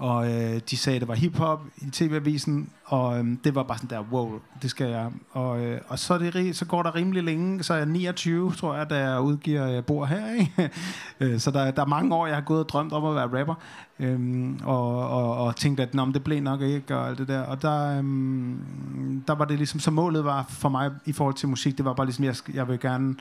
og 0.00 0.32
øh, 0.32 0.60
de 0.70 0.76
sagde, 0.76 0.96
at 0.96 1.00
det 1.00 1.08
var 1.08 1.14
hiphop 1.14 1.60
i 1.76 1.90
tv-avisen, 1.90 2.70
og 2.84 3.18
øh, 3.18 3.24
det 3.44 3.54
var 3.54 3.62
bare 3.62 3.78
sådan 3.78 3.90
der, 3.90 4.04
wow, 4.12 4.40
det 4.62 4.70
skal 4.70 4.86
jeg. 4.86 5.10
Og, 5.30 5.64
øh, 5.64 5.80
og 5.88 5.98
så, 5.98 6.14
er 6.14 6.18
det, 6.18 6.56
så 6.56 6.64
går 6.64 6.82
der 6.82 6.94
rimelig 6.94 7.22
længe, 7.22 7.62
så 7.62 7.74
er 7.74 7.78
jeg 7.78 7.86
29, 7.86 8.52
tror 8.52 8.74
jeg, 8.74 8.90
da 8.90 9.10
jeg 9.10 9.20
udgiver 9.20 9.66
øh, 9.66 9.74
jeg 9.74 9.84
bor 9.84 10.04
her. 10.04 10.34
Ikke? 10.34 10.70
Øh, 11.20 11.40
så 11.40 11.50
der, 11.50 11.70
der 11.70 11.82
er 11.82 11.86
mange 11.86 12.14
år, 12.14 12.26
jeg 12.26 12.36
har 12.36 12.42
gået 12.42 12.60
og 12.60 12.68
drømt 12.68 12.92
om 12.92 13.04
at 13.04 13.14
være 13.14 13.40
rapper, 13.40 13.54
øh, 13.98 14.50
og, 14.64 15.08
og, 15.08 15.36
og 15.36 15.56
tænkt, 15.56 15.80
at 15.80 15.92
det 15.92 16.24
blev 16.24 16.40
nok 16.40 16.60
ikke, 16.60 16.96
og 16.96 17.08
alt 17.08 17.18
det 17.18 17.28
der. 17.28 17.42
Og 17.42 17.62
der, 17.62 17.98
øh, 17.98 18.04
der 19.26 19.34
var 19.34 19.44
det 19.44 19.56
ligesom, 19.56 19.80
så 19.80 19.90
målet 19.90 20.24
var 20.24 20.46
for 20.48 20.68
mig 20.68 20.90
i 21.06 21.12
forhold 21.12 21.34
til 21.34 21.48
musik, 21.48 21.76
det 21.76 21.84
var 21.84 21.92
bare 21.92 22.06
ligesom, 22.06 22.24
jeg, 22.24 22.34
jeg 22.54 22.68
vil 22.68 22.80
gerne 22.80 23.14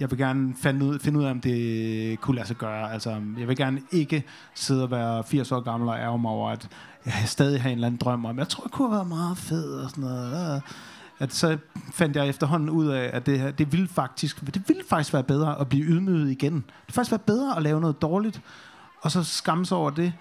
jeg 0.00 0.10
vil 0.10 0.18
gerne 0.18 0.54
finde 0.62 0.86
ud, 0.86 0.98
finde 0.98 1.18
ud 1.18 1.24
af, 1.24 1.30
om 1.30 1.40
det 1.40 2.20
kunne 2.20 2.36
lade 2.36 2.46
sig 2.46 2.56
gøre. 2.56 2.92
Altså, 2.92 3.10
jeg 3.38 3.48
vil 3.48 3.56
gerne 3.56 3.82
ikke 3.90 4.24
sidde 4.54 4.82
og 4.82 4.90
være 4.90 5.24
80 5.24 5.52
år 5.52 5.60
gammel 5.60 5.88
og 5.88 5.98
ærge 5.98 6.18
mig 6.18 6.30
over, 6.30 6.50
at 6.50 6.68
jeg 7.06 7.14
stadig 7.26 7.62
har 7.62 7.70
en 7.70 7.74
eller 7.74 7.86
anden 7.86 8.00
drøm 8.00 8.24
om, 8.24 8.38
jeg 8.38 8.48
tror, 8.48 8.64
jeg 8.64 8.70
kunne 8.70 8.88
have 8.88 8.96
været 8.96 9.08
meget 9.08 9.38
fed 9.38 9.74
og 9.74 9.90
sådan 9.90 10.04
noget. 10.04 10.56
Øh, 10.56 10.60
at 11.18 11.34
så 11.34 11.58
fandt 11.92 12.16
jeg 12.16 12.28
efterhånden 12.28 12.70
ud 12.70 12.86
af, 12.86 13.10
at 13.12 13.26
det, 13.26 13.40
her, 13.40 13.50
det 13.50 13.72
ville 13.72 13.88
faktisk, 13.88 14.40
det 14.54 14.68
ville 14.68 14.82
faktisk 14.88 15.12
være 15.12 15.22
bedre 15.22 15.60
at 15.60 15.68
blive 15.68 15.84
ydmyget 15.84 16.30
igen. 16.30 16.54
Det 16.54 16.64
ville 16.86 16.94
faktisk 16.94 17.10
være 17.10 17.18
bedre 17.18 17.56
at 17.56 17.62
lave 17.62 17.80
noget 17.80 18.02
dårligt, 18.02 18.42
og 19.02 19.10
så 19.10 19.24
skamme 19.24 19.66
sig 19.66 19.76
over 19.76 19.90
det, 19.90 20.12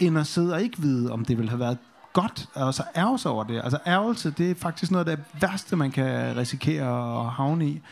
end 0.00 0.18
at 0.18 0.26
sidde 0.26 0.54
og 0.54 0.62
ikke 0.62 0.78
vide, 0.78 1.12
om 1.12 1.24
det 1.24 1.38
ville 1.38 1.50
have 1.50 1.60
været 1.60 1.78
godt, 2.12 2.48
og 2.54 2.74
så 2.74 2.82
ærge 2.96 3.18
sig 3.18 3.30
over 3.30 3.44
det. 3.44 3.60
Altså 3.64 3.78
ærgelse, 3.86 4.30
det 4.30 4.50
er 4.50 4.54
faktisk 4.54 4.92
noget 4.92 5.08
af 5.08 5.16
det 5.16 5.24
værste, 5.40 5.76
man 5.76 5.90
kan 5.90 6.36
risikere 6.36 7.20
at 7.20 7.30
havne 7.30 7.66
i. 7.68 7.82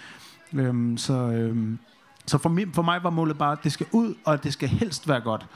Øhm, 0.55 0.97
så 0.97 1.13
øhm, 1.13 1.79
så 2.27 2.39
for, 2.39 2.49
mig, 2.49 2.67
for 2.73 2.83
mig 2.83 3.03
var 3.03 3.11
målet 3.11 3.39
bare, 3.39 3.53
at 3.53 3.59
det 3.65 3.73
skal 3.73 3.87
ud, 3.93 4.15
og 4.25 4.35
at 4.35 4.45
det 4.45 4.53
skal 4.53 4.69
helst 4.69 5.09
være 5.09 5.21
godt. 5.21 5.47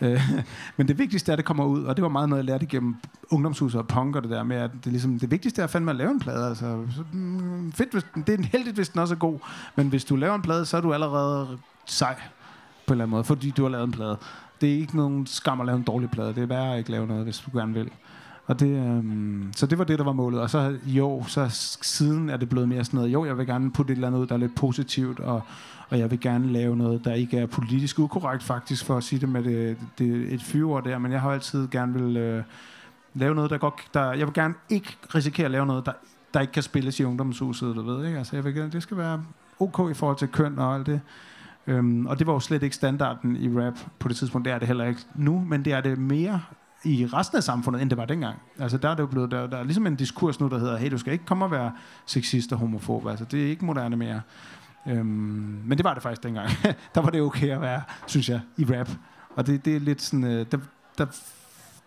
Øh, 0.00 0.20
men 0.76 0.88
det 0.88 0.98
vigtigste 0.98 1.32
er, 1.32 1.34
at 1.34 1.38
det 1.38 1.44
kommer 1.44 1.64
ud, 1.64 1.84
og 1.84 1.96
det 1.96 2.02
var 2.02 2.08
meget 2.08 2.28
noget, 2.28 2.42
jeg 2.42 2.46
lærte 2.46 2.64
igennem 2.64 2.96
ungdomshuset 3.30 3.80
og 3.80 3.88
punk 3.88 4.16
og 4.16 4.22
det 4.22 4.30
der 4.30 4.42
med, 4.42 4.56
at 4.56 4.70
det, 4.84 4.92
ligesom, 4.92 5.18
det 5.18 5.30
vigtigste 5.30 5.62
er 5.62 5.66
fandme 5.66 5.90
at 5.90 5.96
lave 5.96 6.10
en 6.10 6.20
plade. 6.20 6.48
Altså, 6.48 6.86
så, 6.96 7.04
mm, 7.12 7.72
fedt, 7.72 7.92
hvis, 7.92 8.04
det 8.26 8.40
er 8.40 8.42
heldigt, 8.42 8.76
hvis 8.76 8.88
den 8.88 9.00
også 9.00 9.14
er 9.14 9.18
god, 9.18 9.38
men 9.76 9.88
hvis 9.88 10.04
du 10.04 10.16
laver 10.16 10.34
en 10.34 10.42
plade, 10.42 10.66
så 10.66 10.76
er 10.76 10.80
du 10.80 10.94
allerede 10.94 11.58
sej 11.86 12.14
på 12.86 12.92
en 12.92 12.94
eller 12.94 13.04
anden 13.04 13.10
måde, 13.10 13.24
fordi 13.24 13.50
du 13.50 13.62
har 13.62 13.70
lavet 13.70 13.84
en 13.84 13.92
plade. 13.92 14.18
Det 14.60 14.74
er 14.74 14.78
ikke 14.78 14.96
nogen 14.96 15.26
skam 15.26 15.60
at 15.60 15.66
lave 15.66 15.76
en 15.76 15.82
dårlig 15.82 16.10
plade. 16.10 16.34
Det 16.34 16.42
er 16.42 16.46
værre 16.46 16.72
at 16.72 16.78
ikke 16.78 16.90
lave 16.90 17.06
noget, 17.06 17.24
hvis 17.24 17.38
du 17.38 17.58
gerne 17.58 17.74
vil. 17.74 17.90
Og 18.46 18.60
det, 18.60 18.68
øhm, 18.68 19.52
så 19.56 19.66
det 19.66 19.78
var 19.78 19.84
det, 19.84 19.98
der 19.98 20.04
var 20.04 20.12
målet. 20.12 20.40
Og 20.40 20.50
så 20.50 20.78
jo, 20.84 21.24
så 21.26 21.46
siden 21.82 22.30
er 22.30 22.36
det 22.36 22.48
blevet 22.48 22.68
mere 22.68 22.84
sådan 22.84 22.98
noget, 22.98 23.12
jo, 23.12 23.24
jeg 23.24 23.38
vil 23.38 23.46
gerne 23.46 23.70
putte 23.70 23.92
et 23.92 23.96
eller 23.96 24.08
andet 24.08 24.20
ud, 24.20 24.26
der 24.26 24.34
er 24.34 24.38
lidt 24.38 24.54
positivt, 24.54 25.20
og, 25.20 25.42
og 25.88 25.98
jeg 25.98 26.10
vil 26.10 26.20
gerne 26.20 26.52
lave 26.52 26.76
noget, 26.76 27.04
der 27.04 27.14
ikke 27.14 27.38
er 27.38 27.46
politisk 27.46 27.98
ukorrekt 27.98 28.42
faktisk, 28.42 28.84
for 28.84 28.96
at 28.96 29.04
sige 29.04 29.20
det 29.20 29.28
med 29.28 29.44
det, 29.44 29.76
det 29.98 30.34
et 30.34 30.42
fyreord 30.42 30.84
der, 30.84 30.98
men 30.98 31.12
jeg 31.12 31.20
har 31.20 31.30
altid 31.30 31.68
gerne 31.68 31.92
vil 31.92 32.16
øh, 32.16 32.42
lave 33.14 33.34
noget, 33.34 33.50
der 33.50 33.58
godt, 33.58 33.74
der, 33.94 34.12
jeg 34.12 34.26
vil 34.26 34.34
gerne 34.34 34.54
ikke 34.68 34.96
risikere 35.14 35.44
at 35.44 35.50
lave 35.50 35.66
noget, 35.66 35.86
der, 35.86 35.92
der 36.34 36.40
ikke 36.40 36.52
kan 36.52 36.62
spilles 36.62 37.00
i 37.00 37.04
ungdomshuset, 37.04 37.76
du 37.76 37.82
ved, 37.82 38.06
ikke? 38.06 38.18
Altså, 38.18 38.36
jeg 38.36 38.44
vil 38.44 38.54
gerne, 38.54 38.72
det 38.72 38.82
skal 38.82 38.96
være 38.96 39.24
ok 39.60 39.90
i 39.90 39.94
forhold 39.94 40.16
til 40.16 40.28
køn 40.28 40.58
og 40.58 40.74
alt 40.74 40.86
det. 40.86 41.00
Øhm, 41.66 42.06
og 42.06 42.18
det 42.18 42.26
var 42.26 42.32
jo 42.32 42.40
slet 42.40 42.62
ikke 42.62 42.76
standarden 42.76 43.36
i 43.36 43.58
rap 43.58 43.74
på 43.98 44.08
det 44.08 44.16
tidspunkt. 44.16 44.44
Det 44.44 44.52
er 44.52 44.58
det 44.58 44.68
heller 44.68 44.84
ikke 44.84 45.00
nu, 45.14 45.44
men 45.48 45.64
det 45.64 45.72
er 45.72 45.80
det 45.80 45.98
mere 45.98 46.40
i 46.84 47.06
resten 47.06 47.36
af 47.36 47.42
samfundet, 47.42 47.82
end 47.82 47.90
det 47.90 47.98
var 47.98 48.04
dengang. 48.04 48.38
Altså 48.58 48.78
der 48.78 48.88
er 48.88 48.94
det 48.94 49.00
jo 49.02 49.06
blevet, 49.06 49.30
der, 49.30 49.46
der 49.46 49.56
er 49.56 49.64
ligesom 49.64 49.86
en 49.86 49.96
diskurs 49.96 50.40
nu, 50.40 50.48
der 50.48 50.58
hedder, 50.58 50.76
hey, 50.76 50.90
du 50.90 50.98
skal 50.98 51.12
ikke 51.12 51.24
komme 51.24 51.44
og 51.44 51.50
være 51.50 51.72
sexist 52.06 52.52
og 52.52 52.58
homofob. 52.58 53.06
Altså 53.06 53.24
det 53.24 53.44
er 53.44 53.48
ikke 53.48 53.64
moderne 53.64 53.96
mere. 53.96 54.20
Øhm, 54.88 55.06
men 55.64 55.78
det 55.78 55.84
var 55.84 55.94
det 55.94 56.02
faktisk 56.02 56.22
dengang. 56.22 56.48
der 56.94 57.00
var 57.00 57.10
det 57.10 57.20
okay 57.20 57.50
at 57.50 57.60
være, 57.60 57.82
synes 58.06 58.28
jeg, 58.28 58.40
i 58.56 58.64
rap. 58.64 58.90
Og 59.36 59.46
det, 59.46 59.64
det 59.64 59.76
er 59.76 59.80
lidt 59.80 60.02
sådan, 60.02 60.24
øh, 60.24 60.46
der, 60.52 60.58
der, 60.98 61.06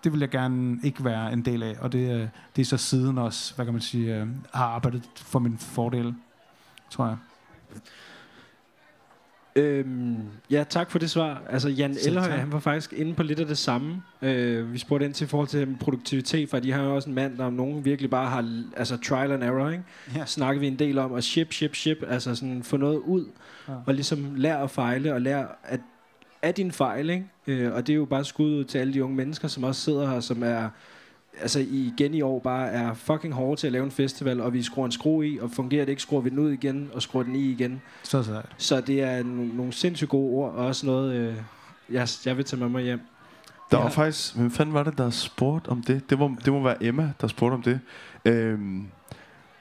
det 0.03 0.11
vil 0.11 0.19
jeg 0.19 0.29
gerne 0.29 0.79
ikke 0.83 1.05
være 1.05 1.33
en 1.33 1.41
del 1.41 1.63
af. 1.63 1.77
Og 1.81 1.91
det, 1.91 2.11
øh, 2.15 2.27
det 2.55 2.61
er 2.61 2.65
så 2.65 2.77
siden 2.77 3.17
også, 3.17 3.55
hvad 3.55 3.65
kan 3.65 3.73
man 3.73 3.81
sige, 3.81 4.15
øh, 4.15 4.27
har 4.53 4.65
arbejdet 4.65 5.09
for 5.15 5.39
min 5.39 5.57
fordel, 5.57 6.15
tror 6.89 7.07
jeg. 7.07 7.17
Øhm, 9.59 10.17
ja, 10.51 10.63
tak 10.69 10.91
for 10.91 10.99
det 10.99 11.09
svar. 11.09 11.41
Altså, 11.49 11.69
Jan 11.69 11.97
Elhøj, 12.07 12.29
han 12.29 12.51
var 12.51 12.59
faktisk 12.59 12.93
inde 12.93 13.13
på 13.13 13.23
lidt 13.23 13.39
af 13.39 13.47
det 13.47 13.57
samme. 13.57 14.01
Øh, 14.21 14.73
vi 14.73 14.77
spurgte 14.77 15.05
ind 15.05 15.13
til 15.13 15.25
i 15.25 15.27
forhold 15.27 15.47
til 15.47 15.77
produktivitet, 15.79 16.49
for 16.49 16.59
de 16.59 16.71
har 16.71 16.83
jo 16.83 16.95
også 16.95 17.09
en 17.09 17.15
mand, 17.15 17.37
der 17.37 17.45
om 17.45 17.53
nogen 17.53 17.85
virkelig 17.85 18.09
bare 18.09 18.29
har 18.29 18.63
altså, 18.77 18.97
trial 18.97 19.31
and 19.31 19.43
error, 19.43 19.69
ikke? 19.69 19.83
Ja. 20.15 20.25
Snakker 20.25 20.59
vi 20.59 20.67
en 20.67 20.79
del 20.79 20.97
om 20.97 21.13
at 21.13 21.23
ship, 21.23 21.53
ship, 21.53 21.75
ship, 21.75 21.97
altså 22.07 22.35
sådan 22.35 22.63
få 22.63 22.77
noget 22.77 22.97
ud, 22.97 23.25
ja. 23.67 23.73
og 23.85 23.93
ligesom 23.93 24.35
lære 24.35 24.61
at 24.61 24.71
fejle, 24.71 25.13
og 25.13 25.21
lære 25.21 25.47
at 25.63 25.79
af 26.41 26.53
din 26.53 26.71
fejl, 26.71 27.09
ikke? 27.09 27.25
Øh, 27.47 27.73
og 27.73 27.87
det 27.87 27.93
er 27.93 27.97
jo 27.97 28.05
bare 28.05 28.25
skud 28.25 28.59
ud 28.59 28.63
til 28.63 28.77
alle 28.77 28.93
de 28.93 29.03
unge 29.03 29.15
mennesker, 29.15 29.47
som 29.47 29.63
også 29.63 29.81
sidder 29.81 30.09
her, 30.09 30.19
som 30.19 30.43
er 30.43 30.69
altså 31.41 31.65
igen 31.69 32.13
i 32.13 32.21
år 32.21 32.39
bare 32.39 32.67
er 32.69 32.93
fucking 32.93 33.33
hårde 33.33 33.61
til 33.61 33.67
at 33.67 33.73
lave 33.73 33.85
en 33.85 33.91
festival, 33.91 34.41
og 34.41 34.53
vi 34.53 34.63
skruer 34.63 34.85
en 34.85 34.91
skrue 34.91 35.27
i, 35.27 35.39
og 35.39 35.51
fungerer 35.51 35.85
det 35.85 35.89
ikke, 35.91 36.01
skruer 36.01 36.21
vi 36.21 36.29
den 36.29 36.39
ud 36.39 36.51
igen, 36.51 36.89
og 36.93 37.01
skruer 37.01 37.23
den 37.23 37.35
i 37.35 37.51
igen. 37.51 37.81
Så 38.03 38.23
sejt. 38.23 38.45
Så 38.57 38.81
det 38.81 39.01
er 39.01 39.19
no- 39.23 39.55
nogle 39.57 39.73
sindssygt 39.73 40.09
gode 40.09 40.33
ord, 40.33 40.53
og 40.53 40.65
også 40.65 40.85
noget, 40.85 41.13
øh, 41.13 41.35
jeg, 41.91 42.07
jeg 42.25 42.37
vil 42.37 42.45
tage 42.45 42.59
med 42.59 42.69
mig 42.69 42.83
hjem. 42.83 42.99
Der 43.71 43.77
Ja. 43.77 43.83
var 43.83 43.89
faktisk... 43.89 44.35
Hvem 44.35 44.51
fanden 44.51 44.73
var 44.73 44.83
det, 44.83 44.97
der 44.97 45.09
spurgte 45.09 45.67
om 45.69 45.83
det? 45.83 46.09
Det 46.09 46.19
må, 46.19 46.31
det 46.45 46.53
må 46.53 46.63
være 46.63 46.83
Emma, 46.83 47.11
der 47.21 47.27
spurgte 47.27 47.53
om 47.53 47.61
det. 47.61 47.79
Øhm, 48.25 48.85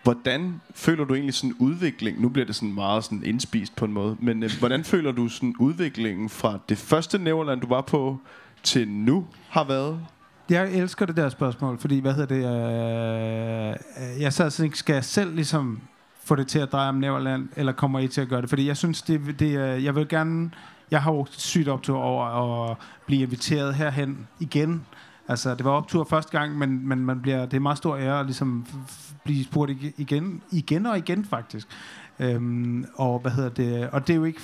hvordan 0.03 0.61
føler 0.75 1.05
du 1.05 1.15
egentlig 1.15 1.35
sådan 1.35 1.57
udvikling? 1.59 2.21
Nu 2.21 2.29
bliver 2.29 2.47
det 2.47 2.55
sådan 2.55 2.75
meget 2.75 3.05
sådan 3.05 3.23
indspist 3.25 3.77
på 3.77 3.85
en 3.85 3.93
måde. 3.93 4.17
Men 4.21 4.43
øh, 4.43 4.51
hvordan 4.59 4.85
føler 4.93 5.13
du 5.13 5.29
sådan 5.29 5.55
udviklingen 5.59 6.29
fra 6.29 6.59
det 6.69 6.79
første 6.79 7.19
Neverland, 7.19 7.61
du 7.61 7.67
var 7.67 7.81
på, 7.81 8.19
til 8.63 8.89
nu 8.89 9.27
har 9.49 9.65
været? 9.65 10.01
Jeg 10.51 10.73
elsker 10.73 11.07
det 11.07 11.17
der 11.17 11.29
spørgsmål, 11.29 11.79
fordi, 11.79 11.99
hvad 11.99 12.15
hedder 12.15 12.35
det, 12.35 12.45
øh, 12.45 14.23
jeg 14.23 14.33
sad 14.33 14.51
sådan, 14.51 14.73
skal 14.75 14.93
jeg 14.93 15.05
selv 15.05 15.35
ligesom 15.35 15.81
få 16.25 16.35
det 16.35 16.49
til 16.49 16.59
at 16.59 16.73
dreje 16.73 16.89
om 16.89 16.95
Neverland, 16.95 17.49
eller 17.57 17.73
kommer 17.73 17.99
I 17.99 18.09
til 18.09 18.21
at 18.21 18.29
gøre 18.29 18.41
det? 18.41 18.49
Fordi 18.49 18.67
jeg 18.67 18.77
synes, 18.77 19.03
det, 19.03 19.21
det 19.39 19.59
øh, 19.59 19.85
jeg 19.85 19.95
vil 19.95 20.09
gerne, 20.09 20.51
jeg 20.91 21.03
har 21.03 21.13
jo 21.13 21.27
sygt 21.31 21.69
optur 21.69 21.99
over 21.99 22.25
at 22.71 22.77
blive 23.07 23.23
inviteret 23.23 23.75
herhen 23.75 24.29
igen. 24.41 24.87
Altså, 25.29 25.55
det 25.55 25.65
var 25.65 25.71
optur 25.71 26.05
første 26.05 26.39
gang, 26.39 26.59
men, 26.59 26.89
men 26.89 26.99
man 26.99 27.21
bliver, 27.21 27.45
det 27.45 27.53
er 27.53 27.57
en 27.57 27.63
meget 27.63 27.79
stor 27.79 27.97
ære 27.97 28.21
at 28.21 28.27
ligesom 28.27 28.67
blive 29.25 29.45
spurgt 29.45 29.71
igen, 29.97 30.43
igen 30.53 30.87
og 30.87 30.99
igen 30.99 31.25
faktisk. 31.25 31.69
Øhm, 32.19 32.85
og 32.95 33.19
hvad 33.19 33.31
hedder 33.33 33.51
det, 33.51 33.91
og 33.91 34.07
det 34.07 34.13
er 34.13 34.17
jo 34.17 34.25
ikke 34.25 34.41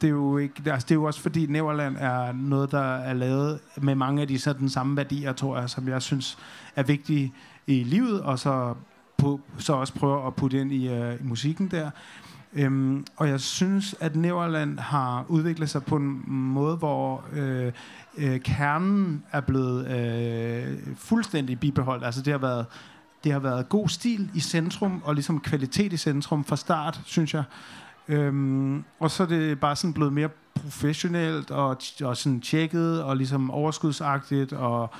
det 0.00 0.06
er 0.06 0.10
jo 0.10 0.38
ikke, 0.38 0.72
altså 0.72 0.84
det 0.84 0.90
er 0.90 0.94
jo 0.94 1.04
også 1.04 1.20
fordi 1.20 1.46
Neverland 1.46 1.96
er 1.98 2.32
noget, 2.32 2.70
der 2.70 2.94
er 2.96 3.14
lavet 3.14 3.58
med 3.76 3.94
mange 3.94 4.22
af 4.22 4.28
de 4.28 4.38
sådan 4.38 4.68
samme 4.68 4.96
værdier, 4.96 5.32
tror 5.32 5.58
jeg, 5.58 5.70
som 5.70 5.88
jeg 5.88 6.02
synes 6.02 6.38
er 6.76 6.82
vigtige 6.82 7.34
i 7.66 7.84
livet, 7.84 8.20
og 8.20 8.38
så, 8.38 8.74
på, 9.18 9.40
så 9.58 9.72
også 9.72 9.94
prøver 9.94 10.26
at 10.26 10.34
putte 10.34 10.60
ind 10.60 10.72
i, 10.72 10.88
uh, 10.88 11.14
i 11.14 11.22
musikken 11.22 11.68
der. 11.70 11.90
Øhm, 12.52 13.04
og 13.16 13.28
jeg 13.28 13.40
synes, 13.40 13.94
at 14.00 14.16
Neverland 14.16 14.78
har 14.78 15.24
udviklet 15.28 15.70
sig 15.70 15.84
på 15.84 15.96
en 15.96 16.22
måde, 16.26 16.76
hvor 16.76 17.24
øh, 17.32 17.72
øh, 18.18 18.40
kernen 18.40 19.22
er 19.32 19.40
blevet 19.40 19.86
øh, 19.88 20.78
fuldstændig 20.96 21.60
bibeholdt. 21.60 22.04
Altså 22.04 22.22
det 22.22 22.32
har 22.32 22.38
været 22.38 22.66
det 23.24 23.32
har 23.32 23.40
været 23.40 23.68
god 23.68 23.88
stil 23.88 24.30
i 24.34 24.40
centrum, 24.40 25.02
og 25.04 25.14
ligesom 25.14 25.40
kvalitet 25.40 25.92
i 25.92 25.96
centrum 25.96 26.44
fra 26.44 26.56
start, 26.56 27.00
synes 27.04 27.34
jeg. 27.34 27.42
Øhm, 28.08 28.84
og 28.98 29.10
så 29.10 29.22
er 29.22 29.26
det 29.26 29.60
bare 29.60 29.76
sådan 29.76 29.94
blevet 29.94 30.12
mere 30.12 30.28
professionelt 30.54 31.50
og, 31.50 31.76
og 32.04 32.16
sådan 32.16 32.40
tjekket 32.40 33.02
og 33.02 33.16
ligesom 33.16 33.50
overskudsagtigt 33.50 34.52
og, 34.52 34.90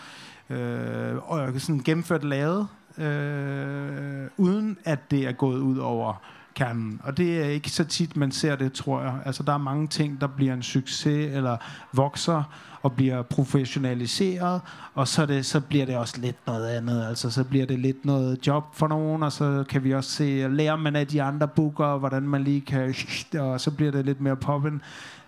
øh, 0.51 1.17
og 1.17 1.61
sådan 1.61 1.83
gennemført 1.85 2.25
lavet, 2.25 2.69
øh, 2.99 4.29
uden 4.37 4.79
at 4.85 5.11
det 5.11 5.27
er 5.27 5.33
gået 5.33 5.59
ud 5.59 5.79
over 5.79 6.23
kernen. 6.57 7.01
Og 7.05 7.17
det 7.17 7.45
er 7.45 7.45
ikke 7.45 7.71
så 7.71 7.85
tit, 7.85 8.17
man 8.17 8.33
ser 8.33 8.57
det, 8.57 8.73
tror 8.73 9.03
jeg. 9.03 9.15
Altså, 9.25 9.43
der 9.43 9.53
er 9.53 9.59
mange 9.59 9.89
ting, 9.89 10.21
der 10.21 10.27
bliver 10.27 10.55
en 10.55 10.63
succes 10.63 11.35
eller 11.35 11.57
vokser 11.93 12.43
og 12.83 12.93
bliver 12.93 13.23
professionaliseret, 13.23 14.61
og 14.95 15.09
så, 15.09 15.27
det, 15.27 15.47
så 15.47 15.61
bliver 15.61 15.87
det 15.87 15.97
også 15.97 16.21
lidt 16.21 16.47
noget 16.47 16.69
andet. 16.69 17.07
Altså, 17.09 17.31
så 17.31 17.45
bliver 17.45 17.67
det 17.67 17.79
lidt 17.79 18.05
noget 18.05 18.47
job 18.47 18.65
for 18.75 18.89
nogen, 18.89 19.23
og 19.23 19.33
så 19.33 19.65
kan 19.69 19.85
vi 19.85 19.95
også 19.95 20.11
se, 20.11 20.49
lærer 20.49 20.77
man 20.77 20.97
af 20.97 21.07
de 21.07 21.23
andre 21.23 21.49
booker, 21.49 21.99
hvordan 21.99 22.23
man 22.23 22.45
lige 22.45 22.61
kan, 22.61 22.95
og 23.39 23.61
så 23.61 23.71
bliver 23.71 23.93
det 23.93 24.05
lidt 24.05 24.21
mere 24.21 24.37
poppen. 24.37 24.83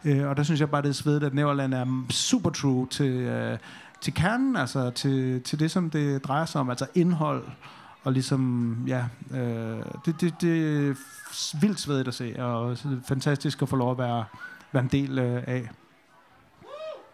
Øh, 0.04 0.28
og 0.28 0.36
der 0.36 0.42
synes 0.42 0.60
jeg 0.60 0.70
bare, 0.70 0.82
det 0.82 0.88
er 0.88 0.92
svedigt, 0.92 1.24
at 1.24 1.34
Neverland 1.34 1.74
er 1.74 2.04
super 2.10 2.50
true 2.50 2.86
til, 2.86 3.12
øh, 3.12 3.58
til 4.00 4.14
kernen, 4.14 4.56
altså 4.56 4.90
til, 4.90 5.42
til 5.42 5.60
det, 5.60 5.70
som 5.70 5.90
det 5.90 6.24
drejer 6.24 6.44
sig 6.44 6.60
om, 6.60 6.70
altså 6.70 6.86
indhold, 6.94 7.44
og 8.04 8.12
ligesom, 8.12 8.76
ja, 8.86 9.04
øh, 9.30 9.82
det, 10.04 10.20
det, 10.20 10.34
det 10.40 10.88
er 10.88 10.94
vildt 11.60 11.80
svedigt 11.80 12.08
at 12.08 12.14
se, 12.14 12.34
og 12.38 12.72
er 12.72 12.76
fantastisk 13.08 13.62
at 13.62 13.68
få 13.68 13.76
lov 13.76 13.90
at 13.90 13.98
være, 13.98 14.24
være 14.72 14.82
en 14.82 14.88
del 14.88 15.18
øh, 15.18 15.42
af. 15.46 15.68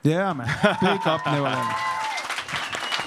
Ja, 0.05 0.11
yeah, 0.11 0.37
man. 0.37 0.47
Big 0.81 1.13
up, 1.13 1.21
Neverland. 1.33 1.69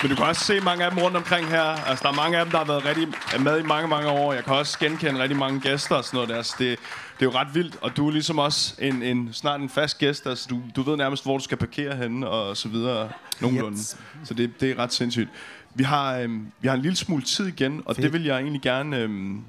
Men 0.02 0.10
du 0.10 0.16
kan 0.16 0.26
også 0.26 0.46
se 0.46 0.60
mange 0.60 0.86
af 0.86 0.92
dem 0.92 1.00
rundt 1.00 1.18
omkring 1.18 1.48
her. 1.48 1.62
Altså, 1.62 2.04
der 2.04 2.10
er 2.10 2.16
mange 2.16 2.38
af 2.38 2.46
dem, 2.46 2.52
der 2.52 2.58
har 2.58 2.66
været 2.66 2.86
rigtig 2.86 3.08
med 3.40 3.60
i 3.60 3.64
mange, 3.64 3.88
mange 3.88 4.10
år. 4.10 4.34
Jeg 4.34 4.44
kan 4.44 4.54
også 4.54 4.80
genkende 4.80 5.22
rigtig 5.22 5.38
mange 5.38 5.60
gæster 5.60 5.96
og 5.96 6.04
sådan 6.04 6.18
noget 6.18 6.30
der. 6.30 6.42
Så 6.42 6.56
det, 6.60 6.80
det 7.20 7.26
er 7.26 7.26
jo 7.26 7.32
ret 7.32 7.48
vildt. 7.54 7.78
Og 7.82 7.98
du 7.98 8.08
er 8.08 8.12
ligesom 8.12 8.40
også 8.40 8.76
en, 8.80 9.04
en, 9.04 9.34
snart 9.34 9.62
en 9.62 9.70
fast 9.70 9.98
gæst. 9.98 10.28
Altså, 10.28 10.48
du, 10.50 10.62
du 10.76 10.82
ved 10.82 10.98
nærmest, 10.98 11.24
hvor 11.24 11.38
du 11.38 11.44
skal 11.44 11.58
parkere 11.58 11.96
henne 11.96 12.28
og 12.28 12.58
så 12.58 12.70
videre. 12.70 13.10
Nogenlunde. 13.40 13.78
Yes. 13.78 13.98
Så 14.24 14.34
det, 14.34 14.62
det 14.62 14.72
er 14.72 14.80
ret 14.80 14.94
sindssygt. 14.94 15.30
Vi 15.78 15.84
har, 15.84 16.18
øhm, 16.18 16.52
vi 16.60 16.68
har 16.68 16.76
en 16.76 16.82
lille 16.82 16.96
smule 16.96 17.24
tid 17.24 17.48
igen, 17.48 17.82
og 17.86 17.96
Fedt. 17.96 18.04
det 18.04 18.14
vil 18.14 18.24
jeg 18.24 18.38
egentlig 18.40 18.62
gerne 18.62 18.98
øhm, 18.98 19.42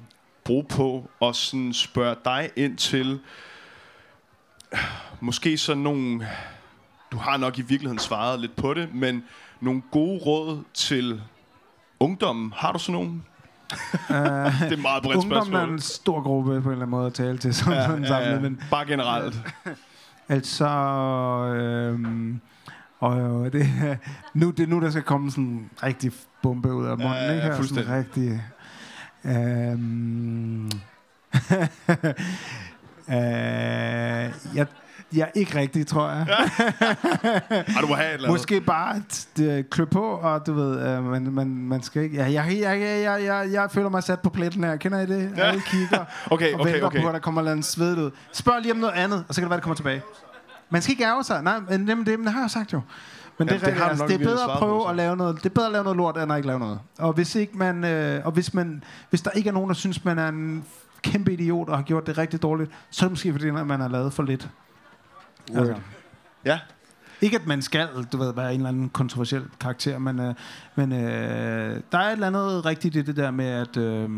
bruge 0.43 0.63
på 0.63 1.09
at 1.21 1.35
sådan 1.35 1.73
spørge 1.73 2.15
dig 2.25 2.49
ind 2.55 2.77
til 2.77 3.19
måske 5.19 5.57
sådan 5.57 5.83
nogle 5.83 6.27
du 7.11 7.17
har 7.17 7.37
nok 7.37 7.57
i 7.57 7.61
virkeligheden 7.61 7.99
svaret 7.99 8.39
lidt 8.39 8.55
på 8.55 8.73
det, 8.73 8.93
men 8.93 9.23
nogle 9.61 9.81
gode 9.91 10.19
råd 10.19 10.63
til 10.73 11.21
ungdommen. 11.99 12.53
Har 12.55 12.71
du 12.71 12.79
sådan 12.79 12.93
nogle? 12.93 13.09
Uh, 14.09 14.15
Det 14.15 14.21
er 14.23 14.71
et 14.71 14.79
meget 14.79 15.03
bredt 15.03 15.17
Ungdommen 15.17 15.37
er 15.37 15.43
spørgsmål. 15.45 15.73
en 15.73 15.79
stor 15.79 16.21
gruppe 16.21 16.49
på 16.61 16.69
en 16.69 16.71
eller 16.71 16.71
anden 16.71 16.89
måde 16.89 17.07
at 17.07 17.13
tale 17.13 17.37
til 17.37 17.53
sådan, 17.53 17.73
ja, 17.73 17.85
sådan 17.87 18.03
Ja, 18.03 18.15
ja, 18.15 18.23
samlet, 18.23 18.41
men 18.41 18.61
Bare 18.71 18.85
generelt. 18.85 19.35
altså 20.29 20.65
øhm, 21.55 22.41
og 22.99 23.45
øh, 23.45 23.51
det, 23.51 23.67
nu, 24.33 24.51
det 24.51 24.63
er 24.63 24.67
nu, 24.67 24.79
der 24.81 24.89
skal 24.89 25.03
komme 25.03 25.31
sådan 25.31 25.43
en 25.43 25.69
rigtig 25.83 26.11
bombe 26.43 26.73
ud 26.73 26.85
af 26.85 26.97
munden, 26.97 27.13
Ja, 27.13 27.23
ja, 27.23 27.31
ikke? 27.31 27.43
Her, 27.43 27.55
fuldstændig. 27.55 27.85
Sådan 27.85 28.05
rigtig... 28.05 28.43
Øhm, 29.25 30.65
øh, 33.15 34.55
jeg, 34.55 34.67
jeg 35.15 35.31
ikke 35.35 35.59
rigtig, 35.59 35.87
tror 35.87 36.09
jeg. 36.09 36.25
Har 37.67 37.81
du 37.81 37.87
må 37.87 37.95
have 37.95 38.09
et 38.09 38.13
eller. 38.13 38.29
Måske 38.29 38.61
bare 38.61 38.97
et, 38.97 39.65
klø 39.69 39.85
på, 39.85 40.01
og 40.01 40.45
du 40.45 40.53
ved, 40.53 40.87
øh, 40.87 41.03
man, 41.03 41.23
man, 41.31 41.47
man 41.47 41.81
skal 41.81 42.01
ikke... 42.01 42.17
Ja, 42.17 42.23
jeg, 42.23 42.57
jeg, 42.61 42.81
jeg, 42.81 43.03
jeg, 43.03 43.23
jeg, 43.25 43.49
jeg 43.51 43.71
føler 43.71 43.89
mig 43.89 44.03
sat 44.03 44.19
på 44.19 44.29
pletten 44.29 44.63
her. 44.63 44.75
Kender 44.75 44.99
I 44.99 45.05
det? 45.05 45.31
Ja. 45.37 45.43
Alle 45.43 45.61
kigger 45.61 46.05
Okay, 46.31 46.53
og 46.53 46.59
okay, 46.59 46.71
venter 46.71 46.87
okay. 46.87 47.01
på, 47.01 47.07
at 47.07 47.13
der 47.13 47.19
kommer 47.19 47.51
andet 47.51 47.65
svedt 47.65 47.99
ud. 47.99 48.11
Spørg 48.33 48.61
lige 48.61 48.71
om 48.71 48.77
noget 48.77 48.93
andet, 48.93 49.25
og 49.27 49.35
så 49.35 49.41
kan 49.41 49.45
det 49.45 49.49
være, 49.49 49.57
det 49.57 49.63
kommer 49.63 49.75
tilbage. 49.75 50.01
Man 50.69 50.81
skal 50.81 50.91
ikke 50.91 51.03
ærge 51.03 51.23
sig. 51.23 51.43
Nej, 51.43 51.59
men 51.59 51.87
det, 51.87 51.97
det, 51.97 52.19
det 52.19 52.31
har 52.31 52.41
jeg 52.41 52.49
sagt 52.51 52.73
jo. 52.73 52.81
Men 53.37 53.47
Ja, 53.47 53.53
det, 53.53 53.61
det 53.61 53.69
er, 53.69 53.73
har 53.73 53.89
altså, 53.89 54.07
det 54.07 54.13
er 54.13 54.17
bedre 54.17 54.51
at 54.51 54.59
prøve 54.59 54.89
at 54.89 54.95
lave 54.95 55.17
noget. 55.17 55.35
Det 55.35 55.45
er 55.45 55.53
bedre 55.53 55.65
at 55.65 55.71
lave 55.71 55.83
noget 55.83 55.97
lort, 55.97 56.17
end 56.17 56.31
at 56.31 56.37
ikke 56.37 56.47
lave 56.47 56.59
noget. 56.59 56.79
Og 56.99 57.13
hvis 57.13 57.35
ikke 57.35 57.57
man, 57.57 57.83
øh, 57.83 58.25
og 58.25 58.31
hvis 58.31 58.53
man, 58.53 58.83
hvis 59.09 59.21
der 59.21 59.31
ikke 59.31 59.49
er 59.49 59.53
nogen, 59.53 59.69
der 59.69 59.75
synes, 59.75 60.05
man 60.05 60.19
er 60.19 60.27
en 60.27 60.65
kæmpe 61.01 61.33
idiot 61.33 61.69
og 61.69 61.77
har 61.77 61.83
gjort 61.83 62.07
det 62.07 62.17
rigtig 62.17 62.41
dårligt, 62.41 62.71
så 62.89 63.05
er 63.05 63.07
det 63.07 63.11
måske 63.11 63.31
fordi, 63.31 63.47
at 63.47 63.53
man 63.67 63.79
har 63.79 63.87
lavet 63.87 64.13
for 64.13 64.23
lidt. 64.23 64.49
Altså, 65.55 65.75
Ja, 66.45 66.59
ikke 67.21 67.35
at 67.37 67.47
man 67.47 67.61
skal, 67.61 67.87
du 68.11 68.17
ved, 68.17 68.33
være 68.33 68.53
en 68.53 68.59
eller 68.59 68.69
anden 68.69 68.89
kontroversiel 68.89 69.43
karakter, 69.59 69.99
men, 69.99 70.19
øh, 70.19 70.33
men 70.75 70.91
øh, 70.91 71.81
der 71.91 71.97
er 71.97 72.07
et 72.07 72.11
eller 72.11 72.27
andet 72.27 72.65
rigtigt 72.65 72.95
i 72.95 73.01
det 73.01 73.15
der 73.15 73.31
med, 73.31 73.45
at, 73.45 73.77
øh, 73.77 74.09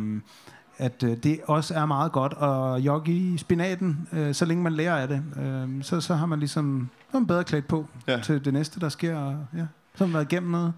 at 0.82 1.04
øh, 1.04 1.18
det 1.24 1.40
også 1.48 1.74
er 1.74 1.86
meget 1.86 2.12
godt 2.12 2.34
at 2.42 2.86
jogge 2.86 3.12
i 3.12 3.38
spinaten, 3.38 4.08
øh, 4.14 4.34
så 4.34 4.46
længe 4.46 4.64
man 4.64 4.74
lærer 4.74 4.96
af 4.96 5.08
det. 5.08 5.22
Øh, 5.42 5.84
så, 5.84 6.02
så 6.02 6.16
har 6.16 6.26
man 6.26 6.40
ligesom 6.40 6.90
så 7.12 7.18
man 7.20 7.28
bedre 7.28 7.44
klædt 7.44 7.68
på 7.68 7.86
Ja. 8.08 8.20
til 8.20 8.46
det 8.46 8.54
næste, 8.54 8.80
der 8.80 8.90
sker. 8.90 9.18
Og, 9.18 9.36
ja, 9.56 9.66
så 9.96 10.04
har 10.04 10.06
man 10.06 10.14
været 10.14 10.32
igennem 10.32 10.52
noget. 10.52 10.74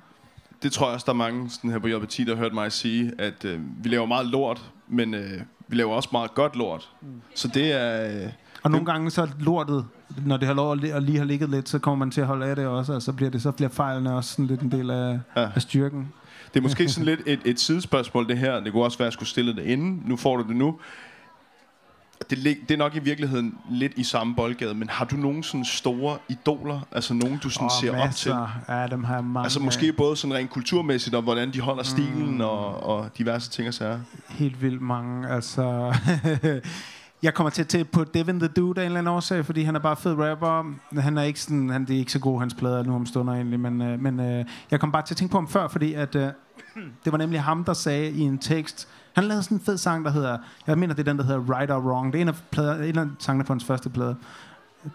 det 0.64 0.72
tror 0.72 0.86
jeg 0.88 0.93
også, 0.93 1.04
der 1.06 1.12
er 1.12 1.18
mange 1.18 1.49
sådan 1.49 1.70
her 1.72 1.80
på 1.80 1.88
JBT, 1.88 2.18
der 2.18 2.36
har 2.36 2.41
hørt 2.41 2.54
mig 2.54 2.72
sige, 2.72 3.12
at 3.20 3.45
øh, 3.45 3.60
vi 3.84 3.89
laver 3.89 4.06
meget 4.06 4.26
lort, 4.28 4.72
men 4.88 5.14
øh, 5.14 5.41
vi 5.68 5.76
laver 5.76 5.93
også 5.95 6.10
meget 6.12 6.34
godt 6.34 6.56
lort. 6.56 6.89
Så 7.36 7.47
det 7.47 7.72
er... 7.72 8.24
Øh, 8.26 8.30
Og 8.64 8.72
nogle 8.72 8.86
gange 8.86 9.12
så 9.12 9.22
er 9.22 9.28
lortet 9.39 9.86
når 10.26 10.38
det 10.38 10.47
har 10.47 10.54
lov 10.56 10.72
at 10.74 10.80
li- 10.80 10.88
at 10.95 11.04
lige 11.04 11.18
har 11.18 11.26
ligget 11.26 11.49
lidt, 11.49 11.70
så 11.70 11.80
kommer 11.80 11.97
man 12.06 12.12
til 12.12 12.22
at 12.22 12.28
holde 12.28 12.45
af 12.45 12.56
det 12.56 12.68
også, 12.68 12.93
og 12.93 13.01
så 13.01 13.14
bliver, 13.14 13.30
det, 13.32 13.41
så 13.41 13.51
bliver 13.51 13.70
fejlene 13.70 14.14
også 14.16 14.30
sådan 14.32 14.47
lidt 14.47 14.62
en 14.62 14.72
del 14.72 14.89
af, 14.91 15.20
ja. 15.36 15.49
af 15.56 15.62
styrken. 15.62 16.14
Det 16.54 16.60
er 16.60 16.62
måske 16.62 16.89
sådan 16.89 17.06
lidt 17.06 17.20
et, 17.26 17.39
et 17.45 17.60
sidespørgsmål, 17.60 18.28
det 18.28 18.38
her. 18.38 18.60
Det 18.60 18.72
kunne 18.72 18.84
også 18.84 18.97
være, 18.97 19.06
at 19.06 19.08
jeg 19.12 19.14
skulle 19.14 19.30
stille 19.30 19.56
det 19.56 19.64
inden. 19.64 20.04
Nu 20.06 20.16
får 20.18 20.38
du 20.38 20.47
det 20.47 20.56
nu. 20.56 20.80
Det, 22.30 22.58
det 22.70 22.72
er 22.72 22.78
nok 22.78 22.95
i 22.95 22.99
virkeligheden 22.99 23.58
lidt 23.70 23.91
i 23.95 24.04
samme 24.04 24.36
boldgade, 24.36 24.74
men 24.74 24.89
har 24.89 25.06
du 25.06 25.16
nogen 25.16 25.43
sådan 25.43 25.66
store 25.66 26.18
idoler? 26.30 26.88
Altså 26.91 27.14
nogen, 27.14 27.39
du 27.43 27.49
sådan 27.49 27.66
Åh, 27.66 27.72
ser 27.82 27.89
op 27.89 27.95
til? 27.95 28.06
masser. 28.06 28.62
Ja, 28.70 28.88
dem 28.88 29.04
har 29.04 29.16
jeg 29.16 29.24
mange 29.24 29.45
Altså 29.45 29.60
måske 29.60 29.93
både 29.93 30.16
sådan 30.16 30.36
rent 30.36 30.49
kulturmæssigt, 30.49 31.16
og 31.16 31.22
hvordan 31.22 31.54
de 31.54 31.60
holder 31.60 31.84
stilen, 31.84 32.41
og, 32.41 32.84
og 32.84 33.10
diverse 33.18 33.49
ting 33.49 33.68
og 33.68 33.74
sager. 33.74 33.99
helt 34.30 34.62
vildt 34.62 34.82
mange. 34.82 35.30
Altså, 35.30 35.95
jeg 37.24 37.34
kommer 37.34 37.49
til 37.49 37.62
at 37.62 37.68
tænke 37.68 37.91
på 37.91 38.04
Devin 38.04 38.39
the 38.39 38.47
Dude 38.47 38.82
af 38.82 38.86
en 38.86 38.89
eller 38.89 38.99
anden 38.99 39.14
årsag, 39.14 39.45
fordi 39.45 39.64
han 39.64 39.76
er 39.76 39.80
bare 39.80 39.95
fed 39.95 40.16
rapper. 40.18 40.74
Han 41.01 41.18
er 41.18 41.24
ikke 41.24 41.39
sådan, 41.39 41.70
han 41.70 41.86
det 41.86 41.95
er 41.95 41.99
ikke 41.99 42.12
så 42.12 42.20
god 42.20 42.39
hans 42.39 42.54
plader 42.54 42.84
nu 42.84 42.95
om 42.95 43.06
stunder 43.06 43.34
egentlig, 43.34 43.60
men, 43.60 43.82
øh, 43.82 43.99
men 43.99 44.20
øh, 44.20 44.45
jeg 44.72 44.80
kom 44.80 44.91
bare 44.91 45.01
til 45.06 45.14
at 45.14 45.18
tænke 45.18 45.32
på 45.32 45.38
ham 45.38 45.47
før, 45.47 45.68
fordi 45.68 45.93
at, 45.93 46.16
øh, 46.16 46.28
det 47.06 47.12
var 47.12 47.18
nemlig 47.18 47.41
ham, 47.41 47.64
der 47.64 47.74
sagde 47.74 48.12
i 48.12 48.22
en 48.22 48.38
tekst, 48.38 48.88
han 49.14 49.24
lavede 49.24 49.43
sådan 49.43 49.58
en 49.58 49.64
fed 49.64 49.78
sang, 49.78 50.06
der 50.06 50.12
hedder, 50.12 50.38
jeg 50.68 50.78
mener, 50.78 50.93
det 50.93 51.08
er 51.08 51.12
den, 51.12 51.18
der 51.18 51.24
hedder 51.24 51.60
Right 51.60 51.72
or 51.72 51.80
Wrong. 51.80 52.14
Det 52.14 52.20
er 52.20 52.22
en 52.22 52.28
af, 52.28 52.36
plader, 52.51 52.84
en 52.84 52.97
af 52.97 53.06
sangene 53.20 53.43
på 53.43 53.54
hans 53.54 53.66
første 53.66 53.89
plade 53.89 54.16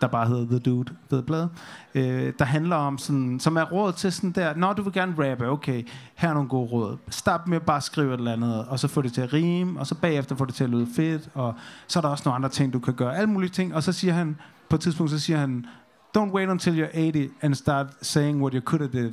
der 0.00 0.06
bare 0.06 0.26
hedder 0.26 0.46
The 0.46 0.59
Dude, 0.59 0.92
fed 1.11 1.22
plade, 1.22 1.48
øh, 1.94 2.32
der 2.38 2.44
handler 2.44 2.76
om 2.76 2.98
sådan, 2.98 3.40
som 3.40 3.56
er 3.56 3.64
råd 3.64 3.92
til 3.92 4.12
sådan 4.12 4.30
der, 4.30 4.54
når 4.54 4.72
du 4.72 4.82
vil 4.82 4.92
gerne 4.92 5.30
rappe, 5.30 5.48
okay, 5.48 5.84
her 6.14 6.28
er 6.28 6.34
nogle 6.34 6.48
gode 6.48 6.70
råd. 6.70 6.96
Start 7.11 7.48
med 7.48 7.61
bare 7.61 7.76
at 7.76 7.82
skrive 7.82 8.14
et 8.14 8.18
eller 8.18 8.32
andet, 8.32 8.64
og 8.64 8.78
så 8.78 8.88
få 8.88 9.02
det 9.02 9.12
til 9.12 9.20
at 9.20 9.32
rime, 9.32 9.80
og 9.80 9.86
så 9.86 9.94
bagefter 9.94 10.36
få 10.36 10.44
det 10.44 10.54
til 10.54 10.64
at 10.64 10.70
lyde 10.70 10.88
fedt, 10.96 11.28
og 11.34 11.54
så 11.86 11.98
er 11.98 12.00
der 12.00 12.09
også 12.09 12.22
nogle 12.26 12.34
andre 12.34 12.48
ting, 12.48 12.72
du 12.72 12.78
kan 12.78 12.94
gøre, 12.94 13.16
alle 13.16 13.30
mulige 13.30 13.50
ting, 13.50 13.74
og 13.74 13.82
så 13.82 13.92
siger 13.92 14.12
han, 14.12 14.36
på 14.68 14.76
et 14.76 14.80
tidspunkt, 14.82 15.12
så 15.12 15.18
siger 15.18 15.38
han, 15.38 15.66
don't 16.18 16.32
wait 16.32 16.48
until 16.48 16.84
you're 16.84 16.98
80 16.98 17.30
and 17.42 17.54
start 17.54 17.86
saying 18.02 18.40
what 18.40 18.52
you 18.52 18.61
could 18.61 18.80
have 18.80 19.04
did. 19.04 19.12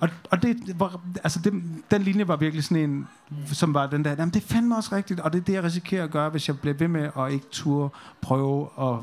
Og, 0.00 0.08
og 0.30 0.42
det 0.42 0.56
var, 0.80 1.00
altså 1.24 1.40
det, 1.44 1.52
den 1.90 2.02
linje 2.02 2.28
var 2.28 2.36
virkelig 2.36 2.64
sådan 2.64 2.90
en, 2.90 3.08
som 3.46 3.74
var 3.74 3.86
den 3.86 4.04
der, 4.04 4.10
jamen 4.10 4.34
det 4.34 4.42
er 4.42 4.46
fandme 4.54 4.76
også 4.76 4.94
rigtigt, 4.96 5.20
og 5.20 5.32
det 5.32 5.38
er 5.40 5.44
det, 5.44 5.52
jeg 5.52 5.64
risikerer 5.64 6.04
at 6.04 6.10
gøre, 6.10 6.30
hvis 6.30 6.48
jeg 6.48 6.58
bliver 6.58 6.74
ved 6.74 6.88
med 6.88 7.10
at 7.18 7.32
ikke 7.32 7.46
turde 7.50 7.90
prøve 8.20 8.62
at 8.80 8.96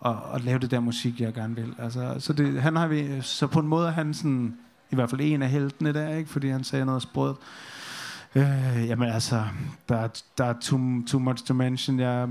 og, 0.00 0.22
og 0.22 0.40
lave 0.40 0.58
det 0.58 0.70
der 0.70 0.80
musik, 0.80 1.20
jeg 1.20 1.34
gerne 1.34 1.54
vil. 1.54 1.74
Altså, 1.78 2.14
så, 2.18 2.32
det, 2.32 2.62
han 2.62 2.76
har 2.76 2.86
vi, 2.86 3.08
så 3.20 3.46
på 3.46 3.58
en 3.60 3.66
måde 3.68 3.86
er 3.88 3.92
han 3.92 4.14
sådan, 4.14 4.54
i 4.90 4.94
hvert 4.94 5.10
fald 5.10 5.20
en 5.24 5.42
af 5.42 5.48
heltene 5.50 5.92
der, 5.92 6.08
ikke? 6.08 6.30
fordi 6.30 6.48
han 6.48 6.64
sagde 6.64 6.84
noget 6.84 7.02
sprødt. 7.02 7.36
Øh, 8.34 8.44
jamen 8.88 9.08
altså, 9.08 9.44
der, 9.88 9.96
er- 9.96 10.22
der 10.38 10.44
er 10.44 10.54
too, 10.60 10.80
too 11.06 11.20
much 11.20 11.44
to 11.44 11.54
mention. 11.54 12.00
Jeg, 12.00 12.28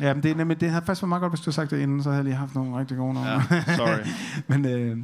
jamen 0.00 0.22
det, 0.22 0.30
er 0.30 0.34
nemlig, 0.34 0.60
det 0.60 0.70
har 0.70 0.80
faktisk 0.80 1.02
været 1.02 1.08
meget 1.08 1.20
godt, 1.20 1.32
hvis 1.32 1.40
du 1.40 1.50
har 1.50 1.52
sagt 1.52 1.70
det 1.70 1.78
inden, 1.80 2.02
så 2.02 2.08
havde 2.08 2.16
jeg 2.16 2.24
lige 2.24 2.34
haft 2.36 2.54
nogle 2.54 2.78
rigtig 2.78 2.96
gode 2.96 3.14
nogle. 3.14 3.28
Ja, 3.30 3.40
sorry. 3.76 4.06
Men 4.48 4.64
øh, 4.66 4.98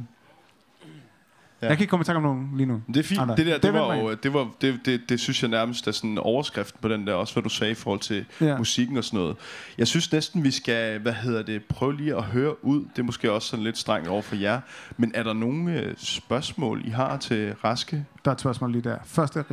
Ja. 1.63 1.69
jeg 1.69 1.77
kan 1.77 1.83
ikke 1.83 1.89
komme 1.89 2.01
i 2.01 2.05
tanke 2.05 2.17
om 2.17 2.23
nogen 2.23 2.49
lige 2.57 2.67
nu. 2.67 2.81
Det 2.87 2.97
er 2.97 3.03
fint. 3.03 3.19
Andre. 3.21 3.35
Det 3.35 3.45
der, 3.45 3.53
det, 3.53 3.63
Det 3.63 3.73
var 3.73 3.95
jo, 3.95 4.13
det, 4.13 4.33
var, 4.33 4.47
det, 4.61 4.79
det, 4.85 5.01
det 5.09 5.19
synes 5.19 5.41
jeg 5.41 5.49
nærmest 5.49 5.87
er 5.87 5.91
sådan 5.91 6.17
overskriften 6.17 6.79
på 6.81 6.87
den 6.87 7.07
der, 7.07 7.13
også 7.13 7.33
hvad 7.33 7.43
du 7.43 7.49
sagde 7.49 7.71
i 7.71 7.75
forhold 7.75 7.99
til 7.99 8.25
ja. 8.41 8.57
Musikken 8.57 8.97
og 8.97 9.03
sådan 9.03 9.19
noget. 9.19 9.35
Jeg 9.77 9.87
synes 9.87 10.11
næsten, 10.11 10.43
vi 10.43 10.51
skal, 10.51 10.99
hvad 10.99 11.13
hedder 11.13 11.43
det, 11.43 11.65
prøve 11.65 11.97
lige 11.97 12.15
at 12.15 12.23
høre 12.23 12.65
ud. 12.65 12.79
Det 12.81 12.99
er 12.99 13.03
måske 13.03 13.31
også 13.31 13.47
sådan 13.47 13.63
lidt 13.63 13.77
strengt 13.77 14.07
over 14.09 14.21
for 14.21 14.35
jer. 14.35 14.61
Men 14.97 15.11
er 15.15 15.23
der 15.23 15.33
nogle 15.33 15.79
øh, 15.79 15.93
spørgsmål, 15.97 16.81
I 16.85 16.89
har 16.89 17.17
til 17.17 17.53
Raske? 17.63 18.05
Der 18.25 18.31
er 18.31 18.35
et 18.35 18.41
spørgsmål 18.41 18.71
lige 18.71 18.81
der. 18.81 18.97
Først 19.05 19.35
er 19.35 19.43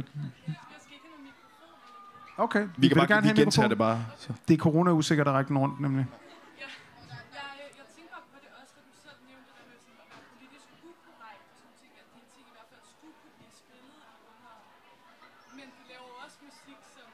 Okay, 2.36 2.64
Vi 2.76 2.88
kan 2.88 2.94
vil 2.94 3.00
bare 3.00 3.06
gerne 3.14 3.22
vi 3.22 3.28
have 3.28 3.38
en 3.38 3.44
gentage 3.44 3.68
mikrofon. 3.68 3.70
det 3.70 3.78
bare. 3.78 3.98
Så. 4.22 4.28
Det 4.48 4.54
er 4.54 4.58
corona-usikkert 4.66 5.26
at 5.30 5.34
række 5.36 5.48
den 5.48 5.58
rundt, 5.58 5.76
nemlig. 5.86 6.04
Jeg, 6.60 6.68
jeg 7.80 7.86
tænker 7.96 8.16
på 8.32 8.36
det 8.44 8.50
også, 8.60 8.72
da 8.76 8.80
du 8.88 8.92
selv 9.04 9.18
nævnte 9.28 9.46
det 9.48 9.54
der 9.58 9.66
med 9.70 9.78
sådan 9.84 10.00
at 10.04 10.08
være 10.12 10.22
politisk 10.36 10.66
ukorrekt 10.88 11.42
og 11.52 11.58
sådan 11.60 11.76
ting, 11.82 11.92
at 12.02 12.06
dine 12.14 12.26
ting 12.34 12.44
i 12.50 12.54
hvert 12.56 12.68
fald 12.72 12.84
skulle 12.94 13.14
kunne 13.24 13.34
blive 13.38 13.52
spillet 13.62 13.92
i 13.92 14.20
underet. 14.32 14.62
Men 15.58 15.66
du 15.76 15.80
laver 15.92 16.06
jo 16.12 16.16
også 16.24 16.38
musik, 16.48 16.80
som 16.96 17.08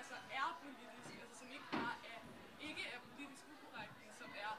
altså 0.00 0.16
er 0.40 0.46
politisk, 0.64 1.08
altså 1.22 1.34
som 1.40 1.48
ikke 1.56 1.68
bare 1.76 1.96
er, 2.12 2.20
ikke 2.68 2.82
er 2.94 2.98
politisk 3.10 3.44
ukorrekt, 3.54 3.92
men 4.02 4.10
som 4.20 4.30
er 4.44 4.52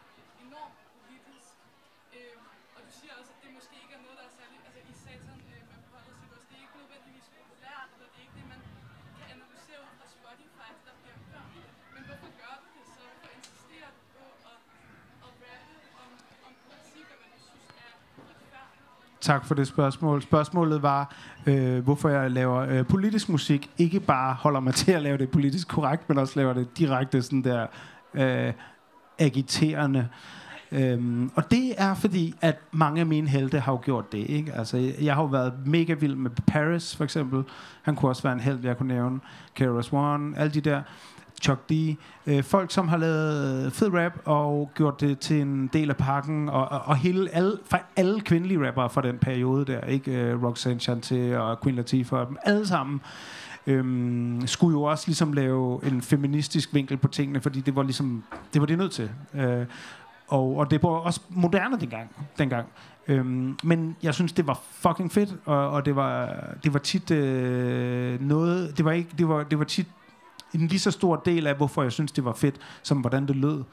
enormt 0.45 0.77
politisk. 0.99 1.49
Øhm, 2.17 2.43
og 2.75 2.79
du 2.87 2.91
siger 2.99 3.13
også, 3.19 3.31
at 3.35 3.39
det 3.43 3.49
måske 3.59 3.75
ikke 3.83 3.93
er 3.99 4.01
noget, 4.05 4.17
der 4.21 4.25
er 4.29 4.33
særlig, 4.39 4.57
altså 4.67 4.79
i 4.93 4.95
satan 5.03 5.37
øh, 5.53 5.61
med 5.71 5.79
forholdet 5.89 6.13
siger 6.19 6.29
du 6.29 6.35
også, 6.37 6.47
det 6.49 6.55
er 6.59 6.63
ikke 6.65 6.77
nødvendigvis 6.83 7.27
populært, 7.39 7.89
eller 7.95 8.07
det 8.13 8.17
er 8.19 8.23
ikke 8.27 8.37
det, 8.39 8.47
man 8.53 8.61
kan 9.17 9.25
analysere 9.35 9.79
ud 9.85 9.91
fra 9.99 10.07
Spotify, 10.17 10.67
det 10.77 10.83
der 10.89 10.95
bliver 11.01 11.17
hørt. 11.31 11.47
Men 11.95 12.01
hvorfor 12.09 12.29
gør 12.41 12.55
du 12.63 12.67
det 12.77 12.85
så? 12.95 13.03
Hvorfor 13.09 13.29
insisterer 13.39 13.89
du 13.97 14.01
på 14.15 14.23
at, 14.51 14.59
at 15.25 15.31
rappe 15.43 15.73
om, 16.03 16.09
om 16.47 16.53
politik, 16.65 17.05
og 17.13 17.17
hvad 17.21 17.29
du 17.35 17.39
synes 17.49 17.67
er 17.85 17.91
retfærdigt? 18.29 19.24
Tak 19.35 19.45
for 19.45 19.55
det 19.55 19.67
spørgsmål. 19.67 20.21
Spørgsmålet 20.21 20.81
var, 20.81 21.15
øh, 21.45 21.83
hvorfor 21.83 22.09
jeg 22.09 22.31
laver 22.31 22.59
øh, 22.59 22.85
politisk 22.85 23.29
musik. 23.29 23.69
Ikke 23.77 23.99
bare 23.99 24.33
holder 24.33 24.59
mig 24.59 24.73
til 24.73 24.91
at 24.91 25.01
lave 25.01 25.17
det 25.17 25.29
politisk 25.29 25.67
korrekt, 25.67 26.09
men 26.09 26.17
også 26.17 26.33
laver 26.35 26.53
det 26.53 26.77
direkte 26.77 27.21
sådan 27.21 27.41
der 27.41 27.67
øh, 28.13 28.53
agiterende. 29.19 30.07
Øhm, 30.71 31.31
og 31.35 31.51
det 31.51 31.73
er 31.77 31.95
fordi, 31.95 32.33
at 32.41 32.59
mange 32.71 32.99
af 32.99 33.05
mine 33.05 33.29
helte 33.29 33.59
har 33.59 33.71
jo 33.71 33.79
gjort 33.83 34.11
det. 34.11 34.29
Ikke? 34.29 34.53
Altså, 34.53 34.93
jeg, 35.01 35.15
har 35.15 35.21
jo 35.21 35.27
været 35.27 35.53
mega 35.65 35.93
vild 35.93 36.15
med 36.15 36.31
Paris, 36.47 36.95
for 36.95 37.03
eksempel. 37.03 37.43
Han 37.81 37.95
kunne 37.95 38.11
også 38.11 38.23
være 38.23 38.33
en 38.33 38.39
held, 38.39 38.59
jeg 38.63 38.77
kunne 38.77 38.93
nævne. 38.93 39.19
KRS 39.55 39.93
One, 39.93 40.37
alle 40.37 40.53
de 40.53 40.61
der. 40.61 40.81
Chuck 41.41 41.69
D. 41.69 41.95
Øh, 42.27 42.43
folk, 42.43 42.71
som 42.71 42.87
har 42.87 42.97
lavet 42.97 43.73
fed 43.73 43.93
rap 43.93 44.13
og 44.25 44.71
gjort 44.75 45.01
det 45.01 45.19
til 45.19 45.41
en 45.41 45.67
del 45.73 45.89
af 45.89 45.97
pakken, 45.97 46.49
og, 46.49 46.67
og, 46.67 46.81
og 46.85 46.95
hele, 46.95 47.29
alle, 47.29 47.57
for 47.69 47.79
alle 47.95 48.21
kvindelige 48.21 48.67
rappere 48.67 48.89
fra 48.89 49.01
den 49.01 49.17
periode 49.17 49.65
der, 49.65 49.81
ikke? 49.81 50.11
Øh, 50.11 50.43
Roxanne 50.43 50.79
Chanté 50.81 51.37
og 51.37 51.61
Queen 51.61 51.75
Latifah, 51.75 52.19
og 52.19 52.27
dem 52.27 52.37
alle 52.43 52.67
sammen, 52.67 53.01
øhm, 53.67 54.41
skulle 54.45 54.73
jo 54.73 54.83
også 54.83 55.07
ligesom 55.07 55.33
lave 55.33 55.85
en 55.87 56.01
feministisk 56.01 56.73
vinkel 56.73 56.97
på 56.97 57.07
tingene, 57.07 57.41
fordi 57.41 57.61
det 57.61 57.75
var 57.75 57.83
ligesom, 57.83 58.23
det 58.53 58.61
var 58.61 58.67
det 58.67 58.77
nødt 58.77 58.91
til. 58.91 59.09
Øh, 59.33 59.65
og, 60.27 60.55
og 60.55 60.71
det 60.71 60.83
var 60.83 60.89
også 60.89 61.21
moderne 61.29 61.79
dengang. 61.79 62.09
dengang. 62.37 62.67
Øhm, 63.07 63.57
men 63.63 63.95
jeg 64.03 64.13
synes, 64.13 64.33
det 64.33 64.47
var 64.47 64.61
fucking 64.71 65.11
fedt, 65.11 65.35
og, 65.45 65.69
og 65.69 65.85
det, 65.85 65.95
var, 65.95 66.35
det 66.63 66.73
var 66.73 66.79
tit 66.79 67.11
øh, 67.11 68.21
noget, 68.21 68.77
det 68.77 68.85
var, 68.85 68.91
ikke, 68.91 69.09
det, 69.17 69.27
var, 69.27 69.43
det 69.43 69.59
var 69.59 69.65
tit 69.65 69.87
en 70.55 70.67
lige 70.67 70.79
så 70.79 70.91
stor 70.91 71.15
del 71.15 71.47
af, 71.47 71.55
hvorfor 71.55 71.83
jeg 71.83 71.91
synes, 71.91 72.11
det 72.11 72.25
var 72.25 72.33
fedt, 72.33 72.55
som 72.83 72.97
hvordan 72.97 73.27
det 73.27 73.35
lød. 73.35 73.63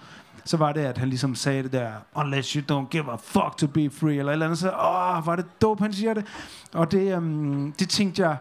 Så 0.44 0.56
var 0.56 0.72
det, 0.72 0.80
at 0.80 0.98
han 0.98 1.08
ligesom 1.08 1.34
sagde 1.34 1.62
det 1.62 1.72
der, 1.72 1.90
unless 2.14 2.52
you 2.52 2.62
don't 2.72 2.88
give 2.88 3.12
a 3.12 3.16
fuck 3.16 3.56
to 3.56 3.66
be 3.66 3.90
free, 3.90 4.16
eller 4.16 4.32
et 4.32 4.32
eller 4.32 4.46
andet, 4.46 4.58
så, 4.58 4.68
åh, 4.68 5.26
var 5.26 5.36
det 5.36 5.44
dope, 5.62 5.82
han 5.82 5.92
siger 5.92 6.14
det. 6.14 6.26
Og 6.72 6.92
det, 6.92 7.16
øhm, 7.16 7.72
det 7.72 7.88
tænkte 7.88 8.22
jeg, 8.22 8.36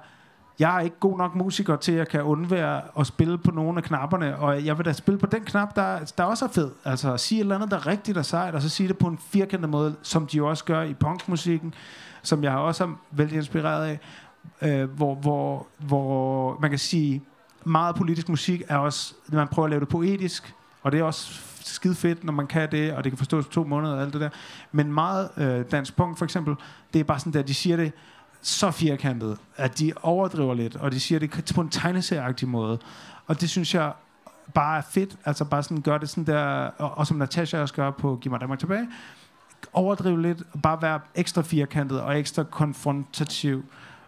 jeg 0.59 0.75
er 0.75 0.79
ikke 0.79 0.99
god 0.99 1.17
nok 1.17 1.35
musiker 1.35 1.75
til, 1.75 1.91
at 1.91 1.97
jeg 1.97 2.07
kan 2.07 2.23
undvære 2.23 2.81
at 2.99 3.07
spille 3.07 3.37
på 3.37 3.51
nogle 3.51 3.77
af 3.77 3.83
knapperne, 3.83 4.37
og 4.37 4.65
jeg 4.65 4.77
vil 4.77 4.85
da 4.85 4.93
spille 4.93 5.17
på 5.17 5.25
den 5.25 5.43
knap, 5.43 5.75
der, 5.75 5.99
der 6.17 6.23
også 6.23 6.45
er 6.45 6.49
fed. 6.49 6.71
Altså 6.85 7.13
at 7.13 7.19
sige 7.19 7.39
et 7.39 7.41
eller 7.41 7.55
andet, 7.55 7.71
der 7.71 7.77
er 7.77 7.87
rigtigt 7.87 8.17
og 8.17 8.25
sejt, 8.25 8.55
og 8.55 8.61
så 8.61 8.69
sige 8.69 8.87
det 8.87 8.97
på 8.97 9.07
en 9.07 9.17
firkantet 9.17 9.69
måde, 9.69 9.95
som 10.01 10.27
de 10.27 10.43
også 10.43 10.65
gør 10.65 10.81
i 10.81 10.93
punkmusikken, 10.93 11.73
som 12.21 12.43
jeg 12.43 12.55
også 12.55 12.83
er 12.83 12.89
vældig 13.11 13.37
inspireret 13.37 13.85
af, 13.85 13.99
øh, 14.61 14.89
hvor, 14.89 15.15
hvor, 15.15 15.67
hvor 15.77 16.57
man 16.61 16.69
kan 16.69 16.79
sige, 16.79 17.23
meget 17.63 17.95
politisk 17.95 18.29
musik 18.29 18.61
er 18.67 18.77
også, 18.77 19.13
man 19.27 19.47
prøver 19.47 19.65
at 19.65 19.69
lave 19.69 19.79
det 19.79 19.87
poetisk, 19.87 20.55
og 20.83 20.91
det 20.91 20.99
er 20.99 21.03
også 21.03 21.41
skide 21.63 21.95
fedt, 21.95 22.23
når 22.23 22.33
man 22.33 22.47
kan 22.47 22.71
det, 22.71 22.93
og 22.93 23.03
det 23.03 23.11
kan 23.11 23.17
forstås 23.17 23.45
på 23.45 23.51
to 23.51 23.63
måneder 23.63 23.95
og 23.95 24.01
alt 24.01 24.13
det 24.13 24.21
der. 24.21 24.29
Men 24.71 24.93
meget 24.93 25.29
øh, 25.37 25.65
dansk 25.71 25.95
punk 25.95 26.17
for 26.17 26.25
eksempel, 26.25 26.55
det 26.93 26.99
er 26.99 27.03
bare 27.03 27.19
sådan 27.19 27.33
der, 27.33 27.41
de 27.41 27.53
siger 27.53 27.77
det 27.77 27.91
så 28.41 28.71
firkantet, 28.71 29.37
at 29.57 29.79
de 29.79 29.93
overdriver 30.01 30.53
lidt, 30.53 30.75
og 30.75 30.91
de 30.91 30.99
siger 30.99 31.19
det 31.19 31.51
på 31.55 31.61
en 31.61 31.69
tegneserieagtig 31.69 32.47
måde. 32.47 32.79
Og 33.27 33.41
det 33.41 33.49
synes 33.49 33.75
jeg 33.75 33.93
bare 34.53 34.77
er 34.77 34.81
fedt, 34.91 35.17
altså 35.25 35.45
bare 35.45 35.63
sådan 35.63 35.81
gør 35.81 35.97
det 35.97 36.09
sådan 36.09 36.25
der, 36.25 36.43
og, 36.77 36.97
og 36.97 37.07
som 37.07 37.17
Natasha 37.17 37.61
også 37.61 37.73
gør 37.73 37.91
på 37.91 38.17
Giv 38.21 38.31
mig 38.31 38.41
Danmark 38.41 38.59
tilbage, 38.59 38.87
overdrive 39.73 40.21
lidt, 40.21 40.43
og 40.51 40.61
bare 40.61 40.81
være 40.81 40.99
ekstra 41.15 41.41
firkantet 41.41 42.01
og 42.01 42.19
ekstra 42.19 42.43
konfrontativ. 42.43 43.65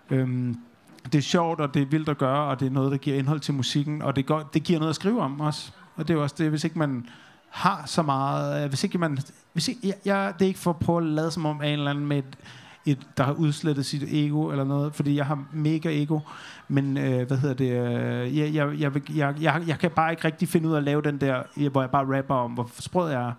Øhm, 0.09 0.57
det 1.05 1.15
er 1.15 1.21
sjovt, 1.21 1.61
og 1.61 1.73
det 1.73 1.81
er 1.81 1.85
vildt 1.85 2.09
at 2.09 2.17
gøre, 2.17 2.49
og 2.49 2.59
det 2.59 2.65
er 2.65 2.69
noget, 2.71 2.91
der 2.91 2.97
giver 2.97 3.17
indhold 3.17 3.39
til 3.39 3.53
musikken, 3.53 4.01
og 4.01 4.15
det, 4.15 4.25
går, 4.25 4.49
det 4.53 4.63
giver 4.63 4.79
noget 4.79 4.89
at 4.89 4.95
skrive 4.95 5.21
om 5.21 5.41
også. 5.41 5.71
Og 5.95 6.07
det 6.07 6.13
er 6.13 6.17
jo 6.17 6.23
også 6.23 6.35
det, 6.37 6.49
hvis 6.49 6.63
ikke 6.63 6.79
man 6.79 7.07
har 7.49 7.83
så 7.85 8.01
meget, 8.01 8.63
øh, 8.63 8.69
hvis 8.69 8.83
ikke 8.83 8.97
man, 8.97 9.17
hvis 9.53 9.67
ikke, 9.67 9.79
jeg, 9.83 9.93
jeg, 10.05 10.33
det 10.39 10.45
er 10.45 10.47
ikke 10.47 10.59
for 10.59 10.69
at 10.69 10.77
prøve 10.77 10.97
at 10.97 11.03
lade 11.03 11.31
som 11.31 11.45
om 11.45 11.61
af 11.61 11.67
en 11.67 11.73
eller 11.73 11.91
anden 11.91 12.05
med 12.05 12.17
et, 12.17 12.37
et, 12.85 12.99
der 13.17 13.23
har 13.23 13.33
udslettet 13.33 13.85
sit 13.85 14.03
ego 14.07 14.49
eller 14.49 14.63
noget, 14.63 14.95
fordi 14.95 15.15
jeg 15.15 15.25
har 15.25 15.45
mega 15.51 16.01
ego, 16.01 16.19
men 16.67 16.97
øh, 16.97 17.27
hvad 17.27 17.37
hedder 17.37 17.55
det, 17.55 17.71
øh, 17.71 18.37
jeg, 18.37 18.53
jeg, 18.53 18.79
jeg, 18.79 19.15
jeg, 19.15 19.35
jeg, 19.41 19.63
jeg 19.67 19.79
kan 19.79 19.91
bare 19.91 20.11
ikke 20.11 20.23
rigtig 20.23 20.47
finde 20.47 20.69
ud 20.69 20.73
af 20.73 20.77
at 20.77 20.83
lave 20.83 21.01
den 21.01 21.21
der, 21.21 21.69
hvor 21.69 21.81
jeg 21.81 21.89
bare 21.89 22.17
rapper 22.17 22.35
om, 22.35 22.51
hvor 22.51 22.69
sprød 22.79 23.11
jeg 23.11 23.21
er. 23.21 23.33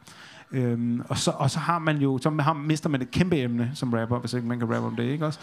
Øhm, 0.55 1.03
og, 1.09 1.19
så, 1.19 1.31
og 1.31 1.51
så 1.51 1.59
har 1.59 1.79
man 1.79 1.97
jo, 1.97 2.19
så 2.19 2.31
har, 2.31 2.53
mister 2.53 2.89
man 2.89 3.03
et 3.03 3.11
kæmpe 3.11 3.37
emne 3.39 3.71
som 3.75 3.93
rapper, 3.93 4.19
hvis 4.19 4.33
ikke 4.33 4.49
man 4.49 4.59
kan 4.59 4.75
rappe 4.75 4.87
om 4.87 4.97
det, 4.97 5.05
ikke 5.05 5.27
også? 5.27 5.39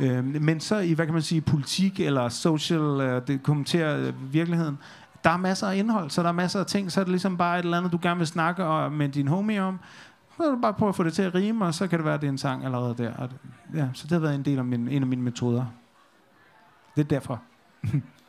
Øhm, 0.00 0.36
men 0.40 0.60
så 0.60 0.78
i, 0.78 0.92
hvad 0.92 1.06
kan 1.06 1.12
man 1.12 1.22
sige, 1.22 1.40
politik 1.40 2.00
eller 2.00 2.28
social, 2.28 3.00
øh, 3.00 3.26
det 3.26 3.42
kommenterer 3.42 4.06
øh, 4.06 4.32
virkeligheden, 4.32 4.78
der 5.24 5.30
er 5.30 5.36
masser 5.36 5.66
af 5.66 5.76
indhold, 5.76 6.10
så 6.10 6.22
der 6.22 6.28
er 6.28 6.32
masser 6.32 6.60
af 6.60 6.66
ting, 6.66 6.92
så 6.92 7.00
er 7.00 7.04
det 7.04 7.10
ligesom 7.10 7.36
bare 7.36 7.58
et 7.58 7.64
eller 7.64 7.78
andet, 7.78 7.92
du 7.92 7.98
gerne 8.02 8.18
vil 8.18 8.26
snakke 8.26 8.64
og, 8.64 8.92
med 8.92 9.08
din 9.08 9.28
homie 9.28 9.62
om, 9.62 9.78
Så 10.36 10.42
er 10.42 10.56
bare 10.62 10.74
prøve 10.74 10.88
at 10.88 10.94
få 10.94 11.02
det 11.02 11.12
til 11.12 11.22
at 11.22 11.34
rime, 11.34 11.64
og 11.64 11.74
så 11.74 11.86
kan 11.86 11.98
det 11.98 12.04
være, 12.04 12.14
at 12.14 12.20
det 12.20 12.26
er 12.26 12.32
en 12.32 12.38
sang 12.38 12.64
allerede 12.64 12.94
der. 12.98 13.14
Og, 13.16 13.28
ja, 13.74 13.88
så 13.92 14.06
det 14.06 14.12
har 14.12 14.18
været 14.18 14.34
en 14.34 14.44
del 14.44 14.58
af 14.58 14.64
min, 14.64 14.88
en 14.88 15.02
af 15.02 15.08
mine 15.08 15.22
metoder. 15.22 15.64
Det 16.96 17.00
er 17.00 17.08
derfor. 17.08 17.42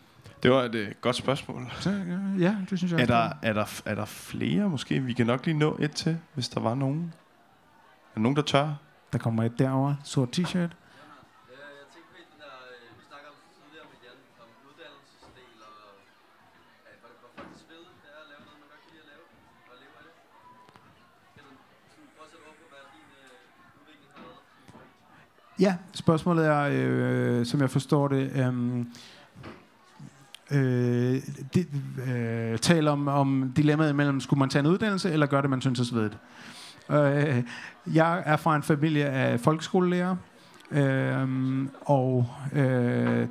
Det 0.43 0.51
var 0.51 0.63
et 0.63 0.75
øh, 0.75 0.91
godt 1.01 1.15
spørgsmål. 1.15 1.71
Så, 1.79 1.89
ja, 1.89 2.45
ja, 2.45 2.55
det 2.69 2.77
synes 2.77 2.91
jeg 2.91 2.99
Er 2.99 3.03
også. 3.03 3.13
der, 3.13 3.49
er, 3.49 3.53
der, 3.53 3.81
er 3.85 3.95
der 3.95 4.05
flere 4.05 4.69
måske? 4.69 4.99
Vi 4.99 5.13
kan 5.13 5.25
nok 5.25 5.45
lige 5.45 5.57
nå 5.57 5.77
et 5.79 5.91
til, 5.91 6.17
hvis 6.33 6.49
der 6.49 6.59
var 6.59 6.75
nogen. 6.75 7.13
Er 8.09 8.15
der 8.15 8.21
nogen, 8.21 8.35
der 8.35 8.41
tør? 8.41 8.73
Der 9.13 9.19
kommer 9.19 9.43
et 9.43 9.59
derovre. 9.59 9.97
Sort 10.03 10.39
t-shirt. 10.39 10.69
Ja, 25.59 25.67
øh, 25.67 25.73
øh, 25.73 25.93
spørgsmålet 25.93 26.47
er, 26.47 26.69
øh, 26.71 27.45
som 27.45 27.61
jeg 27.61 27.69
forstår 27.69 28.07
det, 28.07 28.31
øhm, 28.35 28.91
øh, 30.51 31.21
det 31.53 31.67
øh, 32.07 32.57
taler 32.57 32.91
om, 32.91 33.07
om 33.07 33.53
dilemmaet 33.55 33.95
mellem, 33.95 34.19
skulle 34.19 34.39
man 34.39 34.49
tage 34.49 34.59
en 34.59 34.65
uddannelse, 34.65 35.11
eller 35.11 35.25
gøre 35.25 35.41
det, 35.41 35.49
man 35.49 35.61
synes 35.61 35.79
er 35.79 35.83
svedigt. 35.83 36.17
Øh, 36.91 37.43
jeg 37.93 38.23
er 38.25 38.37
fra 38.37 38.55
en 38.55 38.63
familie 38.63 39.05
af 39.05 39.39
folkeskolelærer, 39.39 40.15
øh, 40.71 41.27
og 41.81 42.29
øh, 42.53 43.27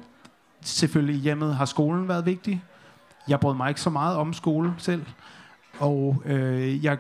selvfølgelig 0.63 1.21
hjemmet 1.21 1.57
har 1.57 1.65
skolen 1.65 2.09
været 2.09 2.27
vigtig. 2.27 2.65
Jeg 3.29 3.41
brød 3.41 3.55
mig 3.55 3.69
ikke 3.69 3.81
så 3.81 3.91
meget 3.91 4.17
om 4.17 4.33
skole 4.33 4.75
selv, 4.79 5.05
og 5.79 6.23
øh, 6.27 6.85
jeg 6.85 6.99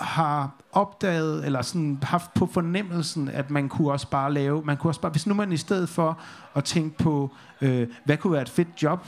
har 0.00 0.50
opdaget, 0.72 1.46
eller 1.46 1.62
sådan 1.62 1.98
haft 2.02 2.34
på 2.34 2.46
fornemmelsen, 2.46 3.28
at 3.28 3.50
man 3.50 3.68
kunne 3.68 3.92
også 3.92 4.10
bare 4.10 4.32
lave, 4.32 4.62
man 4.64 4.76
kunne 4.76 4.90
også 4.90 5.00
bare, 5.00 5.12
hvis 5.12 5.26
nu 5.26 5.34
man 5.34 5.52
i 5.52 5.56
stedet 5.56 5.88
for 5.88 6.18
at 6.54 6.64
tænke 6.64 6.98
på, 6.98 7.30
øh, 7.60 7.88
hvad 8.04 8.16
kunne 8.16 8.32
være 8.32 8.42
et 8.42 8.48
fedt 8.48 8.82
job, 8.82 9.06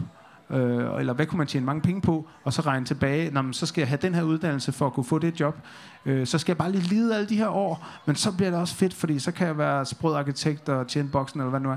øh, 0.50 0.98
eller 0.98 1.12
hvad 1.12 1.26
kunne 1.26 1.38
man 1.38 1.46
tjene 1.46 1.66
mange 1.66 1.82
penge 1.82 2.00
på, 2.00 2.28
og 2.44 2.52
så 2.52 2.62
regne 2.62 2.86
tilbage, 2.86 3.30
Nå, 3.30 3.42
men 3.42 3.52
så 3.52 3.66
skal 3.66 3.80
jeg 3.80 3.88
have 3.88 3.98
den 4.02 4.14
her 4.14 4.22
uddannelse 4.22 4.72
for 4.72 4.86
at 4.86 4.92
kunne 4.92 5.04
få 5.04 5.18
det 5.18 5.40
job, 5.40 5.58
øh, 6.06 6.26
så 6.26 6.38
skal 6.38 6.52
jeg 6.52 6.58
bare 6.58 6.72
lige 6.72 6.82
lide 6.82 7.14
alle 7.14 7.28
de 7.28 7.36
her 7.36 7.48
år, 7.48 7.86
men 8.06 8.16
så 8.16 8.36
bliver 8.36 8.50
det 8.50 8.60
også 8.60 8.74
fedt, 8.74 8.94
fordi 8.94 9.18
så 9.18 9.32
kan 9.32 9.46
jeg 9.46 9.58
være 9.58 9.86
sprød 9.86 10.14
arkitekt 10.14 10.68
og 10.68 10.88
tjene 10.88 11.08
boksen, 11.08 11.40
eller 11.40 11.50
hvad 11.50 11.60
nu 11.60 11.70
er. 11.70 11.76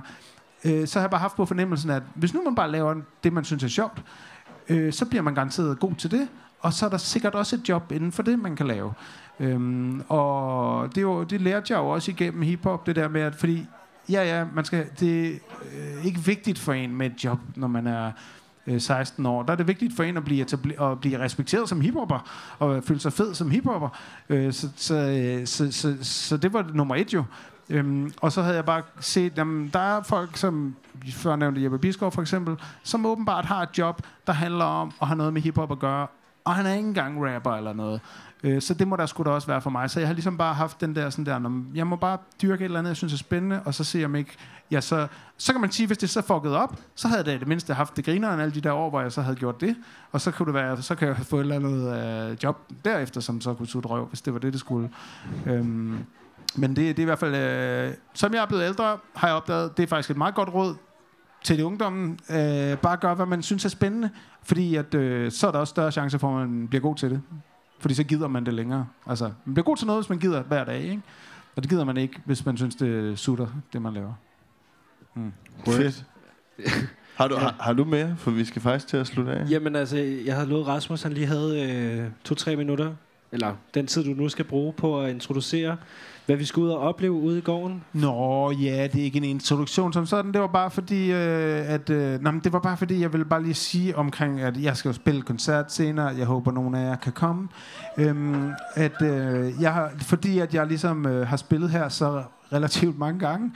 Øh, 0.66 0.88
så 0.88 1.00
har 1.00 1.04
jeg 1.04 1.12
bare 1.12 1.22
haft 1.22 1.36
på 1.36 1.46
fornemmelsen, 1.46 1.90
at 1.90 2.04
hvis 2.16 2.34
nu 2.34 2.42
man 2.44 2.56
bare 2.56 2.72
laver 2.72 2.96
det, 3.24 3.34
man 3.34 3.44
synes 3.44 3.64
er 3.64 3.68
sjovt, 3.68 4.04
øh, 4.70 4.94
så 4.94 5.06
bliver 5.06 5.22
man 5.22 5.36
garanteret 5.36 5.80
god 5.80 5.96
til 5.96 6.12
det, 6.12 6.28
og 6.60 6.74
så 6.74 6.86
er 6.86 6.90
der 6.90 6.98
sikkert 6.98 7.36
også 7.36 7.56
et 7.56 7.70
job 7.70 7.92
inden 7.92 8.12
for 8.12 8.24
det, 8.24 8.40
man 8.40 8.56
kan 8.56 8.68
lave. 8.68 8.94
Øhm, 9.40 10.04
og 10.10 10.96
det, 10.96 11.02
jo, 11.02 11.24
det 11.24 11.42
lærte 11.42 11.74
jeg 11.74 11.80
jo 11.80 11.90
også 11.90 12.12
igennem 12.12 12.42
hiphop, 12.42 12.86
det 12.86 12.96
der 12.96 13.08
med, 13.08 13.22
at 13.22 13.36
fordi, 13.36 13.66
ja 14.10 14.24
ja, 14.24 14.46
man 14.54 14.66
skal, 14.66 14.86
det 15.00 15.28
er 15.28 15.32
øh, 15.62 16.06
ikke 16.06 16.20
vigtigt 16.20 16.60
for 16.60 16.74
en 16.74 16.96
med 16.96 17.06
et 17.06 17.24
job, 17.24 17.40
når 17.56 17.68
man 17.68 17.88
er 17.88 18.12
øh, 18.72 18.82
16 18.82 19.26
år. 19.26 19.44
Der 19.44 19.52
er 19.52 19.56
det 19.56 19.68
vigtigt 19.68 19.96
for 19.96 20.04
en 20.04 20.18
at 20.18 20.24
blive, 20.24 20.46
etabler- 20.46 20.82
at 20.82 21.00
blive 21.00 21.20
respekteret 21.20 21.70
som 21.70 21.82
hiphopper, 21.82 22.30
og 22.60 22.84
føle 22.84 23.00
sig 23.00 23.14
fed 23.14 23.34
som 23.34 23.52
hiphopper. 23.52 23.90
Øh, 24.30 24.54
så, 24.54 24.70
så, 24.76 24.96
øh, 24.96 25.48
så, 25.48 25.72
så, 25.72 25.98
så 26.02 26.38
det 26.38 26.54
var 26.54 26.66
nummer 26.74 26.96
et 26.96 27.14
jo. 27.14 27.24
Øhm, 27.70 28.14
og 28.22 28.32
så 28.32 28.42
havde 28.42 28.56
jeg 28.56 28.66
bare 28.66 28.82
set, 29.00 29.38
jamen, 29.38 29.70
der 29.74 29.80
er 29.80 30.04
folk, 30.04 30.38
som 30.38 30.76
før 31.12 31.36
nævnte 31.36 31.64
Jeppe 31.64 31.78
Biskov 31.80 32.12
for 32.12 32.22
eksempel, 32.22 32.56
som 32.84 33.06
åbenbart 33.06 33.46
har 33.46 33.62
et 33.62 33.78
job, 33.78 34.02
der 34.28 34.34
handler 34.34 34.66
om 34.66 34.92
at 35.02 35.08
have 35.08 35.18
noget 35.18 35.34
med 35.34 35.42
hiphop 35.42 35.72
at 35.72 35.80
gøre, 35.80 36.08
og 36.46 36.56
han 36.56 36.66
er 36.66 36.74
ikke 36.74 36.88
engang 36.88 37.26
rapper 37.26 37.52
eller 37.52 37.74
noget. 37.74 38.02
Øh, 38.44 38.62
så 38.62 38.74
det 38.74 38.88
må 38.88 38.96
der 38.96 39.06
sgu 39.06 39.24
da 39.24 39.30
også 39.30 39.48
være 39.48 39.62
for 39.62 39.70
mig. 39.70 39.90
Så 39.90 40.00
jeg 40.00 40.10
har 40.10 40.14
ligesom 40.14 40.38
bare 40.38 40.54
haft 40.54 40.82
den 40.82 40.96
der 40.96 41.10
sådan 41.10 41.26
der, 41.26 41.40
"Nå, 41.40 41.50
jeg 41.76 41.88
må 41.88 41.96
bare 41.96 42.18
dyrke 42.42 42.62
et 42.62 42.66
eller 42.66 42.80
andet, 42.80 42.90
jeg 42.90 42.98
synes 42.98 43.14
er 43.14 43.18
spændende, 43.18 43.62
og 43.66 43.74
så 43.74 43.84
se 43.84 44.06
om 44.06 44.16
ikke, 44.16 44.32
ja, 44.72 44.82
så, 44.82 45.08
så 45.38 45.52
kan 45.54 45.62
man 45.62 45.72
sige, 45.72 45.88
hvis 45.88 45.98
det 45.98 46.10
så 46.10 46.22
fucket 46.22 46.56
op, 46.56 46.76
så 46.96 47.08
havde 47.08 47.18
jeg 47.20 47.26
da 47.26 47.36
i 47.36 47.38
det 47.38 47.48
mindste 47.48 47.74
haft 47.74 47.98
det 47.98 48.06
grineren 48.06 48.40
alle 48.40 48.54
de 48.54 48.62
der 48.62 48.72
år, 48.72 48.90
hvor 48.90 49.02
jeg 49.02 49.12
så 49.12 49.22
havde 49.22 49.36
gjort 49.36 49.62
det, 49.62 49.76
og 50.12 50.22
så 50.22 50.32
kunne 50.32 50.46
det 50.46 50.54
være, 50.54 50.82
så 50.82 50.96
kan 50.96 51.08
jeg 51.08 51.18
få 51.18 51.36
et 51.36 51.40
eller 51.42 51.56
andet 51.56 52.30
øh, 52.32 52.38
job 52.44 52.58
derefter, 52.86 53.22
som 53.22 53.42
så 53.42 53.54
kunne 53.54 53.68
sutte 53.68 53.90
røv, 53.90 54.06
hvis 54.06 54.22
det 54.22 54.34
var 54.34 54.40
det, 54.40 54.54
det 54.54 54.60
skulle. 54.60 54.90
Øhm, 55.46 55.98
men 56.56 56.70
det, 56.70 56.78
det 56.78 57.00
er 57.00 57.02
i 57.02 57.06
hvert 57.06 57.20
fald, 57.20 57.36
øh, 57.36 57.94
som 58.14 58.34
jeg 58.34 58.42
er 58.42 58.46
blevet 58.46 58.64
ældre, 58.66 58.98
har 59.16 59.28
jeg 59.28 59.36
opdaget, 59.36 59.78
det 59.78 59.84
er 59.84 59.88
faktisk 59.88 60.10
et 60.12 60.18
meget 60.18 60.36
godt 60.36 60.54
råd 60.54 60.76
til 61.44 61.58
de 61.58 61.66
ungdommen. 61.66 62.20
Øh, 62.30 62.78
bare 62.78 62.98
gør, 62.98 63.14
hvad 63.14 63.26
man 63.26 63.42
synes 63.42 63.66
er 63.66 63.70
spændende, 63.70 64.10
fordi 64.44 64.76
at, 64.76 64.94
øh, 64.94 65.32
så 65.32 65.48
er 65.48 65.52
der 65.52 65.60
også 65.60 65.72
større 65.72 65.92
chance 65.92 66.20
for, 66.20 66.40
at 66.42 66.50
man 66.50 66.68
bliver 66.68 66.82
god 66.82 66.96
til 66.96 67.10
det. 67.10 67.22
Fordi 67.82 67.94
så 67.94 68.04
gider 68.04 68.28
man 68.28 68.46
det 68.46 68.54
længere. 68.54 68.88
Altså, 69.08 69.32
man 69.46 69.54
bliver 69.54 69.66
god 69.66 69.78
til 69.78 69.88
noget, 69.88 70.04
hvis 70.04 70.10
man 70.10 70.20
gider 70.20 70.44
hver 70.44 70.64
dag, 70.64 70.82
ikke? 70.84 71.02
Og 71.56 71.64
det 71.64 71.70
gider 71.70 71.84
man 71.84 71.98
ikke, 71.98 72.22
hvis 72.26 72.46
man 72.46 72.58
synes, 72.58 72.76
det 72.76 73.20
sutter, 73.20 73.48
det 73.74 73.82
man 73.82 73.94
laver. 73.94 74.14
Fedt. 75.66 76.06
Har 77.16 77.28
du, 77.28 77.36
har, 77.36 77.56
har 77.60 77.74
du 77.74 77.84
mere? 77.84 78.16
For 78.18 78.32
vi 78.32 78.46
skal 78.46 78.62
faktisk 78.62 78.88
til 78.88 78.98
at 78.98 79.08
slutte 79.08 79.32
af. 79.32 79.50
Jamen 79.50 79.76
altså, 79.76 79.98
jeg 79.98 80.36
havde 80.36 80.50
lovet 80.50 80.68
Rasmus, 80.68 81.04
han 81.04 81.14
lige 81.14 81.26
havde 81.26 81.72
øh, 81.72 82.10
to-tre 82.24 82.56
minutter, 82.56 82.94
eller 83.32 83.54
den 83.74 83.88
tid, 83.88 84.04
du 84.04 84.10
nu 84.10 84.30
skal 84.30 84.46
bruge 84.46 84.74
på 84.74 85.02
at 85.02 85.10
introducere, 85.10 85.78
hvad 86.26 86.36
vi 86.36 86.46
skal 86.46 86.62
ud 86.62 86.70
og 86.70 86.80
opleve 86.80 87.12
ude 87.12 87.38
i 87.38 87.42
gården. 87.42 87.84
Nå, 87.94 88.52
ja, 88.52 88.88
det 88.94 89.02
er 89.02 89.06
ikke 89.06 89.18
en 89.18 89.24
introduktion 89.24 89.94
som 89.94 90.06
sådan. 90.06 90.34
Det 90.34 90.42
var 90.42 90.48
bare 90.48 90.72
fordi, 90.72 91.12
øh, 91.12 91.72
at, 91.72 91.90
øh, 91.90 92.22
nej, 92.22 92.32
men 92.32 92.42
det 92.44 92.54
var 92.54 92.60
bare 92.60 92.78
fordi, 92.78 93.02
jeg 93.02 93.14
ville 93.14 93.26
bare 93.26 93.44
lige 93.44 93.54
sige 93.54 93.96
omkring, 93.98 94.42
at 94.42 94.64
jeg 94.64 94.78
skal 94.78 94.90
jo 94.90 94.94
spille 94.94 95.22
koncert 95.22 95.74
senere. 95.74 96.08
Jeg 96.08 96.26
håber, 96.26 96.52
nogen 96.52 96.76
af 96.76 96.90
jer 96.90 96.96
kan 96.96 97.12
komme. 97.12 97.48
Øhm, 97.98 98.52
at, 98.76 99.02
øh, 99.02 99.54
jeg 99.62 99.74
har, 99.74 99.92
fordi 100.02 100.40
at 100.40 100.54
jeg 100.54 100.68
ligesom 100.68 101.06
øh, 101.06 101.28
har 101.28 101.38
spillet 101.38 101.70
her 101.70 101.90
så 101.90 102.24
relativt 102.54 102.98
mange 102.98 103.20
gange, 103.20 103.52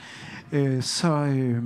øh, 0.52 0.82
så... 0.82 1.12
Øh, 1.12 1.62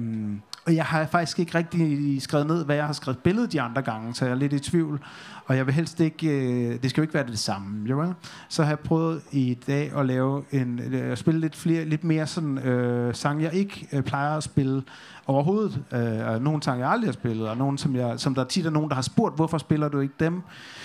og 0.66 0.74
jeg 0.74 0.84
har 0.84 1.06
faktisk 1.06 1.38
ikke 1.38 1.58
rigtig 1.58 2.22
skrevet 2.22 2.46
ned, 2.46 2.64
hvad 2.64 2.76
jeg 2.76 2.86
har 2.86 2.92
skrevet 2.92 3.18
billedet 3.18 3.52
de 3.52 3.60
andre 3.60 3.82
gange, 3.82 4.14
så 4.14 4.24
jeg 4.24 4.32
er 4.32 4.36
lidt 4.36 4.52
i 4.52 4.58
tvivl. 4.58 5.00
Og 5.46 5.56
jeg 5.56 5.66
vil 5.66 5.74
helst 5.74 6.00
ikke, 6.00 6.28
øh, 6.28 6.82
det 6.82 6.90
skal 6.90 7.00
jo 7.00 7.02
ikke 7.02 7.14
være 7.14 7.26
det 7.26 7.38
samme, 7.38 7.88
jo 7.88 7.98
vel? 7.98 8.14
Så 8.48 8.62
har 8.62 8.70
jeg 8.70 8.78
prøvet 8.78 9.22
i 9.32 9.58
dag 9.66 9.92
at 9.96 10.06
lave 10.06 10.44
en, 10.52 10.78
øh, 10.78 11.12
at 11.12 11.18
spille 11.18 11.40
lidt, 11.40 11.56
flere, 11.56 11.84
lidt 11.84 12.04
mere 12.04 12.26
sådan 12.26 12.58
øh, 12.58 13.14
sang, 13.14 13.42
jeg 13.42 13.54
ikke 13.54 13.88
øh, 13.92 14.02
plejer 14.02 14.36
at 14.36 14.42
spille 14.42 14.82
overhovedet. 15.26 15.82
Øh, 15.92 16.26
og 16.26 16.42
nogle 16.42 16.62
sange, 16.62 16.84
jeg 16.84 16.92
aldrig 16.92 17.08
har 17.08 17.12
spillet, 17.12 17.48
og 17.48 17.56
nogle, 17.56 17.78
som, 17.78 17.96
jeg, 17.96 18.20
som 18.20 18.34
der 18.34 18.44
tit 18.44 18.66
er 18.66 18.70
nogen, 18.70 18.88
der 18.88 18.94
har 18.94 19.02
spurgt, 19.02 19.36
hvorfor 19.36 19.58
spiller 19.58 19.88
du 19.88 20.00
ikke 20.00 20.14
dem? 20.20 20.42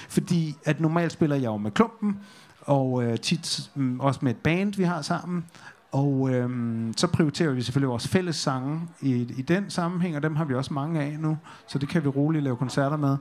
Fordi 0.09 0.55
at 0.65 0.79
normalt 0.79 1.11
spiller 1.11 1.35
jeg 1.35 1.45
jo 1.45 1.57
med 1.57 1.71
klumpen, 1.71 2.19
og 2.61 3.03
øh, 3.03 3.19
tit 3.19 3.69
mm, 3.75 3.99
også 3.99 4.19
med 4.23 4.31
et 4.31 4.37
band, 4.37 4.73
vi 4.73 4.83
har 4.83 5.01
sammen. 5.01 5.45
Og 5.95 6.29
øhm, 6.33 6.93
så 6.97 7.07
prioriterer 7.07 7.51
vi 7.51 7.61
selvfølgelig 7.61 7.89
vores 7.89 8.07
fælles 8.07 8.35
sange 8.35 8.81
i, 9.01 9.11
i 9.37 9.41
den 9.41 9.69
sammenhæng, 9.69 10.15
og 10.15 10.23
dem 10.23 10.35
har 10.35 10.45
vi 10.45 10.53
også 10.53 10.73
mange 10.73 11.01
af 11.01 11.17
nu, 11.19 11.37
så 11.67 11.79
det 11.79 11.89
kan 11.89 12.03
vi 12.03 12.07
roligt 12.07 12.43
lave 12.43 12.55
koncerter 12.55 12.97
med. 12.97 13.17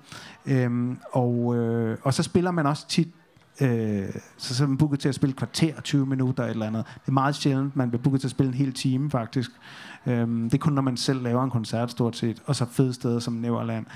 Øhm, 0.46 0.98
og, 1.12 1.56
øh, 1.56 1.98
og 2.02 2.14
så 2.14 2.22
spiller 2.22 2.50
man 2.50 2.66
også 2.66 2.88
tit, 2.88 3.08
øh, 3.60 4.08
så, 4.36 4.54
så 4.54 4.64
er 4.64 4.68
man 4.68 4.76
booket 4.76 5.00
til 5.00 5.08
at 5.08 5.14
spille 5.14 5.32
kvarter, 5.32 5.80
20 5.80 6.06
minutter 6.06 6.44
eller 6.44 6.66
andet. 6.66 6.86
Det 6.86 7.08
er 7.08 7.12
meget 7.12 7.34
sjældent, 7.34 7.76
man 7.76 7.90
bliver 7.90 8.02
booket 8.02 8.20
til 8.20 8.26
at 8.28 8.30
spille 8.30 8.48
en 8.48 8.58
hel 8.58 8.72
time 8.72 9.10
faktisk. 9.10 9.50
Øhm, 10.06 10.44
det 10.50 10.54
er 10.54 10.62
kun, 10.62 10.72
når 10.72 10.82
man 10.82 10.96
selv 10.96 11.22
laver 11.22 11.44
en 11.44 11.50
koncert 11.50 11.90
stort 11.90 12.16
set, 12.16 12.42
og 12.46 12.56
så 12.56 12.64
fede 12.64 12.94
steder 12.94 13.18
som 13.18 13.32
Neverland. 13.32 13.86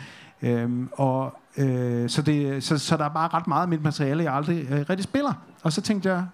Øhm, 0.43 0.89
og, 0.93 1.39
øh, 1.57 2.09
så, 2.09 2.23
det, 2.23 2.63
så, 2.63 2.79
så 2.79 2.97
der 2.97 3.05
er 3.05 3.09
bare 3.09 3.29
ret 3.29 3.47
meget 3.47 3.63
af 3.63 3.69
mit 3.69 3.83
materiale, 3.83 4.25
jeg 4.25 4.35
aldrig 4.35 4.67
øh, 4.71 4.81
rigtig 4.91 5.05
spiller. 5.05 5.33
Og 5.63 5.73
så 5.73 5.81
tænkte 5.81 6.09
jeg, 6.09 6.25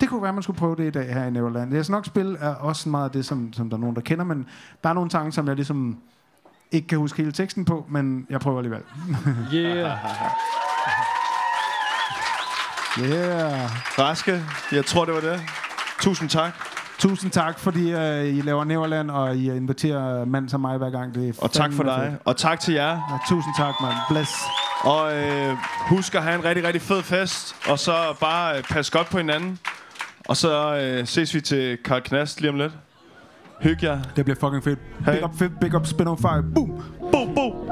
det 0.00 0.08
kunne 0.08 0.22
være, 0.22 0.32
man 0.32 0.42
skulle 0.42 0.58
prøve 0.58 0.76
det 0.76 0.86
i 0.86 0.90
dag 0.90 1.14
her 1.14 1.24
i 1.24 1.30
Neverland. 1.30 1.74
Jeg 1.74 1.84
skal 1.84 1.92
nok 1.92 2.06
spille 2.06 2.38
er 2.38 2.54
også 2.54 2.88
meget 2.88 3.04
af 3.04 3.10
det, 3.10 3.26
som, 3.26 3.52
som 3.52 3.70
der 3.70 3.76
er 3.76 3.80
nogen, 3.80 3.96
der 3.96 4.02
kender, 4.02 4.24
men 4.24 4.46
der 4.84 4.88
er 4.90 4.94
nogle 4.94 5.10
sange, 5.10 5.32
som 5.32 5.46
jeg 5.48 5.56
ligesom 5.56 5.98
ikke 6.72 6.88
kan 6.88 6.98
huske 6.98 7.16
hele 7.16 7.32
teksten 7.32 7.64
på, 7.64 7.86
men 7.88 8.26
jeg 8.30 8.40
prøver 8.40 8.58
alligevel. 8.58 8.82
Yeah. 9.54 9.98
Yeah. 13.00 13.70
Raske, 13.98 14.42
jeg 14.72 14.86
tror, 14.86 15.04
det 15.04 15.14
var 15.14 15.20
det. 15.20 15.40
Tusind 16.00 16.28
tak. 16.28 16.52
Tusind 16.98 17.30
tak, 17.30 17.58
fordi 17.58 17.94
uh, 17.94 18.24
I 18.36 18.40
laver 18.40 18.64
Neverland, 18.64 19.10
og 19.10 19.36
I 19.36 19.56
inviterer 19.56 20.24
mand 20.24 20.48
som 20.48 20.60
mig 20.60 20.78
hver 20.78 20.90
gang. 20.90 21.14
Det 21.14 21.28
er 21.28 21.32
Og 21.42 21.52
tak 21.52 21.72
for 21.72 21.82
dig. 21.82 22.08
fedt. 22.10 22.22
Og 22.24 22.36
tak 22.36 22.60
til 22.60 22.74
jer. 22.74 22.88
Ja, 22.88 23.18
tusind 23.28 23.54
tak, 23.58 23.74
mand. 23.82 23.94
Bless. 24.10 24.30
Og 24.80 25.16
øh, 25.16 25.56
husk 25.88 26.14
at 26.14 26.22
have 26.22 26.34
en 26.34 26.44
rigtig, 26.44 26.64
rigtig 26.64 26.82
fed 26.82 27.02
fest. 27.02 27.56
Og 27.68 27.78
så 27.78 27.94
bare 28.20 28.56
øh, 28.58 28.62
pas 28.64 28.90
godt 28.90 29.10
på 29.10 29.18
hinanden. 29.18 29.58
Og 30.28 30.36
så 30.36 30.76
øh, 30.76 31.06
ses 31.06 31.34
vi 31.34 31.40
til 31.40 31.78
Karl 31.84 32.00
Knast 32.02 32.40
lige 32.40 32.50
om 32.50 32.56
lidt. 32.56 32.72
Hyg 33.60 33.82
jer. 33.82 33.98
Det 34.16 34.24
bliver 34.24 34.38
fucking 34.40 34.64
fedt. 34.64 34.78
Hey. 35.04 35.12
Big 35.12 35.24
up, 35.24 35.30
fedt. 35.38 35.60
Big 35.60 35.74
up, 35.74 35.86
spin 35.86 36.06
on 36.06 36.18
fire. 36.18 36.42
Boom. 36.54 36.82
Bo, 37.12 37.26
bo. 37.34 37.70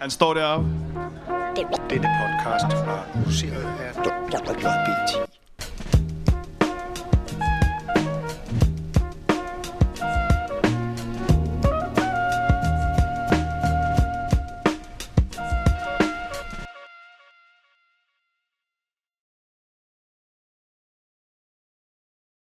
Han 0.00 0.10
står 0.10 0.34
deroppe. 0.34 0.68
Denne 1.90 2.08
podcast 2.20 2.86
var 2.86 3.06
produceret 3.12 3.66
af 3.80 4.00
WBT. 4.00 5.27